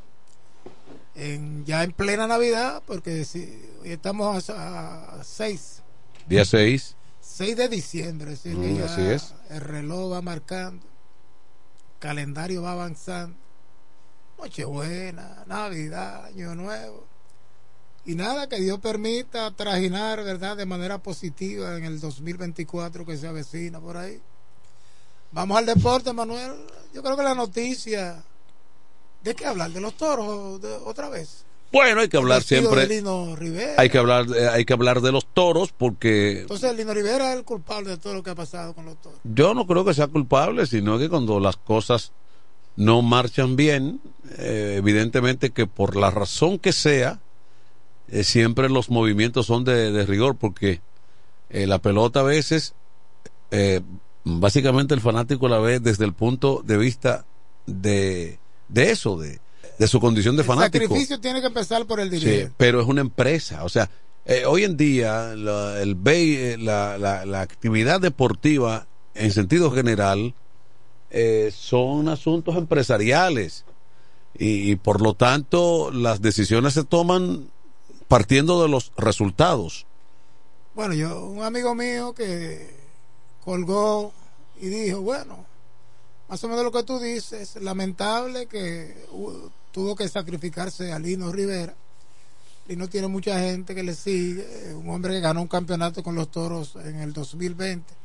[1.15, 3.41] En, ya en plena Navidad, porque si,
[3.82, 5.82] hoy estamos a 6.
[6.28, 6.97] Día 6.
[7.20, 9.35] 6 de diciembre, es mm, así es.
[9.51, 13.37] el reloj va marcando, el calendario va avanzando
[14.39, 17.07] Nochebuena, Navidad, Año Nuevo.
[18.06, 23.28] Y nada, que Dios permita trajinar, ¿verdad?, de manera positiva en el 2024 que se
[23.28, 24.20] avecina por ahí.
[25.32, 26.52] Vamos al deporte, Manuel.
[26.94, 28.22] Yo creo que la noticia.
[29.22, 29.70] ¿De qué hablar?
[29.70, 31.44] ¿De los toros otra vez?
[31.72, 32.89] Bueno, hay que hablar siempre.
[33.77, 36.40] Hay que hablar, eh, hay que hablar de los toros porque.
[36.40, 39.20] Entonces, Lino Rivera es el culpable de todo lo que ha pasado con los toros.
[39.22, 42.10] Yo no creo que sea culpable, sino que cuando las cosas
[42.74, 44.01] no marchan bien,
[44.39, 47.20] eh, evidentemente que por la razón que sea,
[48.11, 50.81] eh, siempre los movimientos son de, rigor, porque
[51.51, 52.74] eh, la pelota a veces,
[54.24, 57.24] básicamente el fanático la ve desde el punto de vista
[57.66, 58.39] de,
[58.69, 59.41] de eso, de,
[59.78, 60.85] de su condición de fanático.
[60.85, 62.47] El sacrificio tiene que empezar por el dirigente.
[62.47, 63.91] Sí, pero es una empresa, o sea,
[64.47, 65.97] hoy en día la, el
[66.65, 70.35] la, la, la actividad deportiva en sentido general
[71.11, 73.65] eh, son asuntos empresariales
[74.39, 77.51] y, por lo tanto las decisiones se toman
[78.11, 79.87] partiendo de los resultados.
[80.74, 82.74] Bueno, yo, un amigo mío que
[83.45, 84.12] colgó
[84.61, 85.47] y dijo, bueno,
[86.28, 89.07] más o menos lo que tú dices, lamentable que
[89.70, 91.77] tuvo que sacrificarse a Lino Rivera.
[92.66, 96.32] Lino tiene mucha gente que le sigue, un hombre que ganó un campeonato con los
[96.32, 98.01] toros en el 2020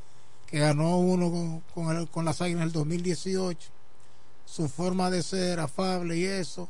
[0.45, 3.69] que ganó uno con, con, las águilas en el 2018,
[4.45, 6.69] su forma de ser afable y eso.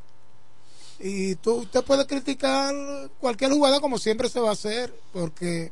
[0.99, 2.73] Y tú, usted puede criticar
[3.19, 5.72] cualquier jugador como siempre se va a hacer, porque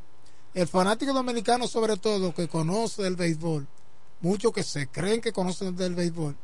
[0.53, 3.65] el fanático dominicano, sobre todo, que conoce el béisbol,
[4.21, 6.35] muchos que se creen que conocen del béisbol,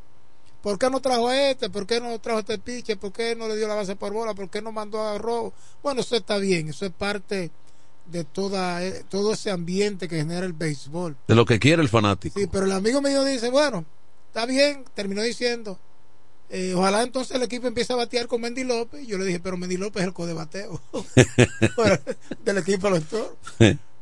[0.62, 1.70] ¿Por qué no trajo a este?
[1.70, 2.98] ¿Por qué no trajo a este piche?
[2.98, 4.34] ¿Por qué no le dio la base por bola?
[4.34, 5.54] ¿Por qué no mandó a Robo?
[5.82, 7.52] Bueno, eso está bien, eso es parte
[8.08, 11.16] de toda, eh, todo ese ambiente que genera el béisbol.
[11.28, 12.38] De lo que quiere el fanático.
[12.38, 13.86] Sí, pero el amigo mío dice, bueno,
[14.28, 15.80] está bien, terminó diciendo,
[16.50, 19.06] eh, ojalá entonces el equipo empiece a batear con Mendy López.
[19.08, 20.82] Yo le dije, pero Mendy López es el de bateo
[22.44, 23.32] del equipo de los toros.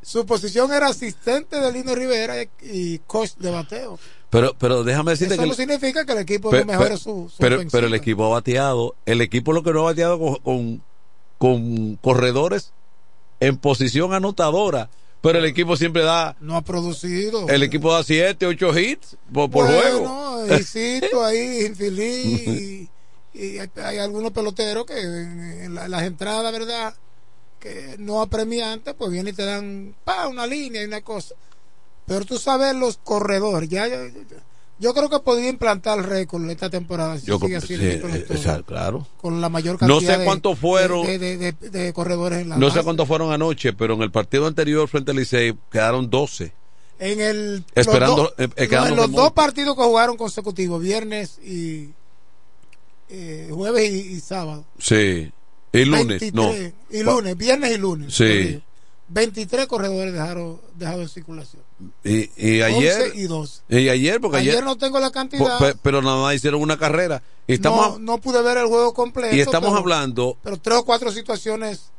[0.02, 4.00] Su posición era asistente de Lino Rivera y coach de bateo.
[4.30, 5.50] Pero, pero déjame decirte Eso que.
[5.50, 8.96] no significa que el equipo no mejore su, pero, pero el equipo ha bateado.
[9.06, 10.82] El equipo lo que no ha bateado con,
[11.38, 12.72] con corredores
[13.40, 14.90] en posición anotadora.
[15.28, 16.38] Pero el equipo siempre da.
[16.40, 17.50] No ha producido.
[17.50, 20.06] El equipo da 7, 8 hits por, por juego.
[20.06, 22.90] No, ahí, infeliz.
[23.34, 26.96] y, hay, algunos peloteros que en, las entradas, ¿verdad?
[27.60, 31.36] Que no apremiantes, pues vienen y te dan pa, una línea y una cosa.
[32.06, 33.68] Pero tú sabes los corredores.
[33.68, 33.98] ya, ya
[34.80, 37.18] yo creo que podía implantar el récord esta temporada.
[37.18, 37.78] Yo sigue así
[38.66, 39.08] claro.
[39.18, 43.08] Con la mayor cantidad no sé cuántos fueron, de, corredores en la No sé cuántos
[43.08, 46.54] fueron anoche, pero en el partido anterior frente al Licey quedaron 12.
[47.00, 51.92] En el esperando los, eh, en los dos partidos que jugaron consecutivos, viernes y
[53.10, 54.66] eh, jueves y, sábado.
[54.80, 55.32] Sí.
[55.74, 56.52] Y lunes, no.
[56.90, 58.14] Y lunes, viernes y lunes.
[58.16, 58.62] Sí.
[59.10, 61.64] 23 corredores dejaron dejado en circulación.
[62.04, 63.14] Y, y ayer.
[63.16, 63.64] y dos.
[63.70, 65.78] Y ayer, porque ayer, no tengo la cantidad.
[65.82, 67.22] pero nada más hicieron una carrera.
[67.48, 69.36] Y estamos, no, pude ver el juego completo.
[69.36, 70.38] Y estamos hablando.
[70.44, 71.92] Pero tres o cuatro situaciones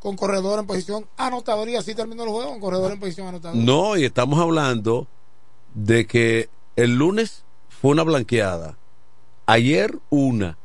[0.00, 3.56] con corredor en posición anotador y así terminó el juego con corredor en posición anotador.
[3.56, 5.06] No, y estamos hablando
[5.74, 8.76] de que el lunes fue una blanqueada.
[9.46, 10.58] Ayer una.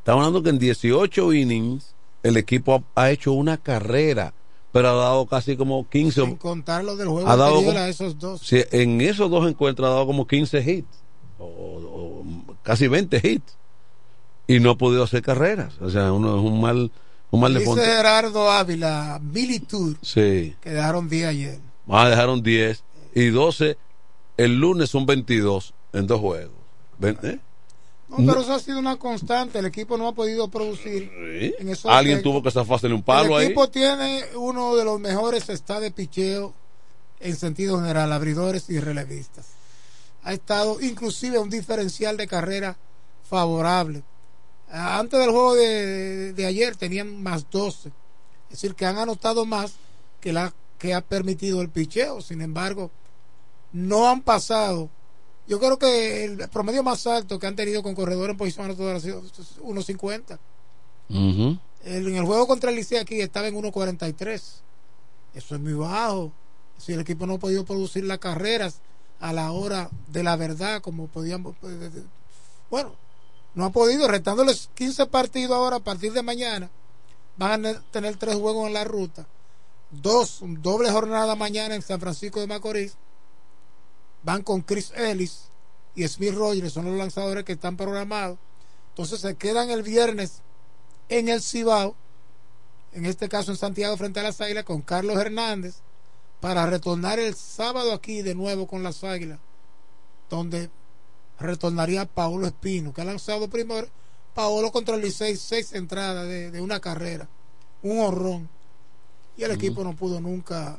[0.00, 4.34] Estamos hablando que en 18 innings el equipo ha hecho una carrera
[4.74, 6.22] pero ha dado casi como 15.
[6.22, 8.40] Sin contar lo del juego ha dado a esos dos.
[8.40, 10.98] Sí, en esos dos encuentros ha dado como 15 hits,
[11.38, 12.24] o,
[12.64, 13.56] casi 20 hits,
[14.48, 15.74] y no ha podido hacer carreras.
[15.80, 16.90] O sea, uno es un mal,
[17.30, 20.56] un mal Dice Gerardo Ávila, Militur, sí.
[20.60, 21.60] que dejaron 10 ayer.
[21.88, 22.82] Ah, dejaron 10
[23.14, 23.78] y 12.
[24.36, 26.50] El lunes son 22 en dos juegos.
[27.00, 27.38] ¿Eh?
[28.16, 29.58] Pero eso ha sido una constante.
[29.58, 31.10] El equipo no ha podido producir.
[31.84, 33.46] Alguien tuvo que zafarse un palo ahí.
[33.46, 36.54] El equipo tiene uno de los mejores estados de picheo
[37.20, 39.46] en sentido general, abridores y relevistas.
[40.24, 42.76] Ha estado inclusive un diferencial de carrera
[43.28, 44.02] favorable.
[44.70, 47.88] Antes del juego de, ayer tenían más 12.
[47.88, 47.94] Es
[48.50, 49.74] decir, que han anotado más
[50.20, 52.20] que la que ha permitido el picheo.
[52.20, 52.90] Sin embargo,
[53.72, 54.90] no han pasado
[55.46, 58.96] yo creo que el promedio más alto que han tenido con corredores en posición anotadora
[58.96, 60.38] ha sido 1.50.
[61.10, 64.40] en el juego contra el Liceo aquí estaba en 1.43.
[65.34, 66.32] Eso es muy bajo.
[66.78, 68.80] Si el equipo no ha podido producir las carreras
[69.20, 71.54] a la hora de la verdad, como podíamos.
[71.60, 71.74] Pues,
[72.70, 72.92] bueno,
[73.54, 76.70] no ha podido, restándoles 15 partidos ahora a partir de mañana.
[77.36, 79.26] Van a tener tres juegos en la ruta.
[79.90, 82.96] Dos, doble jornada mañana en San Francisco de Macorís
[84.24, 85.44] van con Chris Ellis
[85.94, 88.38] y Smith Rogers, son los lanzadores que están programados.
[88.90, 90.40] Entonces se quedan el viernes
[91.08, 91.94] en el Cibao,
[92.92, 95.76] en este caso en Santiago frente a las Águilas, con Carlos Hernández,
[96.40, 99.38] para retornar el sábado aquí de nuevo con las Águilas,
[100.30, 100.70] donde
[101.38, 103.88] retornaría Paolo Espino, que ha lanzado primero
[104.34, 107.28] Paolo contra el Licey, seis entradas de, una carrera,
[107.82, 108.48] un horrón.
[109.36, 110.78] Y el equipo no pudo nunca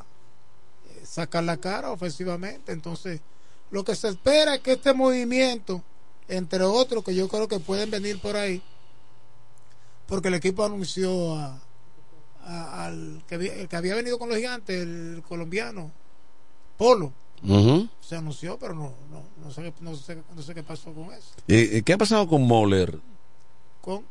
[0.89, 2.73] eh, sacar la cara ofensivamente.
[2.73, 3.21] Entonces,
[3.75, 5.83] lo que se espera es que este movimiento,
[6.29, 8.61] entre otros que yo creo que pueden venir por ahí,
[10.07, 11.59] porque el equipo anunció a,
[12.85, 15.91] al que, que, había venido con los gigantes, el colombiano,
[16.77, 17.11] Polo.
[17.99, 21.33] Se anunció, pero no, no, no, sé, no, sé, no sé qué pasó con eso.
[21.45, 22.97] ¿Y qué ha pasado con Moller?
[23.81, 24.05] Con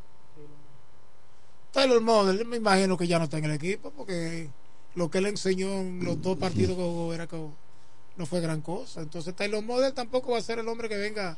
[1.73, 4.51] Taylor Moller, me imagino que ya no está en el equipo, porque
[4.95, 7.36] lo que él enseñó en los dos partidos que jugó era que
[8.16, 9.01] no fue gran cosa.
[9.01, 11.36] Entonces Taylor Model tampoco va a ser el hombre que venga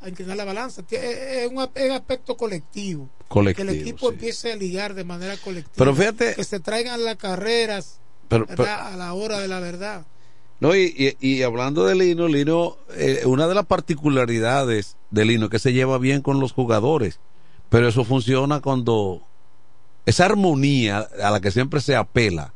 [0.00, 0.82] a inclinar la balanza.
[0.90, 3.08] Es un, aspecto colectivo.
[3.54, 5.74] que el equipo empiece a ligar de manera colectiva.
[5.76, 6.34] Pero fíjate.
[6.34, 10.06] Que se traigan las carreras a la hora de la verdad.
[10.60, 15.50] No, y, y, hablando de Lino, Lino, eh, una de las particularidades de Lino es
[15.50, 17.18] que se lleva bien con los jugadores.
[17.70, 19.22] Pero eso funciona cuando
[20.04, 22.52] esa armonía a la que siempre se apela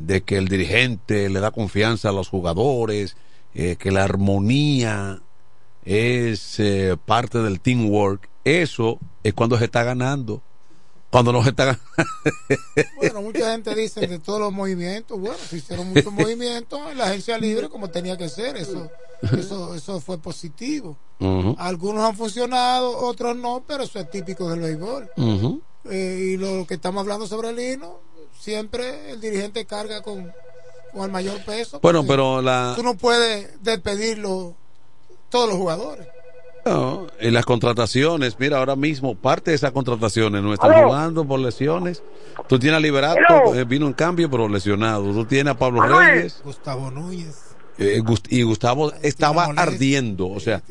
[0.00, 3.16] de que el dirigente le da confianza a los jugadores,
[3.54, 5.20] eh, que la armonía
[5.84, 10.42] es eh, parte del teamwork, eso es cuando se está ganando.
[11.10, 11.84] Cuando no se está ganando.
[12.96, 17.06] bueno, mucha gente dice de todos los movimientos, bueno, se hicieron muchos movimientos en la
[17.06, 18.88] agencia libre como tenía que ser, eso,
[19.36, 20.96] eso, eso fue positivo.
[21.58, 25.10] Algunos han funcionado, otros no, pero eso es típico del béisbol.
[25.90, 28.00] Eh, y lo que estamos hablando sobre el hino,
[28.40, 30.32] siempre el dirigente carga con,
[30.92, 31.78] con el mayor peso.
[31.80, 32.72] Bueno, pero la...
[32.74, 34.54] Tú no puedes despedirlo
[35.28, 36.08] todos los jugadores.
[36.64, 41.40] No, y las contrataciones, mira, ahora mismo parte de esas contrataciones no están jugando por
[41.40, 42.02] lesiones.
[42.48, 45.10] Tú tienes a Liberato, eh, vino en cambio, pero lesionado.
[45.12, 46.40] Tú tienes a Pablo Reyes.
[46.44, 47.36] Gustavo Núñez.
[47.78, 50.62] Eh, y Gustavo estaba ardiendo, o sea,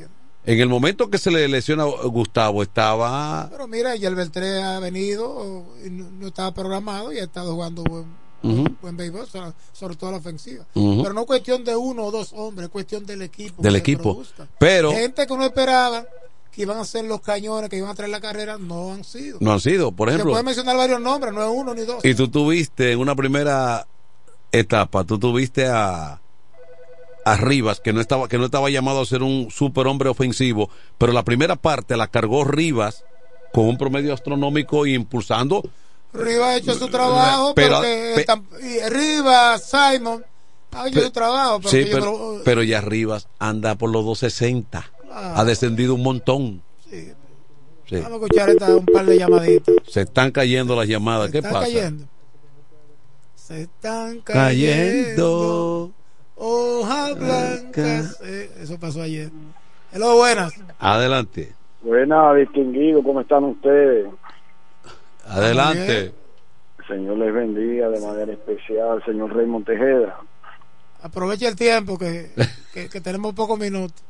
[0.54, 3.48] en el momento que se le lesiona Gustavo estaba...
[3.52, 8.78] Pero mira, ya el Beltré ha venido, no, estaba programado y ha estado jugando buen,
[8.82, 9.28] buen béisbol,
[9.74, 10.66] sobre, todo la ofensiva.
[10.74, 13.62] Pero no cuestión de uno o dos hombres, es cuestión del equipo.
[13.62, 14.24] Del equipo.
[14.58, 14.92] Pero...
[14.92, 16.04] Gente que no esperaba
[16.52, 19.38] que iban a ser los cañones, que iban a traer la carrera, no han sido.
[19.42, 20.32] No han sido, por ejemplo.
[20.32, 22.04] Se puede mencionar varios nombres, no es uno ni dos.
[22.04, 23.86] Y tú tuviste en una primera
[24.52, 26.20] etapa, tú tuviste a
[27.38, 31.24] Rivas, que no estaba, que no estaba llamado a ser un superhombre ofensivo, pero la
[31.24, 33.04] primera parte la cargó Rivas
[33.54, 35.64] con un promedio astronómico y impulsando.
[36.14, 37.82] Rivas ha hecho su trabajo, pero,
[38.90, 40.26] Rivas, Simon,
[40.72, 41.60] ha hecho su trabajo.
[42.44, 44.92] Pero, ya Rivas anda por los 260.
[45.12, 46.62] ha descendido un montón.
[47.92, 49.76] Vamos a escuchar esta, un par de llamaditas.
[49.88, 51.32] Se están cayendo las llamadas.
[51.32, 51.62] ¿Qué pasa?
[51.62, 52.06] Cayendo.
[53.36, 55.92] Se están cayendo
[56.40, 58.20] hojas blancas.
[58.24, 59.30] Eh, eso pasó ayer.
[59.91, 60.53] Hello, buenas.
[60.80, 61.53] Adelante.
[61.82, 64.07] Buenas, distinguido, ¿cómo están ustedes?
[65.26, 66.14] Adelante.
[66.88, 70.20] Señor les bendiga de manera especial, señor Raymond Tejeda.
[71.02, 72.32] Aproveche el tiempo que,
[72.91, 74.03] que, tenemos pocos minutos.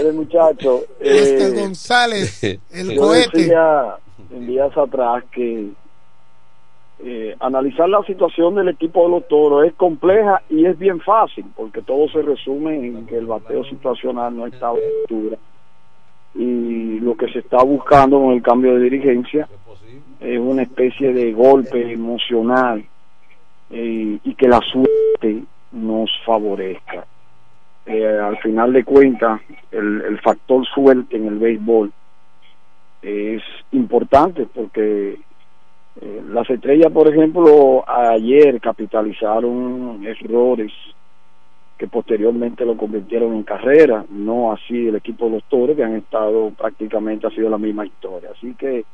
[0.00, 0.84] el muchacho.
[1.00, 3.38] Este eh, González, el cohete.
[3.38, 3.96] Decía
[4.30, 5.70] en días atrás que
[6.98, 11.44] eh, analizar la situación del equipo de los toros es compleja y es bien fácil
[11.54, 15.36] porque todo se resume en que el bateo situacional no está a altura
[16.34, 19.46] y lo que se está buscando con el cambio de dirigencia
[20.20, 22.82] es una especie de golpe emocional
[23.70, 25.42] eh, y que la suerte
[25.72, 27.06] nos favorezca.
[27.84, 31.92] eh, al final de cuentas el, el factor suerte en el béisbol
[33.02, 33.42] es
[33.72, 35.18] importante porque
[36.00, 40.72] eh, las estrellas, por ejemplo, ayer capitalizaron errores
[41.78, 45.96] que posteriormente lo convirtieron en carrera, no así el equipo de los toros que han
[45.96, 48.30] estado prácticamente ha sido la misma historia.
[48.36, 48.84] Así que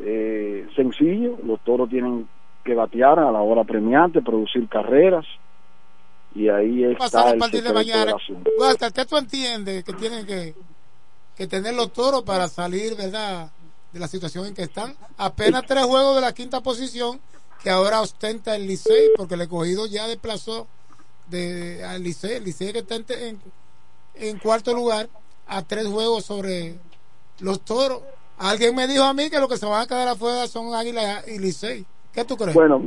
[0.00, 2.28] eh, sencillo, los toros tienen
[2.64, 5.26] que batear a la hora premiante, producir carreras
[6.34, 8.14] y ahí está el de mañana.
[8.94, 10.54] ¿qué tú entiendes que tienen que,
[11.36, 13.50] que tener los toros para salir, verdad,
[13.94, 14.92] de la situación en que están?
[15.16, 17.20] Apenas tres juegos de la quinta posición
[17.62, 20.66] que ahora ostenta el Licey porque el escogido ya desplazó
[21.28, 23.38] de al Licey, el Licey que está en,
[24.16, 25.08] en, cuarto lugar
[25.46, 26.74] a tres juegos sobre
[27.40, 28.02] los toros.
[28.36, 31.22] Alguien me dijo a mí que lo que se van a quedar afuera son Águila
[31.28, 31.86] y Licey.
[32.12, 32.54] ¿Qué tú crees?
[32.54, 32.82] Bueno,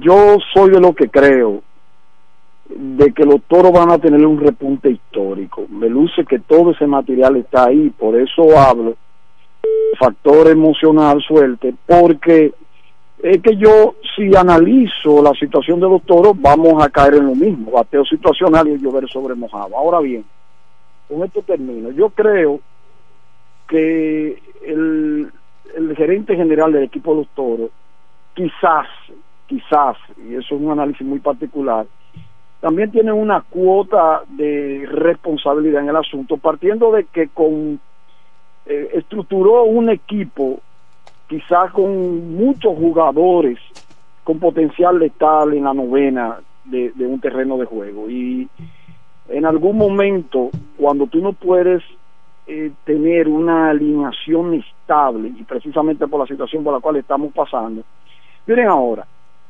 [0.00, 1.62] yo soy de lo que creo
[2.66, 5.66] de que los toros van a tener un repunte histórico.
[5.68, 8.96] Me luce que todo ese material está ahí, por eso hablo
[9.98, 12.52] factor emocional, suerte, porque
[13.22, 17.34] es que yo, si analizo la situación de los toros, vamos a caer en lo
[17.34, 19.76] mismo, bateo situacional y llover sobre mojado.
[19.76, 20.24] Ahora bien,
[21.08, 21.90] con esto termino.
[21.90, 22.60] Yo creo
[23.68, 25.32] que el,
[25.74, 27.70] el gerente general del equipo de los toros,
[28.34, 28.88] quizás,
[29.46, 29.96] quizás,
[30.28, 31.86] y eso es un análisis muy particular,
[32.60, 37.80] también tiene una cuota de responsabilidad en el asunto, partiendo de que con
[38.66, 40.60] eh, estructuró un equipo
[41.28, 43.58] quizás con muchos jugadores
[44.22, 48.08] con potencial letal en la novena de, un terreno de juego.
[48.08, 48.48] Y
[49.28, 51.82] en algún momento cuando tú no puedes
[52.46, 57.82] eh, tener una alineación estable y precisamente por la situación por la cual estamos pasando
[58.46, 59.06] miren ahora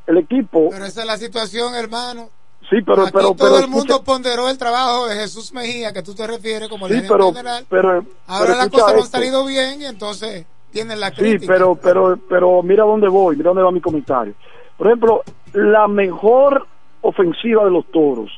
[0.07, 2.28] el equipo pero esa es la situación hermano
[2.70, 6.27] Sí, pero, pero, todo el mundo ponderó el trabajo de Jesús Mejía, que tú te
[6.27, 7.66] refieres como sí, pero, general.
[7.69, 11.41] Pero, Ahora las cosas no han salido bien y entonces tienen la crítica.
[11.41, 14.35] Sí, pero, pero, pero mira dónde voy, mira dónde va mi comentario.
[14.78, 15.23] Por ejemplo,
[15.53, 16.66] la mejor
[17.03, 18.31] ofensiva de los toros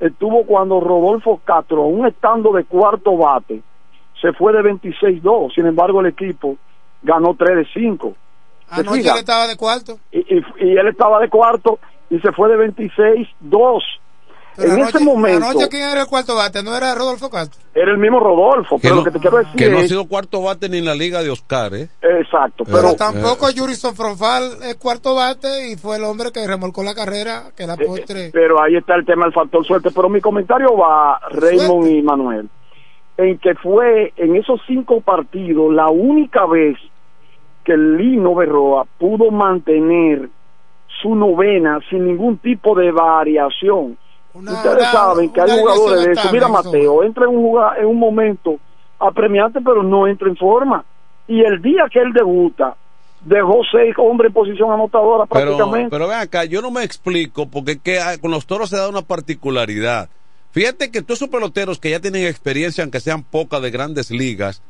[0.00, 3.62] estuvo cuando Rodolfo Castro, aún estando de cuarto bate,
[4.20, 5.54] se fue de 26-2.
[5.54, 6.56] Sin embargo, el equipo
[7.02, 8.14] ganó 3 de 5.
[8.70, 9.98] Anoche él estaba de cuarto.
[10.10, 11.78] y, y él estaba de cuarto
[12.10, 13.82] y se fue de 26-2.
[14.58, 15.46] En ese momento.
[15.46, 16.62] Anoche, ¿quién era el cuarto bate?
[16.62, 17.60] ¿No era Rodolfo Castro?
[17.74, 19.54] Era el mismo Rodolfo, pero lo que te quiero decir.
[19.56, 21.88] Que no ha sido cuarto bate ni en la Liga de Oscar, ¿eh?
[22.02, 22.78] Exacto, pero.
[22.78, 26.94] pero tampoco eh, Jurison Fronfal es cuarto bate y fue el hombre que remolcó la
[26.94, 28.30] carrera, que la eh, postre.
[28.32, 29.90] pero ahí está el tema del factor suerte.
[29.94, 32.48] Pero mi comentario va, Raymond y Manuel,
[33.16, 36.76] en que fue en esos cinco partidos la única vez
[37.64, 40.28] que el Lino Berroa pudo mantener
[41.00, 43.96] su novena sin ningún tipo de variación.
[44.32, 46.32] Ustedes saben que hay jugadores de eso.
[46.32, 48.58] Mira, Mateo, entra en un, en un momento
[48.98, 50.84] apremiante, pero no entra en forma.
[51.26, 52.76] Y el día que él debuta,
[53.24, 55.90] dejó seis hombres en posición anotadora prácticamente.
[55.90, 59.02] Pero, ven acá, yo no me explico porque que con los toros se da una
[59.02, 60.08] particularidad.
[60.52, 64.62] Fíjate que todos esos peloteros que ya tienen experiencia, aunque sean pocas de grandes ligas,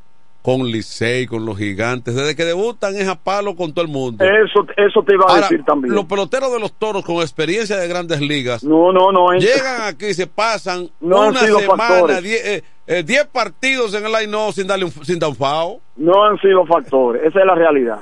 [0.43, 4.25] con Licey, con los gigantes, desde que debutan es a palo con todo el mundo.
[4.25, 5.95] Eso, eso te iba a decir también.
[5.95, 10.07] Los peloteros de los toros con experiencia de grandes ligas, no, no, no, llegan aquí
[10.07, 15.19] y se pasan una semana, 10 eh, eh, partidos en el line sin darle sin
[15.19, 15.81] dar un fao.
[15.97, 17.99] No han sido factores, esa es la realidad.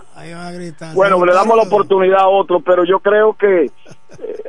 [0.94, 3.70] bueno, le damos la oportunidad a otro, pero yo creo que eh,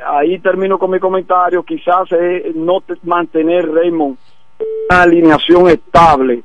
[0.06, 2.08] ahí termino con mi comentario, quizás
[2.54, 4.16] no mantener Raymond
[4.88, 6.44] una alineación estable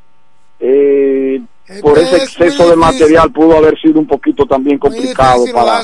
[0.60, 1.42] eh,
[1.82, 5.82] por ese exceso de material pudo haber sido un poquito también complicado para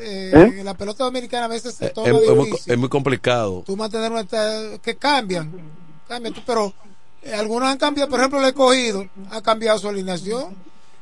[0.00, 0.64] eh, ¿Eh?
[0.64, 3.62] la pelota dominicana a veces es, es, muy, es, muy, complicado.
[3.66, 4.24] Tú mantener una,
[4.82, 5.52] que cambian
[6.08, 6.72] cambian pero
[7.22, 8.08] eh, algunos han cambiado.
[8.08, 10.56] Por ejemplo el escogido ha cambiado su alineación.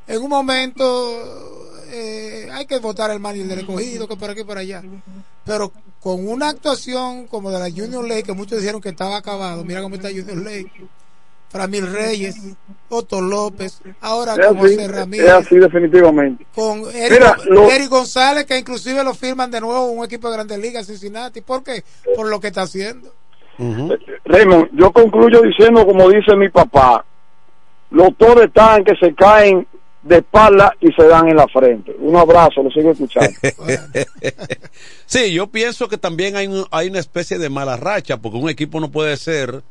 [0.09, 0.84] En un momento
[2.52, 4.82] hay que votar el manual del escogido que por aquí por allá.
[5.44, 9.64] Pero con una actuación como de la Junior Lake que muchos dijeron que estaba acabado
[9.64, 10.72] mira cómo está Junior Lake
[11.48, 12.36] Framil Reyes,
[12.89, 15.27] Otto López, ahora con José Ramírez.
[15.27, 16.47] Es así, definitivamente.
[16.55, 21.40] Con Eric, González, que inclusive lo firman de nuevo un equipo de Grandes Ligas, Cincinnati.
[21.40, 21.85] ¿Por qué?
[22.14, 23.12] Por lo que está haciendo.
[24.24, 27.05] Raymond, yo concluyo diciendo, como dice mi papá,
[27.90, 29.66] los toros están que se caen
[30.02, 31.94] de espalda y se dan en la frente.
[31.98, 33.31] Un abrazo, lo sigo escuchando.
[35.06, 38.78] sí, yo pienso que también hay, hay una especie de mala racha, porque un equipo
[38.78, 39.62] no puede ser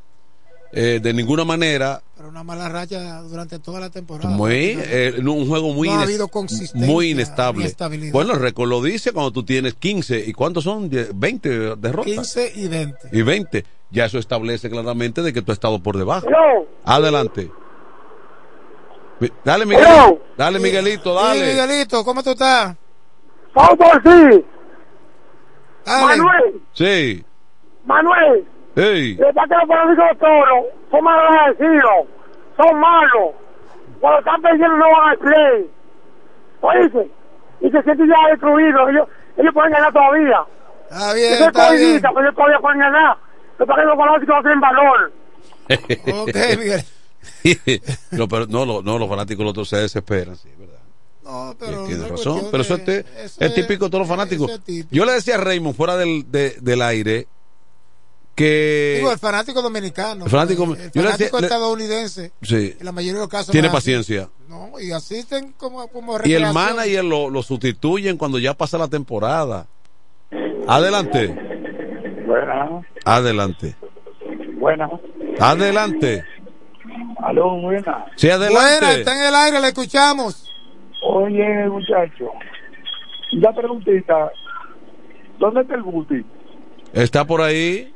[0.75, 2.01] eh, de ninguna manera.
[2.17, 4.29] Pero una mala racha durante toda la temporada.
[4.29, 7.73] Muy, eh, un juego muy, no ha habido consistencia, muy inestable.
[8.11, 10.25] Bueno, el récord lo dice cuando tú tienes 15.
[10.27, 10.89] ¿Y cuántos son?
[10.89, 12.13] 20 derrotas.
[12.13, 13.09] 15 y 20.
[13.13, 13.65] Y 20.
[13.91, 16.27] Ya eso establece claramente de que tú has estado por debajo.
[16.83, 17.49] Adelante.
[19.45, 20.21] Dale, Miguelito.
[20.37, 21.39] Dale, Miguelito, dale.
[21.39, 22.75] Sí, Miguelito, ¿cómo tú estás?
[23.53, 24.45] Vamos sí.
[25.85, 26.61] Manuel.
[26.73, 27.23] Sí.
[27.85, 28.45] Manuel.
[28.75, 29.15] Hey.
[29.15, 32.07] Le está que los fanáticos de toro son malos agradecidos,
[32.57, 33.31] son malos.
[34.01, 35.69] Cuando están perdiendo no van al play.
[36.61, 37.11] Oíste,
[37.61, 38.89] y se sienten ya destruidos.
[38.89, 39.07] Ellos,
[39.37, 40.43] ellos pueden ganar todavía.
[40.89, 42.01] Está bien, está bien.
[42.01, 43.17] Pero ellos todavía pueden ganar.
[43.57, 45.11] Lo que los fanáticos no tienen valor.
[46.21, 46.83] ok, Miguel.
[48.11, 50.79] no, pero no, no, no, los fanáticos los otros se desesperan, sí, ¿verdad?
[51.23, 51.85] No, pero.
[51.85, 54.61] Tiene razón, pero eso, es, es, típico de todos los fanáticos.
[54.91, 57.27] Yo le decía a Raymond fuera del, de, del aire
[58.35, 63.13] que Digo, el fanático dominicano el fanático, el fanático decía, estadounidense sí, en la mayoría
[63.13, 64.29] de los casos tiene paciencia.
[64.49, 68.87] no, y asisten como, como y el manager lo, lo, sustituyen cuando ya pasa la
[68.87, 69.67] temporada.
[70.67, 71.27] Adelante.
[72.27, 73.75] Buena adelante.
[74.57, 74.89] Buena
[75.39, 76.23] adelante.
[77.23, 78.05] Aló buena.
[78.15, 78.59] Sí adelante.
[78.59, 80.51] Buena está en el aire le escuchamos.
[81.03, 82.31] Oye muchacho
[83.33, 84.31] una preguntita.
[85.39, 86.25] ¿dónde está el Guti?
[86.93, 87.93] ¿Está por ahí?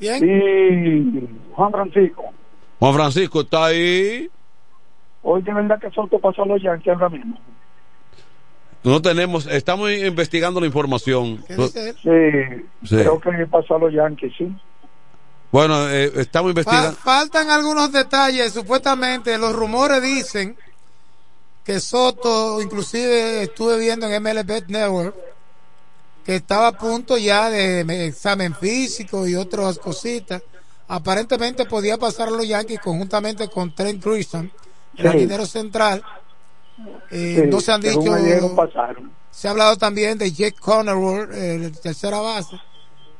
[0.00, 0.18] ¿Quién?
[0.20, 2.24] Sí, Juan Francisco.
[2.80, 4.28] Juan Francisco está ahí.
[5.22, 7.38] Hoy de verdad que Soto pasó a los Yankees ahora mismo.
[8.82, 11.44] No tenemos, estamos investigando la información.
[11.46, 12.66] ¿Qué dice él?
[12.82, 14.50] Sí, creo que pasó a los Yankees, sí.
[15.52, 16.92] Bueno, eh, estamos investigando.
[16.92, 18.52] Fa faltan algunos detalles.
[18.52, 20.56] Supuestamente los rumores dicen
[21.64, 25.14] que Soto, inclusive estuve viendo en MLB Network,
[26.24, 30.42] que estaba a punto ya de examen físico y otras cositas.
[30.88, 34.50] Aparentemente podía pasar a los Yankees conjuntamente con Trent Grisham,
[34.96, 36.02] el dinero central.
[37.10, 38.16] Eh, no se han dicho.
[39.30, 42.60] Se ha hablado también de Jake Conner, el tercera base.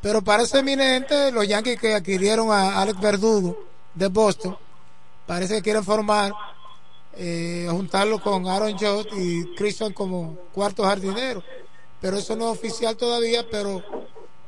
[0.02, 3.56] Pero parece eminente los Yankees que adquirieron a Alex Verdugo
[3.94, 4.56] de Boston.
[5.27, 6.32] Parece que quieren formar,
[7.14, 11.43] eh, juntarlo con Aaron Judge y Christian como cuarto jardinero
[12.01, 13.82] pero eso no es oficial todavía, pero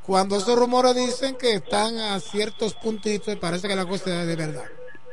[0.05, 4.37] cuando esos rumores dicen que están a ciertos puntitos, parece que la cosa es de
[4.37, 4.65] verdad.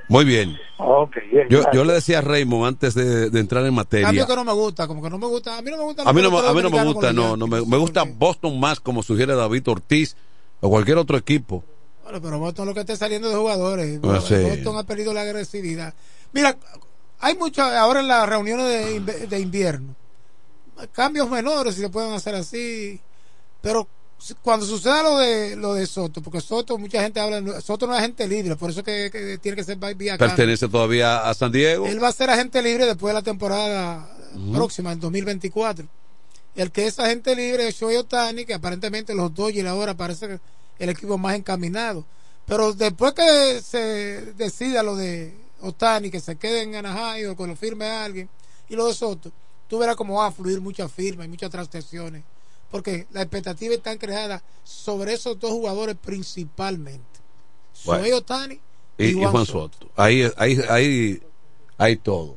[0.07, 0.57] Muy bien.
[0.79, 4.07] Okay, yo, yo, le decía a Raymond antes de, de entrar en materia.
[4.07, 5.55] Cambio que no me gusta, como que no me gusta.
[5.55, 6.01] A mí no me gusta.
[6.01, 8.79] A mí no, a mí no me gusta, no, no me, me, gusta Boston más,
[8.79, 10.15] como sugiere David Ortiz
[10.61, 11.63] o cualquier otro equipo.
[12.03, 13.99] Bueno, pero Boston lo que está saliendo de jugadores.
[14.03, 14.33] Ah, sí.
[14.35, 15.93] Boston ha perdido la agresividad.
[16.33, 16.57] Mira,
[17.19, 18.65] hay mucho ahora en las reuniones
[19.05, 19.95] de, de invierno
[20.91, 22.99] cambios menores si se pueden hacer así,
[23.61, 23.87] pero
[24.41, 27.99] cuando suceda lo de lo de Soto, porque Soto mucha gente habla, Soto no es
[27.99, 31.85] agente libre, por eso que, que tiene que ser vía Pertenece todavía a San Diego.
[31.87, 34.09] Él va a ser agente libre después de la temporada
[34.51, 35.85] próxima, en 2024.
[36.55, 40.39] El que es agente libre es Shohei Otani, que aparentemente los Dodgers ahora parece
[40.77, 42.03] el equipo más encaminado.
[42.45, 47.47] Pero después que se decida lo de Otani, que se quede en Anaheim o que
[47.47, 48.27] lo firme alguien,
[48.67, 49.31] y lo de Soto,
[49.69, 52.23] tú verás cómo va a fluir muchas firmas y muchas transacciones.
[52.69, 57.03] Porque las expectativas están creadas sobre esos dos jugadores principalmente.
[57.85, 58.59] Bueno, Otani
[58.97, 59.89] y, Juan, Soto.
[59.95, 61.21] Ahí, ahí, ahí,
[61.77, 62.35] ahí todo.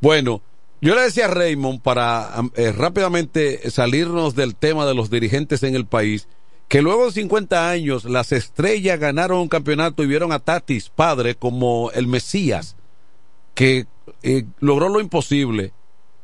[0.00, 0.40] Bueno,
[0.80, 5.74] yo le decía a Raymond para eh, rápidamente salirnos del tema de los dirigentes en
[5.74, 6.28] el país,
[6.68, 11.34] que luego de 50 años las estrellas ganaron un campeonato y vieron a Tatis, padre,
[11.34, 12.76] como el Mesías,
[13.54, 13.86] que
[14.22, 15.72] eh, logró lo imposible.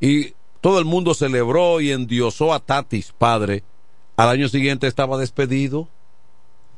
[0.01, 0.35] Y
[0.65, 3.63] todo el mundo celebró y endiosó a Tatis, padre.
[4.17, 5.91] Al año siguiente estaba despedido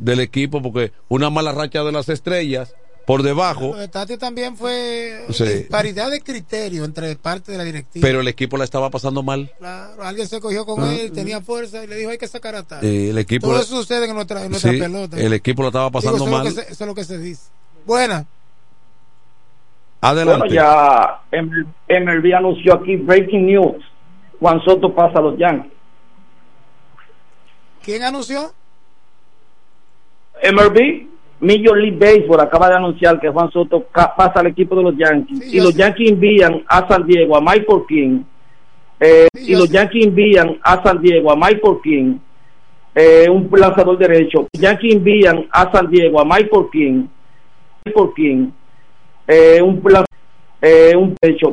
[0.00, 2.74] del equipo porque una mala racha de las estrellas
[3.06, 3.76] por debajo.
[3.92, 5.24] Tatis también fue
[5.70, 8.04] paridad de criterio entre parte de la directiva.
[8.04, 9.52] Pero el equipo la estaba pasando mal.
[9.56, 10.92] Claro, alguien se cogió con ah.
[10.92, 12.90] él, tenía fuerza y le dijo hay que sacar a Tatis.
[12.90, 15.16] el equipo Todo eso sucede en nuestra, en nuestra pelota.
[15.16, 16.44] El equipo la estaba pasando mal.
[16.48, 17.42] eso es lo que se dice.
[17.86, 18.26] Buena.
[20.10, 20.46] Adelante.
[20.48, 21.20] Bueno, ya
[21.88, 23.84] MLB anunció aquí Breaking News.
[24.38, 25.72] Juan Soto pasa a los Yankees.
[27.82, 28.52] ¿Quién anunció?
[30.42, 31.06] MLB,
[31.40, 35.52] Major League Baseball acaba de anunciar que Juan Soto pasa al equipo de los Yankees.
[35.52, 38.22] y los Yankees envían a San Diego a Michael King.
[39.00, 42.18] Eh, y los Yankees envían a San Diego a Michael King,
[42.94, 44.46] eh, un lanzador derecho.
[44.52, 47.06] Los Yankees envían a San Diego a Michael King,
[47.84, 48.50] Michael King,
[49.26, 49.82] eh, un,
[50.60, 51.44] eh, un pecho